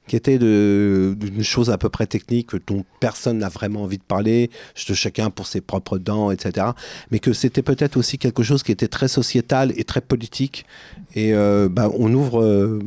qui 0.07 0.15
était 0.15 0.37
d'une 0.37 1.43
chose 1.43 1.69
à 1.69 1.77
peu 1.77 1.89
près 1.89 2.05
technique 2.05 2.49
dont 2.67 2.85
personne 2.99 3.37
n'a 3.37 3.49
vraiment 3.49 3.83
envie 3.83 3.97
de 3.97 4.03
parler, 4.03 4.49
chacun 4.75 5.29
pour 5.29 5.47
ses 5.47 5.61
propres 5.61 5.97
dents, 5.97 6.31
etc. 6.31 6.67
Mais 7.11 7.19
que 7.19 7.33
c'était 7.33 7.61
peut-être 7.61 7.97
aussi 7.97 8.17
quelque 8.17 8.43
chose 8.43 8.63
qui 8.63 8.71
était 8.71 8.87
très 8.87 9.07
sociétal 9.07 9.73
et 9.75 9.83
très 9.83 10.01
politique. 10.01 10.65
Et 11.15 11.33
euh, 11.33 11.69
bah, 11.69 11.89
on 11.97 12.13
ouvre. 12.13 12.43
Euh, 12.43 12.79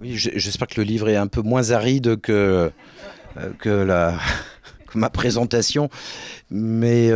oui, 0.00 0.12
j'espère 0.16 0.66
que 0.68 0.80
le 0.80 0.86
livre 0.86 1.08
est 1.08 1.16
un 1.16 1.26
peu 1.26 1.42
moins 1.42 1.70
aride 1.70 2.20
que, 2.20 2.70
euh, 3.36 3.50
que 3.58 3.68
la 3.68 4.18
ma 4.94 5.10
présentation. 5.10 5.88
Mais 6.50 7.10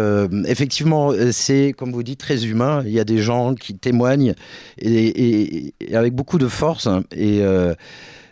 effectivement, 0.47 1.13
c'est, 1.33 1.75
comme 1.77 1.91
vous 1.91 2.05
dites, 2.05 2.21
très 2.21 2.47
humain. 2.47 2.85
Il 2.87 2.93
y 2.93 3.01
a 3.01 3.05
des 3.05 3.19
gens 3.19 3.55
qui 3.55 3.75
témoignent 3.75 4.35
et, 4.79 5.73
et, 5.81 5.97
avec 5.97 6.15
beaucoup 6.15 6.39
de 6.39 6.47
force. 6.47 6.89
Et 7.11 7.43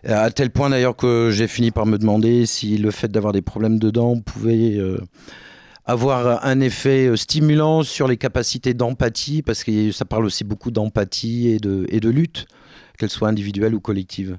à 0.07 0.31
tel 0.31 0.51
point 0.51 0.71
d'ailleurs 0.71 0.97
que 0.97 1.31
j'ai 1.33 1.47
fini 1.47 1.71
par 1.71 1.87
me 1.87 1.99
demander 1.99 2.47
si 2.47 2.77
le 2.77 2.91
fait 2.91 3.09
d'avoir 3.09 3.33
des 3.33 3.43
problèmes 3.43 3.79
de 3.79 3.91
dents 3.91 4.21
pouvait 4.21 4.77
euh, 4.79 4.99
avoir 5.85 6.45
un 6.45 6.61
effet 6.61 7.07
euh, 7.07 7.17
stimulant 7.17 7.83
sur 7.83 8.09
les 8.09 8.17
capacités 8.17 8.75
d'empathie, 8.75 9.43
parce 9.43 9.65
que 9.65 9.93
ça 9.93 10.05
parle 10.05 10.25
aussi 10.25 10.45
beaucoup 10.45 10.71
d'empathie 10.71 11.49
et 11.49 11.59
de, 11.59 11.87
et 11.89 12.01
de 12.01 12.09
lutte, 12.09 12.47
qu'elle 12.99 13.11
soit 13.11 13.29
individuelle 13.29 13.75
ou 13.75 13.81
collective. 13.81 14.39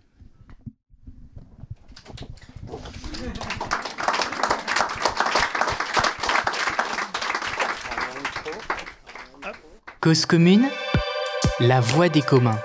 Cause 10.01 10.25
commune, 10.25 10.65
la 11.61 11.79
voix 11.79 12.09
des 12.09 12.21
communs. 12.21 12.59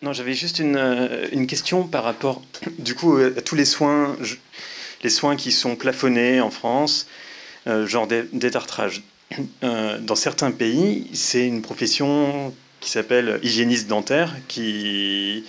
Non, 0.00 0.12
j'avais 0.12 0.34
juste 0.34 0.60
une, 0.60 0.76
euh, 0.76 1.26
une, 1.32 1.48
question 1.48 1.82
par 1.84 2.04
rapport, 2.04 2.42
du 2.78 2.94
coup, 2.94 3.16
à 3.16 3.40
tous 3.40 3.56
les 3.56 3.64
soins, 3.64 4.16
les 5.02 5.10
soins 5.10 5.34
qui 5.34 5.50
sont 5.50 5.74
plafonnés 5.74 6.40
en 6.40 6.50
France, 6.50 7.08
euh, 7.66 7.86
genre 7.86 8.06
détartrage. 8.06 9.02
Euh, 9.62 9.98
dans 9.98 10.14
certains 10.14 10.50
pays, 10.50 11.06
c'est 11.12 11.46
une 11.46 11.60
profession 11.60 12.54
qui 12.80 12.90
s'appelle 12.90 13.38
hygiéniste 13.42 13.86
dentaire 13.86 14.34
qui 14.48 15.44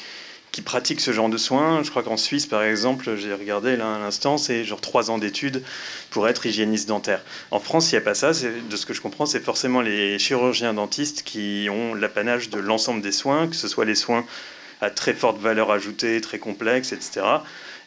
qui 0.52 0.62
pratiquent 0.62 1.02
ce 1.02 1.12
genre 1.12 1.30
de 1.30 1.38
soins. 1.38 1.84
Je 1.84 1.90
crois 1.90 2.04
qu'en 2.04 2.18
Suisse, 2.18 2.46
par 2.46 2.64
exemple, 2.64 3.16
j'ai 3.16 3.34
regardé 3.34 3.76
là 3.78 3.96
à 3.96 4.00
l'instant, 4.00 4.38
c'est 4.38 4.64
genre 4.64 4.82
trois 4.82 5.12
ans 5.12 5.18
d'études 5.18 5.64
pour 6.10 6.28
être 6.28 6.46
hygiéniste 6.46 6.88
dentaire. 6.88 7.24
En 7.52 7.60
France, 7.60 7.92
il 7.92 7.96
n'y 7.96 8.00
a 8.00 8.02
pas 8.02 8.16
ça. 8.16 8.32
De 8.32 8.76
ce 8.76 8.86
que 8.86 8.94
je 8.94 9.02
comprends, 9.02 9.26
c'est 9.26 9.40
forcément 9.40 9.82
les 9.82 10.18
chirurgiens 10.20 10.74
dentistes 10.74 11.24
qui 11.24 11.68
ont 11.72 11.94
l'apanage 11.94 12.50
de 12.50 12.60
l'ensemble 12.60 13.02
des 13.02 13.12
soins, 13.12 13.48
que 13.48 13.56
ce 13.56 13.68
soit 13.68 13.86
les 13.86 13.96
soins 13.96 14.26
à 14.82 14.90
très 14.90 15.14
forte 15.14 15.40
valeur 15.40 15.72
ajoutée, 15.72 16.22
très 16.22 16.40
complexes, 16.40 16.94
etc., 16.94 17.22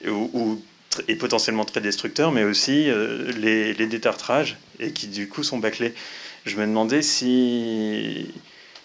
ou, 0.07 0.61
et 1.09 1.17
potentiellement 1.17 1.65
très 1.65 1.81
destructeurs, 1.81 2.33
mais 2.33 2.45
aussi 2.45 2.91
euh, 2.91 3.31
les, 3.39 3.73
les 3.73 3.87
détartrages, 3.87 4.59
et 4.79 4.93
qui 4.93 5.07
du 5.07 5.29
coup 5.29 5.43
sont 5.43 5.59
bâclés. 5.59 5.95
Je 6.45 6.57
me 6.57 6.67
demandais 6.67 7.03
si 7.03 8.29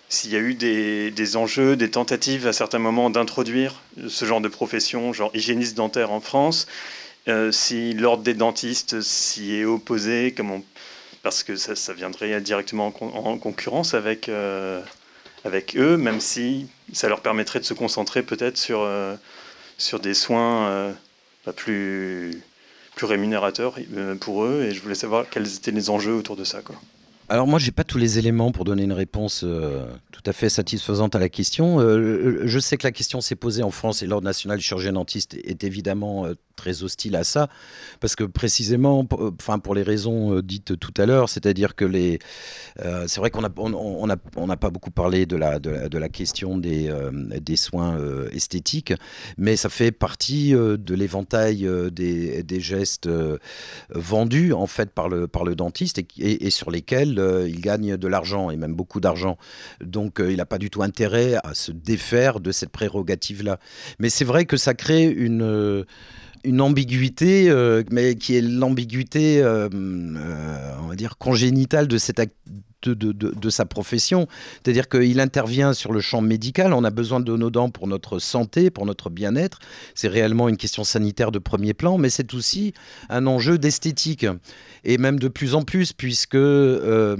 s'il 0.10 0.32
y 0.32 0.36
a 0.36 0.39
eu 0.39 0.53
des, 0.53 1.36
enjeux, 1.36 1.76
des 1.76 1.91
tentatives 1.91 2.47
à 2.47 2.53
certains 2.53 2.80
moments 2.80 3.10
d'introduire 3.10 3.82
ce 4.08 4.26
genre 4.26 4.41
de 4.41 4.47
profession, 4.47 5.12
genre 5.14 5.32
hygiéniste 5.34 5.76
dentaire 5.76 6.12
en 6.12 6.22
France, 6.22 6.68
euh, 7.28 7.51
si 7.51 7.93
l'ordre 7.93 8.24
des 8.24 8.34
dentistes 8.34 9.01
s'y 9.01 9.55
est 9.55 9.66
opposé, 9.66 10.34
parce 11.24 11.43
que 11.43 11.58
ça, 11.58 11.93
viendrait 11.93 12.39
directement 12.39 12.93
en, 13.01 13.38
concurrence 13.38 13.93
avec, 13.93 14.30
euh, 14.30 14.82
avec 15.43 15.76
eux, 15.76 15.97
même 15.97 16.22
si 16.22 16.68
ça 16.93 17.10
leur 17.10 17.20
permettrait 17.20 17.60
de 17.60 17.66
se 17.66 17.74
concentrer 17.74 18.24
peut-être 18.24 18.58
sur, 18.58 18.82
euh, 18.82 19.16
sur 19.78 19.99
des 19.99 20.14
soins 20.14 20.95
plus, 21.58 22.41
plus 22.95 23.05
rémunérateurs 23.05 23.76
pour 24.22 24.45
eux. 24.45 24.64
Et 24.64 24.74
je 24.74 24.82
voulais 24.82 24.95
savoir 24.95 25.30
quels 25.30 25.53
étaient 25.53 25.72
les 25.72 25.89
enjeux 25.89 26.14
autour 26.14 26.38
de 26.38 26.45
ça. 26.45 26.62
Quoi. 26.62 26.78
Alors 27.30 27.46
moi, 27.46 27.60
j'ai 27.60 27.72
pas 27.72 27.84
tous 27.84 27.98
les 27.98 28.20
éléments 28.20 28.52
pour 28.52 28.64
donner 28.64 28.84
une 28.84 28.94
réponse 28.94 29.44
euh, 29.44 29.86
tout 30.12 30.22
à 30.26 30.32
fait 30.32 30.48
satisfaisante 30.48 31.14
à 31.14 31.20
la 31.20 31.28
question. 31.28 31.82
Euh, 31.82 32.42
je 32.46 32.60
sais 32.60 32.78
que 32.78 32.88
la 32.88 32.94
question 32.94 33.20
s'est 33.20 33.36
posée 33.36 33.64
en 33.64 33.72
France 33.72 34.02
et 34.02 34.08
l'Ordre 34.08 34.26
national 34.26 34.60
du 34.60 34.64
chirurgien 34.64 34.94
dentiste 34.94 35.34
est 35.34 35.66
évidemment 35.66 36.26
euh, 36.26 36.36
très 36.58 36.84
hostile 36.84 37.16
à 37.16 37.24
ça, 37.24 37.47
parce 38.01 38.16
que 38.16 38.26
précisément, 38.26 39.08
enfin 39.39 39.60
pour 39.60 39.76
les 39.76 39.84
raisons 39.84 40.41
dites 40.41 40.78
tout 40.78 40.93
à 40.97 41.05
l'heure, 41.05 41.30
c'est-à-dire 41.30 41.76
que 41.76 41.86
les, 41.86 42.20
c'est 43.08 43.20
vrai 43.20 43.30
qu'on 43.30 43.41
n'a 43.41 43.49
on, 43.58 43.74
on 44.36 44.49
a, 44.49 44.58
pas 44.58 44.70
beaucoup 44.70 44.91
parlé 44.91 45.26
de 45.26 45.38
la, 45.38 45.60
de 45.60 45.97
la, 45.97 46.10
question 46.10 46.58
des, 46.58 46.91
des 47.41 47.55
soins 47.55 47.97
esthétiques, 48.32 48.93
mais 49.38 49.55
ça 49.55 49.70
fait 49.70 49.91
partie 49.91 50.51
de 50.51 50.93
l'éventail 50.93 51.68
des, 51.91 52.43
des, 52.43 52.60
gestes 52.60 53.10
vendus 53.89 54.51
en 54.53 54.68
fait 54.68 54.91
par 54.91 55.08
le, 55.08 55.28
par 55.28 55.45
le 55.45 55.55
dentiste 55.55 56.01
et 56.20 56.49
sur 56.49 56.72
lesquels 56.72 57.20
euh, 57.20 57.47
il 57.47 57.62
gagne 57.62 57.97
de 57.97 58.08
l'argent, 58.08 58.49
et 58.49 58.58
même 58.58 58.74
beaucoup 58.74 58.99
d'argent. 58.99 59.38
Donc 59.82 60.20
euh, 60.20 60.32
il 60.32 60.38
n'a 60.38 60.45
pas 60.45 60.58
du 60.58 60.70
tout 60.70 60.84
intérêt 60.84 61.36
à 61.43 61.53
se 61.53 61.72
défaire 61.72 62.39
de 62.39 62.51
cette 62.51 62.70
prérogative-là. 62.70 63.60
Mais 63.99 64.10
c'est 64.10 64.26
vrai 64.26 64.45
que 64.45 64.58
ça 64.58 64.74
crée 64.74 65.05
une 65.05 65.43
euh, 65.43 65.84
une 66.48 66.62
ambiguïté, 66.62 67.54
mais 67.91 68.16
qui 68.16 68.36
est 68.36 68.41
l'ambiguïté, 68.41 69.43
on 69.43 70.88
va 70.88 70.95
dire, 70.95 71.18
congénitale 71.18 71.88
de 71.88 71.98
cette, 71.98 72.20
de, 72.96 73.50
sa 73.50 73.66
profession. 73.66 74.28
C'est-à-dire 74.64 74.90
qu'il 74.90 75.20
intervient 75.20 75.74
sur 75.74 75.94
le 75.94 76.02
champ 76.02 76.22
médical. 76.22 76.74
On 76.74 76.84
a 76.84 76.90
besoin 76.90 77.20
de 77.20 77.36
nos 77.36 77.50
dents 77.50 77.70
pour 77.70 77.88
notre 77.88 78.20
santé, 78.20 78.70
pour 78.70 78.86
notre 78.86 79.10
bien-être. 79.10 79.60
C'est 79.96 80.08
réellement 80.08 80.50
une 80.50 80.58
question 80.58 80.84
sanitaire 80.84 81.32
de 81.32 81.40
premier 81.40 81.74
plan, 81.74 81.98
mais 81.98 82.10
c'est 82.10 82.34
aussi 82.34 82.74
un 83.10 83.26
enjeu 83.28 83.58
d'esthétique. 83.58 84.26
Et 84.84 84.98
même 84.98 85.20
de 85.20 85.28
plus 85.28 85.56
en 85.56 85.64
plus, 85.64 85.94
puisque 85.94 86.36
euh, 86.36 87.16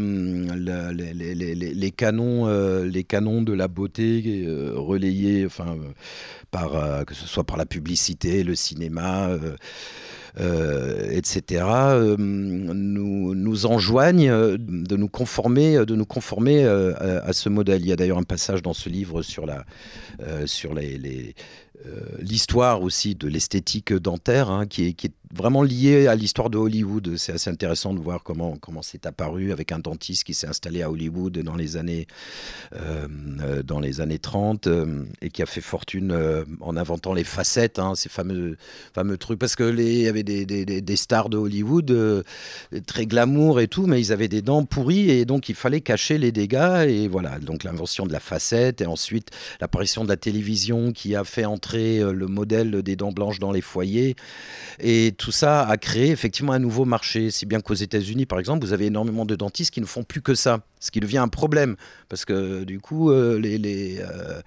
les, 0.96 1.92
canons, 1.92 2.48
euh, 2.48 2.86
les 2.86 3.04
canons 3.04 3.42
de 3.42 3.54
la 3.54 3.68
beauté 3.68 4.46
euh, 4.48 4.74
relayés, 4.76 5.46
enfin, 5.46 5.76
que 7.06 7.14
ce 7.14 7.28
soit 7.28 7.44
par 7.44 7.58
la 7.58 7.66
publicité, 7.66 8.44
le 8.44 8.56
cinéma, 8.56 9.30
etc., 10.40 11.66
euh, 11.66 12.16
nous, 12.18 13.66
enjoignent 13.66 14.58
de 14.58 14.96
nous 14.96 15.08
conformer, 15.08 15.78
euh, 16.66 16.94
à, 17.24 17.34
ce 17.34 17.50
modèle. 17.50 17.82
Il 17.82 17.88
y 17.88 17.92
a 17.92 17.96
d'ailleurs 17.96 18.18
un 18.18 18.24
passage 18.24 18.62
dans 18.62 18.74
ce 18.74 18.90
livre 18.90 19.22
sur 19.24 19.46
les 19.46 19.54
euh, 20.22 20.46
l'histoire 22.20 22.82
aussi 22.82 23.16
de 23.16 23.28
l'esthétique 23.28 23.94
dentaire, 23.94 24.50
hein, 24.50 24.66
qui, 24.66 24.88
est, 24.88 25.12
vraiment 25.34 25.62
liée 25.62 26.08
à 26.08 26.16
l'histoire 26.16 26.50
de 26.50 26.58
Hollywood. 26.58 27.16
C'est 27.18 27.34
assez 27.34 27.50
intéressant 27.50 27.94
de 27.94 28.00
voir 28.00 28.24
comment 28.24 28.56
comment 28.62 28.82
c'est 28.82 29.06
apparu 29.06 29.52
avec 29.52 29.74
un 29.74 29.80
dentiste 29.80 30.24
qui 30.24 30.34
s'est 30.34 30.48
installé 30.48 30.82
à 30.82 30.90
Hollywood 30.90 31.38
dans 31.40 31.56
les 31.56 31.76
années 31.76 32.08
euh, 32.74 33.08
euh, 33.42 33.62
dans 33.62 33.82
les 33.82 34.00
années 34.00 34.20
30 34.20 34.70
et 35.22 35.30
qui 35.30 35.42
a 35.42 35.46
fait 35.46 35.62
fortune 35.62 36.18
en 36.62 36.78
inventant 36.78 37.14
les 37.14 37.26
facettes, 37.26 37.78
hein, 37.78 37.94
ces 37.96 38.10
fameux 38.10 38.58
fameux 38.94 39.18
trucs. 39.18 39.40
Parce 39.40 39.56
que 39.56 39.64
les 39.64 40.04
y 40.04 40.08
avait 40.08 40.24
des, 40.24 40.46
des, 40.46 40.66
des 40.66 40.96
stars 40.96 41.30
de 41.30 41.38
Hollywood 41.38 42.24
très 42.86 43.06
glamour 43.06 43.60
et 43.60 43.68
tout, 43.68 43.86
mais 43.86 44.00
ils 44.00 44.12
avaient 44.12 44.28
des 44.28 44.42
dents 44.42 44.64
pourries 44.66 45.10
et 45.10 45.26
donc 45.26 45.50
il 45.50 45.56
fallait 45.56 45.82
cacher 45.82 46.18
les 46.18 46.32
dégâts 46.32 46.86
et 46.88 47.08
voilà. 47.08 47.40
Donc 47.40 47.64
l'invention 47.64 48.06
de 48.06 48.14
la 48.14 48.20
facette 48.20 48.82
et 48.82 48.86
ensuite 48.86 49.30
l'apparition 49.60 50.04
de 50.04 50.10
la 50.10 50.18
télévision 50.18 50.92
qui 50.92 51.16
a 51.16 51.24
fait 51.24 51.46
entrer 51.46 51.67
euh, 51.76 52.12
le 52.14 52.28
modèle 52.28 52.82
des 52.82 52.96
dents 52.96 53.12
blanches 53.12 53.40
dans 53.40 53.52
les 53.52 53.62
foyers. 53.62 54.16
Et 54.80 55.14
tout 55.18 55.32
ça 55.32 55.62
a 55.68 55.78
créé 55.78 56.12
effectivement 56.12 56.54
un 56.54 56.60
nouveau 56.60 56.86
marché. 56.86 57.32
Si 57.32 57.46
bien 57.46 57.62
qu'aux 57.62 57.74
États-Unis, 57.74 58.26
par 58.26 58.40
exemple, 58.40 58.66
vous 58.66 58.74
avez 58.74 58.86
énormément 58.88 59.26
de 59.26 59.36
dentistes 59.36 59.72
qui 59.72 59.82
ne 59.82 59.86
font 59.86 60.04
plus 60.04 60.22
que 60.22 60.36
ça, 60.36 60.60
ce 60.80 60.92
qui 60.92 61.00
devient 61.00 61.18
un 61.18 61.28
problème. 61.28 61.76
Parce 62.10 62.26
que 62.26 62.64
du 62.64 62.80
coup, 62.80 63.12
euh, 63.12 63.40
les. 63.40 64.00
Euh, 64.00 64.42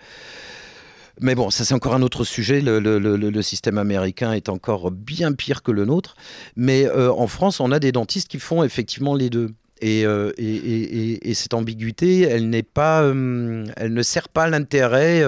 mais 1.20 1.34
bon, 1.34 1.50
ça 1.50 1.64
c'est 1.64 1.74
encore 1.74 1.94
un 1.94 2.02
autre 2.02 2.24
sujet. 2.24 2.60
Le, 2.62 3.42
système 3.42 3.78
américain 3.78 4.32
est 4.32 4.48
encore 4.48 4.90
bien 4.90 5.32
pire 5.32 5.62
que 5.62 5.72
le 5.72 5.84
nôtre. 5.84 6.14
Mais 6.56 6.88
en 6.90 7.26
France, 7.26 7.60
on 7.60 7.72
a 7.72 7.78
des 7.78 7.92
dentistes 7.92 8.28
qui 8.28 8.38
font 8.38 8.62
effectivement 8.62 9.14
les 9.14 9.28
deux. 9.28 9.50
Et, 9.82 10.02
et, 10.02 11.30
et, 11.30 11.34
cette 11.34 11.52
ambiguïté, 11.54 12.22
elle 12.22 12.48
n'est 12.48 12.62
pas, 12.62 13.02
elle 13.02 13.92
ne 13.92 14.02
sert 14.02 14.28
pas 14.30 14.48
l'intérêt 14.48 15.22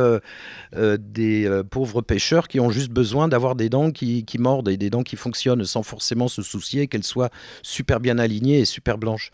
euh, 0.77 0.97
des 1.01 1.49
pauvres 1.71 2.03
pêcheurs 2.03 2.49
qui 2.49 2.61
ont 2.61 2.71
juste 2.71 2.91
besoin 2.91 3.29
d'avoir 3.29 3.55
des 3.55 3.69
dents 3.69 3.91
qui, 3.91 4.25
qui, 4.25 4.39
mordent 4.39 4.69
et 4.69 4.77
des 4.77 4.91
dents 4.91 5.03
qui 5.03 5.17
fonctionnent 5.17 5.65
sans 5.65 5.83
forcément 5.83 6.29
se 6.29 6.43
soucier 6.43 6.87
qu'elles 6.87 7.05
soient 7.05 7.31
super 7.63 8.01
bien 8.01 8.19
alignées 8.19 8.61
et 8.61 8.65
super 8.65 8.99
blanches. 8.99 9.31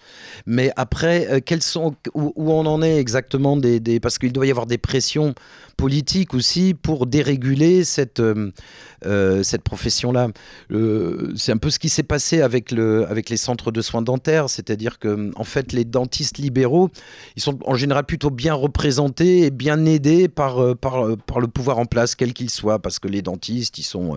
Mais 0.47 0.73
après, 0.77 1.43
quels 1.45 1.63
sont, 1.63 1.95
où, 2.15 2.33
on 2.37 2.67
en 2.67 2.83
est 2.83 2.99
exactement 2.99 3.57
des, 3.57 3.81
des 3.81 4.01
parce 4.01 4.19
qu'il 4.19 4.33
doit 4.33 4.47
y 4.47 4.51
avoir 4.51 4.67
des 4.67 4.79
pressions 4.79 5.35
politiques 5.77 6.35
aussi 6.35 6.75
pour 6.75 7.07
déréguler 7.07 7.85
cette, 7.85 8.21
cette 9.43 9.63
profession-là. 9.63 10.29
c'est 11.37 11.53
un 11.53 11.57
peu 11.57 11.71
ce 11.71 11.79
qui 11.79 11.89
s'est 11.89 12.03
passé 12.03 12.43
avec, 12.43 12.73
le, 12.73 13.07
avec 13.09 13.31
les 13.31 13.37
centres 13.37 13.71
de 13.71 13.81
soins 13.81 14.03
dentaires, 14.03 14.51
c'est-à-dire 14.51 14.99
que 14.99 15.31
en 15.37 15.45
fait, 15.45 15.73
les 15.73 15.85
dentistes 15.85 16.39
libéraux, 16.39 16.91
ils 17.37 17.43
sont 17.43 17.59
en 17.65 17.75
général 17.75 18.05
plutôt 18.05 18.31
bien 18.31 18.55
représentés 18.55 19.43
et 19.43 19.51
bien 19.51 19.85
aidés 19.85 20.29
par, 20.29 20.63
euh, 20.63 20.75
par, 20.75 21.07
euh, 21.07 21.17
par 21.29 21.39
le 21.39 21.47
pouvoir 21.47 21.79
en 21.79 21.87
place, 21.87 22.17
quel 22.17 22.33
qu'il 22.33 22.51
soit, 22.51 22.81
parce 22.81 22.99
que 22.99 23.07
les 23.07 23.23
dentistes, 23.23 23.79
euh, 23.95 24.15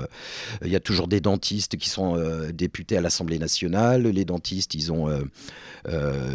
il 0.64 0.72
y 0.72 0.76
a 0.76 0.80
toujours 0.80 1.08
des 1.08 1.20
dentistes 1.20 1.78
qui 1.78 1.90
sont 1.90 2.18
députés 2.54 2.98
à 2.98 3.02
l'Assemblée 3.02 3.38
nationale. 3.38 4.08
Les 4.08 4.26
dentistes, 4.26 4.74
ils 4.74 4.92
ont, 4.92 5.08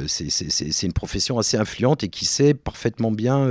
c'est 0.07 0.83
une 0.83 0.93
profession 0.93 1.39
assez 1.39 1.57
influente 1.57 2.05
et 2.05 2.09
qui 2.09 2.25
sait 2.25 2.55
parfaitement 2.55 3.11
bien 3.11 3.49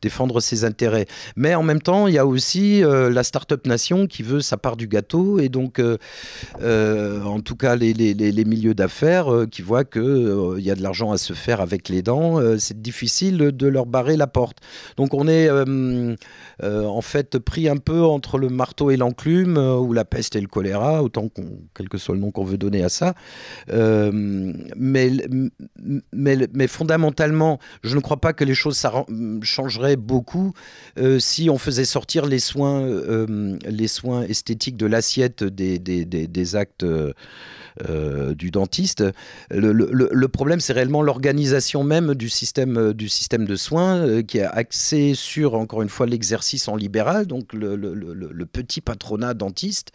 défendre 0.00 0.40
ses 0.40 0.64
intérêts. 0.64 1.06
Mais 1.36 1.54
en 1.54 1.62
même 1.62 1.82
temps, 1.82 2.06
il 2.06 2.14
y 2.14 2.18
a 2.18 2.26
aussi 2.26 2.82
la 2.82 3.22
start-up 3.22 3.66
nation 3.66 4.06
qui 4.06 4.22
veut 4.22 4.40
sa 4.40 4.56
part 4.56 4.76
du 4.76 4.88
gâteau 4.88 5.38
et 5.38 5.48
donc, 5.48 5.80
en 5.80 7.40
tout 7.40 7.56
cas, 7.56 7.76
les, 7.76 8.44
milieux 8.44 8.74
d'affaires 8.74 9.28
qui 9.50 9.62
voient 9.62 9.84
que 9.84 9.98
euh, 9.98 10.58
il 10.58 10.64
y 10.64 10.70
a 10.70 10.74
de 10.74 10.82
l'argent 10.82 11.12
à 11.12 11.18
se 11.18 11.32
faire 11.32 11.60
avec 11.60 11.88
les 11.88 12.02
dents, 12.02 12.40
euh, 12.40 12.56
c'est 12.58 12.80
difficile 12.80 13.38
de 13.38 13.66
leur 13.66 13.86
barrer 13.86 14.16
la 14.16 14.26
porte. 14.26 14.58
Donc 14.96 15.14
on 15.14 15.28
est 15.28 15.48
euh, 15.48 16.14
en 16.62 17.00
fait 17.00 17.38
pris 17.38 17.68
un 17.68 17.76
peu 17.76 18.02
entre 18.02 18.38
le 18.38 18.48
marteau 18.48 18.90
et 18.90 18.96
l'enclume, 18.96 19.56
ou 19.58 19.92
la 19.92 20.04
peste 20.04 20.36
et 20.36 20.40
le 20.40 20.46
choléra, 20.46 21.02
autant 21.02 21.28
quel 21.74 21.88
que 21.88 21.98
soit 21.98 22.14
le 22.14 22.20
nom 22.20 22.30
qu'on 22.30 22.44
veut 22.44 22.58
donner 22.58 22.82
à 22.82 22.88
ça. 22.88 23.14
mais, 23.68 25.10
mais, 26.12 26.48
mais, 26.52 26.66
fondamentalement, 26.66 27.58
je 27.82 27.94
ne 27.94 28.00
crois 28.00 28.20
pas 28.20 28.32
que 28.32 28.44
les 28.44 28.54
choses 28.54 28.84
changeraient 29.42 29.96
beaucoup 29.96 30.52
si 31.18 31.50
on 31.50 31.58
faisait 31.58 31.84
sortir 31.84 32.26
les 32.26 32.38
soins, 32.38 32.86
les 33.66 33.88
soins 33.88 34.22
esthétiques 34.22 34.76
de 34.76 34.86
l'assiette 34.86 35.44
des, 35.44 35.78
des, 35.78 36.04
des, 36.04 36.56
actes 36.56 36.86
du 38.38 38.50
dentiste. 38.50 39.04
Le, 39.50 39.72
le, 39.72 40.28
problème, 40.28 40.60
c'est 40.60 40.72
réellement 40.72 41.02
l'organisation 41.02 41.84
même 41.84 42.14
du 42.14 42.28
système, 42.28 42.76
euh, 42.76 42.94
du 42.94 43.08
système 43.08 43.46
de 43.46 43.56
soins 43.56 43.96
euh, 43.98 44.22
qui 44.22 44.38
est 44.38 44.44
axé 44.44 45.14
sur, 45.14 45.54
encore 45.54 45.82
une 45.82 45.88
fois, 45.88 46.06
l'exercice 46.06 46.33
en 46.68 46.76
libéral, 46.76 47.26
donc 47.26 47.52
le, 47.52 48.44
petit 48.44 48.80
patronat 48.80 49.34
dentiste, 49.34 49.92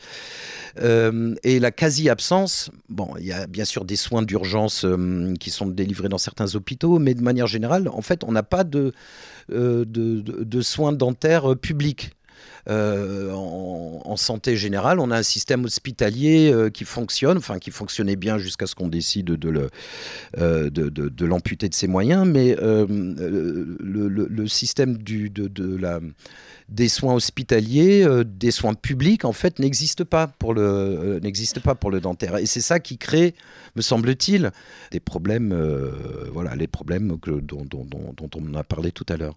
euh, 0.82 1.36
et 1.44 1.60
la 1.60 1.72
quasi-absence. 1.72 2.72
Bon, 2.90 3.10
il 3.20 3.26
y 3.26 3.32
a 3.32 3.48
bien 3.48 3.66
sûr 3.66 3.86
des 3.86 3.96
soins 3.96 4.22
d'urgence 4.22 4.86
qui 5.40 5.50
sont 5.50 5.68
délivrés 5.68 6.10
dans 6.10 6.18
certains 6.18 6.56
hôpitaux, 6.56 7.00
mais 7.00 7.14
de 7.14 7.22
manière 7.22 7.48
générale, 7.48 7.88
en 7.88 8.02
fait, 8.02 8.24
on 8.24 8.32
n'a 8.32 8.44
pas 8.44 8.64
de, 8.64 8.94
de, 9.50 10.62
soins 10.62 10.94
dentaires 10.94 11.56
publics. 11.56 12.12
Euh, 12.70 13.32
en, 13.34 14.16
santé 14.16 14.56
générale, 14.58 15.00
on 15.00 15.12
a 15.12 15.18
un 15.18 15.24
système 15.24 15.66
hospitalier 15.66 16.52
euh, 16.52 16.70
qui 16.70 16.84
fonctionne, 16.84 17.38
enfin 17.38 17.58
qui 17.58 17.72
fonctionnait 17.72 18.16
bien 18.18 18.38
jusqu'à 18.38 18.68
ce 18.68 18.76
qu'on 18.76 18.90
décide 18.90 19.28
de, 19.28 19.70
euh, 20.38 20.70
l'amputer 21.22 21.70
de 21.70 21.74
ses 21.74 21.88
moyens, 21.88 22.28
mais 22.28 22.56
le, 22.60 24.48
système 24.48 24.98
des 26.70 26.90
soins 26.90 27.14
hospitaliers, 27.14 28.08
des 28.26 28.52
soins 28.52 28.74
publics, 28.74 29.26
en 29.26 29.34
fait, 29.34 29.60
n'existe 29.60 30.04
pas 30.04 30.28
pour 30.28 30.54
le 30.54 31.20
dentaire. 32.02 32.38
Et 32.38 32.46
c'est 32.46 32.62
ça 32.62 32.80
qui 32.80 32.98
crée, 32.98 33.36
me 33.76 33.82
semble-t-il, 33.82 34.52
les 34.92 35.00
problèmes 35.00 35.50
dont, 37.10 38.30
on 38.36 38.54
a 38.54 38.64
parlé 38.64 38.92
tout 38.92 39.06
à 39.10 39.18
l'heure. 39.18 39.36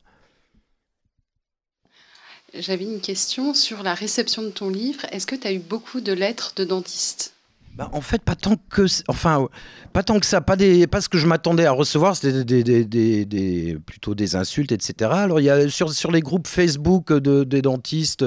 J'avais 2.58 2.84
une 2.84 3.00
question 3.00 3.54
sur 3.54 3.82
la 3.82 3.94
réception 3.94 4.42
de 4.42 4.50
ton 4.50 4.68
livre. 4.68 5.00
Est-ce 5.10 5.26
que 5.26 5.36
tu 5.36 5.46
as 5.46 5.52
eu 5.52 5.58
beaucoup 5.58 6.00
de 6.00 6.12
lettres 6.12 6.52
de 6.56 6.64
dentistes? 6.64 7.32
Bah, 7.74 7.88
en 7.94 8.02
fait, 8.02 8.20
pas 8.20 8.34
tant 8.34 8.56
que, 8.68 8.84
enfin, 9.08 9.48
pas 9.94 10.02
tant 10.02 10.20
que 10.20 10.26
ça, 10.26 10.42
pas 10.42 10.56
des, 10.56 10.86
ce 11.00 11.08
que 11.08 11.16
je 11.16 11.26
m'attendais 11.26 11.64
à 11.64 11.72
recevoir, 11.72 12.14
c'était 12.14 13.78
plutôt 13.86 14.14
des 14.14 14.36
insultes, 14.36 14.72
etc. 14.72 15.10
Alors 15.14 15.40
il 15.40 15.44
y 15.44 15.50
a 15.50 15.66
sur, 15.70 16.10
les 16.10 16.20
groupes 16.20 16.46
Facebook 16.46 17.10
de, 17.10 17.44
des 17.44 17.62
dentistes, 17.62 18.26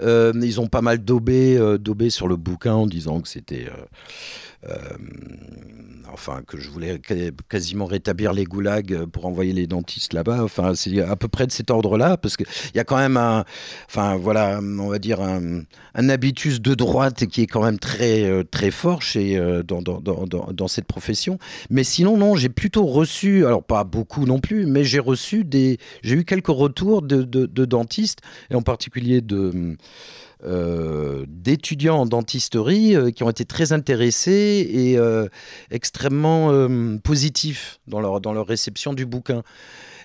euh, 0.00 0.32
ils 0.40 0.60
ont 0.60 0.68
pas 0.68 0.82
mal 0.82 0.98
daubé, 0.98 1.56
euh, 1.58 1.78
daubé 1.78 2.10
sur 2.10 2.28
le 2.28 2.36
bouquin 2.36 2.74
en 2.74 2.86
disant 2.86 3.20
que 3.20 3.28
c'était 3.28 3.66
euh, 3.66 3.82
enfin 6.16 6.42
que 6.46 6.58
je 6.58 6.70
voulais 6.70 7.00
quasiment 7.48 7.84
rétablir 7.84 8.32
les 8.32 8.44
goulags 8.44 9.04
pour 9.06 9.26
envoyer 9.26 9.52
les 9.52 9.66
dentistes 9.66 10.14
là-bas. 10.14 10.42
Enfin, 10.42 10.74
c'est 10.74 11.00
à 11.00 11.14
peu 11.14 11.28
près 11.28 11.46
de 11.46 11.52
cet 11.52 11.70
ordre-là, 11.70 12.16
parce 12.16 12.36
qu'il 12.38 12.46
y 12.74 12.78
a 12.78 12.84
quand 12.84 12.96
même 12.96 13.18
un, 13.18 13.44
enfin 13.86 14.16
voilà, 14.16 14.60
on 14.62 14.88
va 14.88 14.98
dire 14.98 15.20
un, 15.20 15.62
habitus 15.94 16.60
de 16.60 16.74
droite 16.74 17.26
qui 17.26 17.42
est 17.42 17.46
quand 17.46 17.62
même 17.62 17.78
très 17.78 18.24
euh, 18.24 18.44
très 18.44 18.70
fort 18.70 19.02
chez 19.02 19.36
euh, 19.36 19.62
dans, 19.62 19.82
dans, 19.82 20.00
dans, 20.00 20.24
dans, 20.24 20.68
cette 20.68 20.86
profession. 20.86 21.38
Mais 21.68 21.84
sinon, 21.84 22.16
non, 22.16 22.34
j'ai 22.34 22.48
plutôt 22.48 22.86
reçu, 22.86 23.44
alors 23.44 23.62
pas 23.62 23.84
beaucoup 23.84 24.24
non 24.24 24.40
plus, 24.40 24.66
mais 24.66 24.84
j'ai 24.84 25.00
reçu 25.00 25.44
des, 25.44 25.78
j'ai 26.02 26.14
eu 26.14 26.24
quelques 26.24 26.46
retours 26.48 27.02
de 27.02 27.24
dentistes 27.64 28.20
et 28.50 28.54
en 28.54 28.62
particulier 28.62 29.20
de 29.20 29.76
euh, 30.46 31.24
d'étudiants 31.28 31.98
en 32.00 32.06
dentisterie 32.06 32.94
euh, 32.94 33.10
qui 33.10 33.24
ont 33.24 33.30
été 33.30 33.44
très 33.44 33.72
intéressés 33.72 34.68
et 34.70 34.96
euh, 34.96 35.26
extrêmement 35.70 36.52
positifs 37.02 37.80
dans 37.88 38.00
leur, 38.00 38.20
dans 38.20 38.32
leur 38.32 38.46
réception 38.46 38.92
du 38.92 39.06
bouquin. 39.06 39.42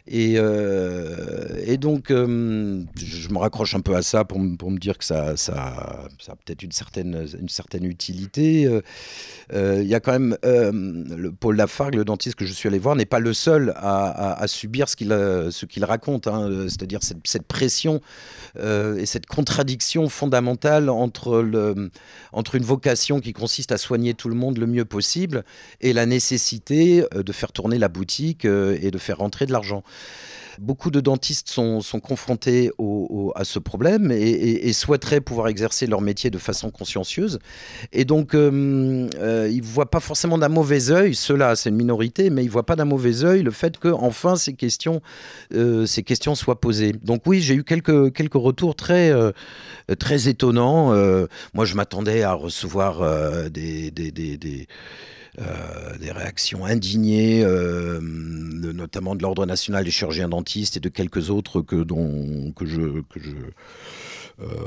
Et, 0.08 0.34
et, 0.34 1.78
donc, 1.78 2.10
je 2.10 3.30
me 3.30 3.38
raccroche 3.38 3.76
un 3.76 3.82
peu 3.82 3.96
à 3.96 4.02
ça 4.02 4.26
pour, 4.26 4.40
me 4.40 4.78
dire 4.78 4.98
que 4.98 5.06
ça, 5.06 5.34
a 5.50 6.36
peut-être 6.46 6.64
une 6.64 6.72
certaine, 6.72 7.86
utilité. 7.86 8.70
Il 9.54 9.88
y 9.88 9.96
a 9.96 10.00
quand 10.00 10.12
même 10.12 10.38
le 10.44 11.32
Paul 11.32 11.56
Lafargue, 11.56 11.96
le 11.96 12.06
dentiste 12.06 12.36
que 12.36 12.46
je 12.46 12.54
suis 12.54 12.68
allé 12.68 12.80
voir, 12.80 12.96
n'est 12.96 13.06
pas 13.06 13.20
le 13.20 13.34
seul 13.34 13.74
à, 13.78 14.44
subir 14.48 14.90
ce 14.90 14.96
qu'il 15.66 15.86
raconte, 15.86 16.28
hein, 16.28 16.66
c'est-à-dire 16.68 17.00
cette, 17.02 17.48
pression 17.48 18.02
et 18.60 19.06
cette 19.06 19.26
contradiction 19.26 20.10
fondamentale 20.10 20.90
entre, 20.90 21.46
entre 22.34 22.56
une 22.56 22.64
vocation 22.64 23.20
qui 23.20 23.34
consiste 23.34 23.72
à 23.72 23.78
soigner 23.78 24.14
tout 24.14 24.30
le 24.30 24.36
monde 24.36 24.58
le 24.58 24.68
mieux 24.68 24.86
possible 24.86 25.44
et 25.82 25.94
la 25.94 26.06
nécessité 26.06 27.06
euh, 27.14 27.24
de 27.24 27.32
faire 27.32 27.52
tourner 27.52 27.78
la 27.78 27.88
boutique 27.88 28.46
euh, 28.46 28.78
et 28.82 28.92
de 28.92 28.98
faire 28.98 29.18
rentrer 29.18 29.46
de 29.46 29.52
l'argent. 29.52 29.84
Beaucoup 30.60 30.92
de 30.92 31.00
dentistes 31.00 31.50
sont, 31.50 31.82
confrontés 32.04 32.72
à 33.36 33.44
ce 33.44 33.60
problème 33.60 34.12
et, 34.12 34.74
souhaiteraient 34.74 35.22
pouvoir 35.22 35.48
exercer 35.48 35.88
leur 35.88 36.02
métier 36.02 36.30
de 36.30 36.38
façon 36.38 36.72
consciencieuse. 36.72 37.40
Et 37.94 38.06
donc, 38.06 38.34
euh, 38.34 39.08
euh, 39.20 39.50
ils 39.52 39.62
ne 39.62 39.66
voient 39.66 39.90
pas 39.90 40.00
forcément 40.00 40.38
d'un 40.38 40.50
mauvais 40.50 40.92
œil, 40.92 41.16
cela 41.16 41.56
c'est 41.56 41.70
une 41.70 41.76
minorité, 41.76 42.30
mais 42.30 42.44
ils 42.44 42.48
ne 42.48 42.52
voient 42.52 42.66
pas 42.66 42.76
d'un 42.76 42.86
mauvais 42.86 43.24
œil 43.24 43.44
le 43.44 43.52
fait 43.52 43.78
que 43.78 43.88
enfin 43.88 44.36
ces 44.36 44.54
questions, 44.54 45.02
euh, 45.54 45.86
ces 45.86 46.04
questions 46.04 46.36
soient 46.36 46.60
posées. 46.60 46.94
Donc 47.04 47.24
oui, 47.26 47.42
j'ai 47.42 47.56
eu 47.56 47.64
quelques, 47.64 48.14
quelques 48.14 48.34
retours 48.34 48.76
très, 48.76 49.12
très 50.00 50.28
étonnants. 50.28 50.94
moi, 51.54 51.66
je 51.66 51.76
m'attendais 51.76 52.24
à 52.24 52.34
recevoir 52.34 53.50
des 53.50 53.92
euh, 55.40 55.98
des 55.98 56.12
réactions 56.12 56.66
indignées, 56.66 57.42
euh, 57.46 58.02
notamment 58.02 59.16
de 59.16 59.22
l'Ordre 59.22 59.46
national 59.46 59.86
des 59.86 59.92
chirurgiens 59.92 60.28
dentistes 60.28 60.76
et 60.76 60.82
de 60.82 60.90
quelques 60.90 61.30
autres 61.30 61.62
que, 61.62 61.78
dont, 61.78 62.52
que 62.52 62.66
je, 62.66 62.82
euh, 62.82 63.02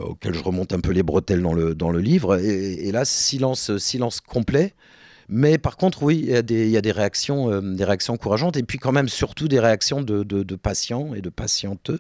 auxquels 0.05 0.33
je 0.33 0.43
remonte 0.43 0.73
un 0.73 0.81
peu 0.81 0.93
les 0.93 1.03
bretelles 1.03 1.43
dans 1.43 1.53
le, 1.53 1.75
dans 1.75 1.91
le 1.91 2.01
livre. 2.01 2.39
Et, 2.39 2.91
là, 2.93 3.05
silence, 3.05 3.77
silence 3.77 4.23
complet. 4.23 4.73
Mais 5.29 5.59
par 5.59 5.77
contre, 5.77 6.03
oui, 6.03 6.21
il 6.23 6.31
y 6.31 6.35
a 6.35 6.41
des, 6.41 6.65
il 6.65 6.71
y 6.71 6.79
a 6.79 6.83
des 6.83 6.93
réactions, 6.93 7.61
des 7.61 7.85
réactions 7.85 8.15
encourageantes, 8.15 8.57
et 8.57 8.63
puis 8.63 8.79
quand 8.79 8.93
même 8.93 9.09
surtout 9.09 9.49
des 9.49 9.61
réactions 9.61 10.01
de, 10.01 10.23
de, 10.23 10.57
patients 10.57 11.15
et 11.15 11.21
de 11.21 11.31
patientes 11.31 11.91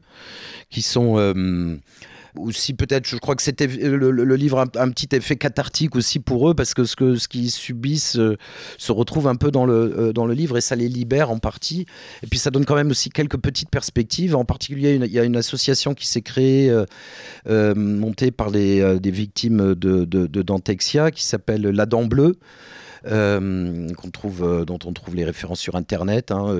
qui 0.70 0.80
sont 0.80 1.16
aussi 2.37 2.74
peut-être, 2.74 3.07
je 3.07 3.16
crois 3.16 3.37
que 3.37 3.43
c'était 3.43 3.66
le, 3.66 4.37
livre 4.37 4.59
a 4.59 4.66
un, 4.80 4.91
petit 4.91 5.09
effet 5.14 5.37
cathartique 5.37 5.97
aussi 5.97 6.18
pour 6.18 6.51
eux 6.51 6.55
parce 6.55 6.74
que 6.74 6.85
ce 6.85 6.97
que 6.97 7.16
ce 7.16 7.28
qu'ils 7.28 7.51
subissent 7.51 8.16
euh, 8.16 8.37
se 8.78 8.93
retrouve 8.93 9.28
un 9.28 9.37
peu 9.37 9.51
dans 9.51 9.66
le 9.66 9.74
euh, 9.74 10.12
dans 10.12 10.26
le 10.26 10.35
livre 10.35 10.57
et 10.57 10.61
ça 10.61 10.76
les 10.76 10.89
libère 10.89 11.30
en 11.30 11.39
partie. 11.39 11.87
Et 12.22 12.26
puis 12.26 12.39
ça 12.39 12.51
donne 12.51 12.64
quand 12.64 12.74
même 12.74 12.91
aussi 12.91 13.11
quelques 13.11 13.39
petites 13.39 13.70
perspectives. 13.70 14.35
En 14.35 14.45
particulier, 14.45 14.95
il 14.95 15.12
y 15.12 15.18
a 15.18 15.24
une 15.24 15.37
association 15.37 15.95
qui 15.95 16.07
s'est 16.07 16.22
créée, 16.22 16.74
euh, 17.49 17.74
montée 17.74 18.30
par 18.30 18.51
les, 18.51 18.99
des 18.99 19.11
victimes 19.11 19.74
de, 19.74 20.05
Dentexia, 20.43 21.11
qui 21.11 21.24
s'appelle 21.24 21.62
La 21.62 21.87
Dent 21.87 22.05
Bleue. 22.05 22.37
qu'on 23.05 24.11
trouve, 24.12 24.64
dont 24.64 24.78
on 24.85 24.93
trouve 24.93 25.14
les 25.14 25.24
références 25.24 25.61
sur 25.61 25.76
Internet. 25.76 26.30
Hein. 26.30 26.55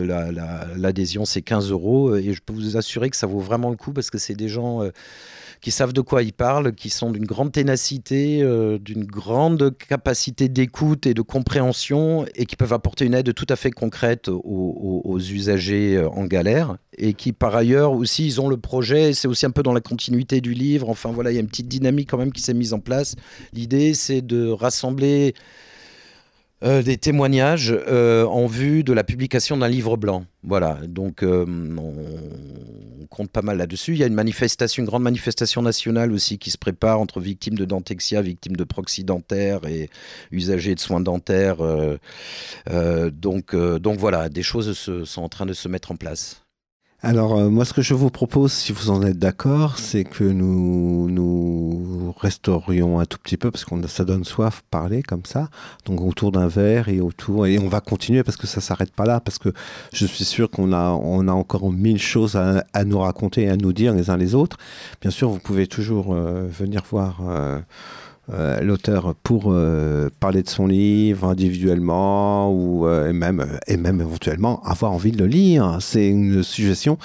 L'adhésion, 0.77 1.25
c'est 1.25 1.43
15 1.43 1.71
euros. 1.71 2.17
Et 2.17 2.33
je 2.33 2.41
peux 2.45 2.53
vous 2.53 2.77
assurer 2.77 3.11
que 3.11 3.17
ça 3.17 3.27
vaut 3.27 3.41
vraiment 3.41 3.71
le 3.71 3.77
coup 3.77 3.93
parce 3.93 4.11
que 4.11 4.19
c'est 4.19 4.35
des 4.35 4.49
gens 4.49 4.83
qui 5.65 5.71
savent 5.71 5.95
de 5.95 6.03
quoi 6.03 6.23
ils 6.23 6.35
parlent, 6.35 6.75
qui 6.75 6.91
sont 6.91 7.11
d'une 7.11 7.25
grande 7.25 7.51
ténacité, 7.51 8.43
euh, 8.43 8.77
d'une 8.79 9.07
grande 9.07 9.75
capacité 9.79 10.51
d'écoute 10.51 11.07
et 11.07 11.15
de 11.15 11.23
compréhension 11.23 12.27
et 12.35 12.45
qui 12.45 12.55
peuvent 12.55 12.75
apporter 12.75 13.07
une 13.07 13.15
aide 13.15 13.33
tout 13.33 13.47
à 13.49 13.57
fait 13.57 13.71
concrète 13.71 14.29
aux, 14.29 15.19
usagers 15.19 15.97
euh, 15.97 16.11
en 16.11 16.27
galère 16.27 16.77
et 16.99 17.15
qui 17.15 17.33
par 17.33 17.57
ailleurs 17.57 17.93
aussi 17.93 18.27
ils 18.27 18.43
ont 18.43 18.49
le 18.51 18.59
projet, 18.59 19.15
c'est 19.15 19.27
aussi 19.27 19.47
un 19.47 19.51
peu 19.53 19.63
dans 19.63 19.73
la 19.73 19.81
continuité 19.81 20.43
du 20.43 20.53
livre, 20.53 20.91
enfin 20.91 21.13
voilà, 21.13 21.31
il 21.31 21.35
y 21.37 21.39
a 21.39 21.41
une 21.41 21.49
petite 21.49 21.69
dynamique 21.69 22.11
quand 22.11 22.19
même 22.19 22.33
qui 22.33 22.43
s'est 22.43 22.53
mise 22.53 22.75
en 22.75 22.81
place. 22.81 23.17
L'idée 23.55 23.95
c'est 23.95 24.21
de 24.21 24.51
rassembler 24.51 25.33
euh, 26.65 26.83
des 26.83 26.97
témoignages 26.97 27.75
euh, 27.89 28.25
en 28.25 28.47
vue 28.47 28.85
de 28.85 28.93
la 28.93 29.05
publication 29.05 29.57
d'un 29.57 29.69
livre 29.69 29.97
blanc. 29.97 30.25
Voilà, 30.43 30.79
donc 30.87 31.23
euh, 31.23 31.45
on 31.47 33.07
compte 33.07 33.31
pas 33.31 33.43
mal 33.43 33.59
là-dessus. 33.59 33.93
Il 33.93 33.99
y 33.99 34.03
a 34.03 34.07
une 34.07 34.15
manifestation, 34.15 34.83
une 34.83 34.87
grande 34.87 35.03
manifestation 35.03 35.61
nationale 35.61 36.11
aussi 36.13 36.39
qui 36.39 36.51
se 36.51 36.59
prépare 36.59 37.01
entre 37.01 37.21
victimes 37.21 37.57
de 37.57 37.65
dentexia, 37.65 38.23
victimes 38.23 38.57
de 38.57 38.65
proxy 38.65 39.05
dentaire 39.05 39.67
et 39.69 39.91
usagers 40.31 40.75
de 40.75 40.81
soins 40.81 41.01
dentaires. 41.01 41.59
donc, 43.13 43.55
donc 43.55 43.99
voilà, 43.99 44.29
des 44.29 44.43
choses 44.43 44.73
sont 45.05 45.23
en 45.23 45.29
train 45.29 45.47
de 45.47 45.53
se 45.53 45.69
mettre 45.69 45.93
en 45.93 45.97
place. 45.97 46.44
Alors, 47.05 47.37
euh, 47.37 47.51
moi, 47.51 47.67
ce 47.67 47.75
que 47.75 47.83
je 47.83 47.93
vous 47.93 48.09
propose, 48.09 48.51
si 48.51 48.73
vous 48.73 48.89
en 48.89 49.03
êtes 49.03 49.19
d'accord, 49.19 49.79
c'est 49.79 50.05
que 50.05 50.25
nous 50.25 51.11
nous 51.11 52.15
restaurions 52.19 52.99
un 52.99 53.05
tout 53.05 53.19
petit 53.19 53.37
peu, 53.37 53.51
parce 53.51 53.67
que 53.67 53.87
ça 53.89 54.07
donne 54.07 54.25
soif 54.25 54.63
parler 54.71 55.03
comme 55.03 55.27
ça, 55.27 55.51
donc 55.85 56.01
autour 56.01 56.33
d'un 56.33 56.49
verre 56.49 56.89
et 56.89 57.03
autour, 57.03 57.47
et 57.47 57.59
on 57.59 57.69
va 57.69 57.83
continuer 57.83 58.23
parce 58.23 58.39
que 58.39 58.47
ça 58.47 58.63
s'arrête 58.63 58.91
pas 58.91 59.05
là, 59.05 59.21
parce 59.21 59.39
que 59.39 59.51
je 59.93 60.07
suis 60.07 60.25
sûr 60.25 60.51
qu'on 60.51 60.73
a, 60.73 60.93
on 60.93 61.29
a 61.29 61.33
encore 61.33 61.71
mille 61.71 62.01
choses 62.01 62.37
à, 62.37 62.85
nous 62.87 62.99
raconter 62.99 63.43
et 63.43 63.51
à 63.51 63.59
nous 63.59 63.75
dire 63.75 63.93
les 63.93 64.09
uns 64.09 64.17
les 64.17 64.35
autres. 64.35 64.57
Bien 65.03 65.11
sûr, 65.11 65.29
vous 65.29 65.41
pouvez 65.41 65.67
toujours 65.67 66.15
euh, 66.15 66.47
venir 66.49 66.85
voir. 66.91 67.19
Euh, 67.29 67.61
euh, 68.33 68.61
l'auteur 68.63 69.15
pour 69.23 69.49
euh, 69.49 70.09
parler 70.19 70.43
de 70.43 70.49
son 70.49 70.67
livre 70.67 71.29
individuellement 71.29 72.51
ou 72.51 72.87
euh, 72.87 73.11
et 73.11 73.13
même 73.13 73.47
et 73.67 73.77
même 73.77 74.01
éventuellement 74.01 74.63
avoir 74.65 74.93
envie 74.93 75.13
de 75.13 75.19
le 75.19 75.27
lire. 75.27 75.77
C'est 75.81 76.09
une 76.09 76.43
suggestion. 76.43 76.97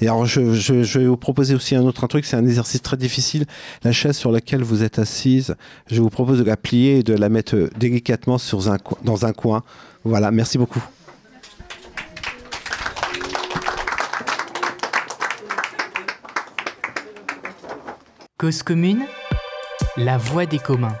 Et 0.00 0.08
alors 0.08 0.26
je, 0.26 0.98
vais 0.98 1.06
vous 1.06 1.16
proposer 1.16 1.54
aussi 1.54 1.76
un 1.76 1.82
autre 1.84 2.06
truc. 2.08 2.26
C'est 2.26 2.36
un 2.36 2.44
exercice 2.44 2.82
très 2.82 2.98
difficile. 2.98 3.46
La 3.84 3.92
chaise 3.92 4.16
sur 4.16 4.30
laquelle 4.30 4.62
vous 4.62 4.82
êtes 4.82 4.98
assise, 4.98 5.54
je 5.90 6.02
vous 6.02 6.10
propose 6.10 6.40
de 6.40 6.44
la 6.44 6.58
plier 6.58 6.98
et 6.98 7.02
de 7.02 7.14
la 7.14 7.30
mettre 7.30 7.70
délicatement 7.78 8.36
sur 8.36 8.70
un, 8.70 8.76
dans 9.02 9.24
un 9.24 9.32
coin. 9.32 9.62
Voilà. 10.04 10.30
Merci 10.30 10.58
beaucoup. 10.58 10.84
Cause 18.38 18.62
commune 18.62 19.06
la 19.96 20.18
voix 20.18 20.44
des 20.44 20.58
communs. 20.58 20.96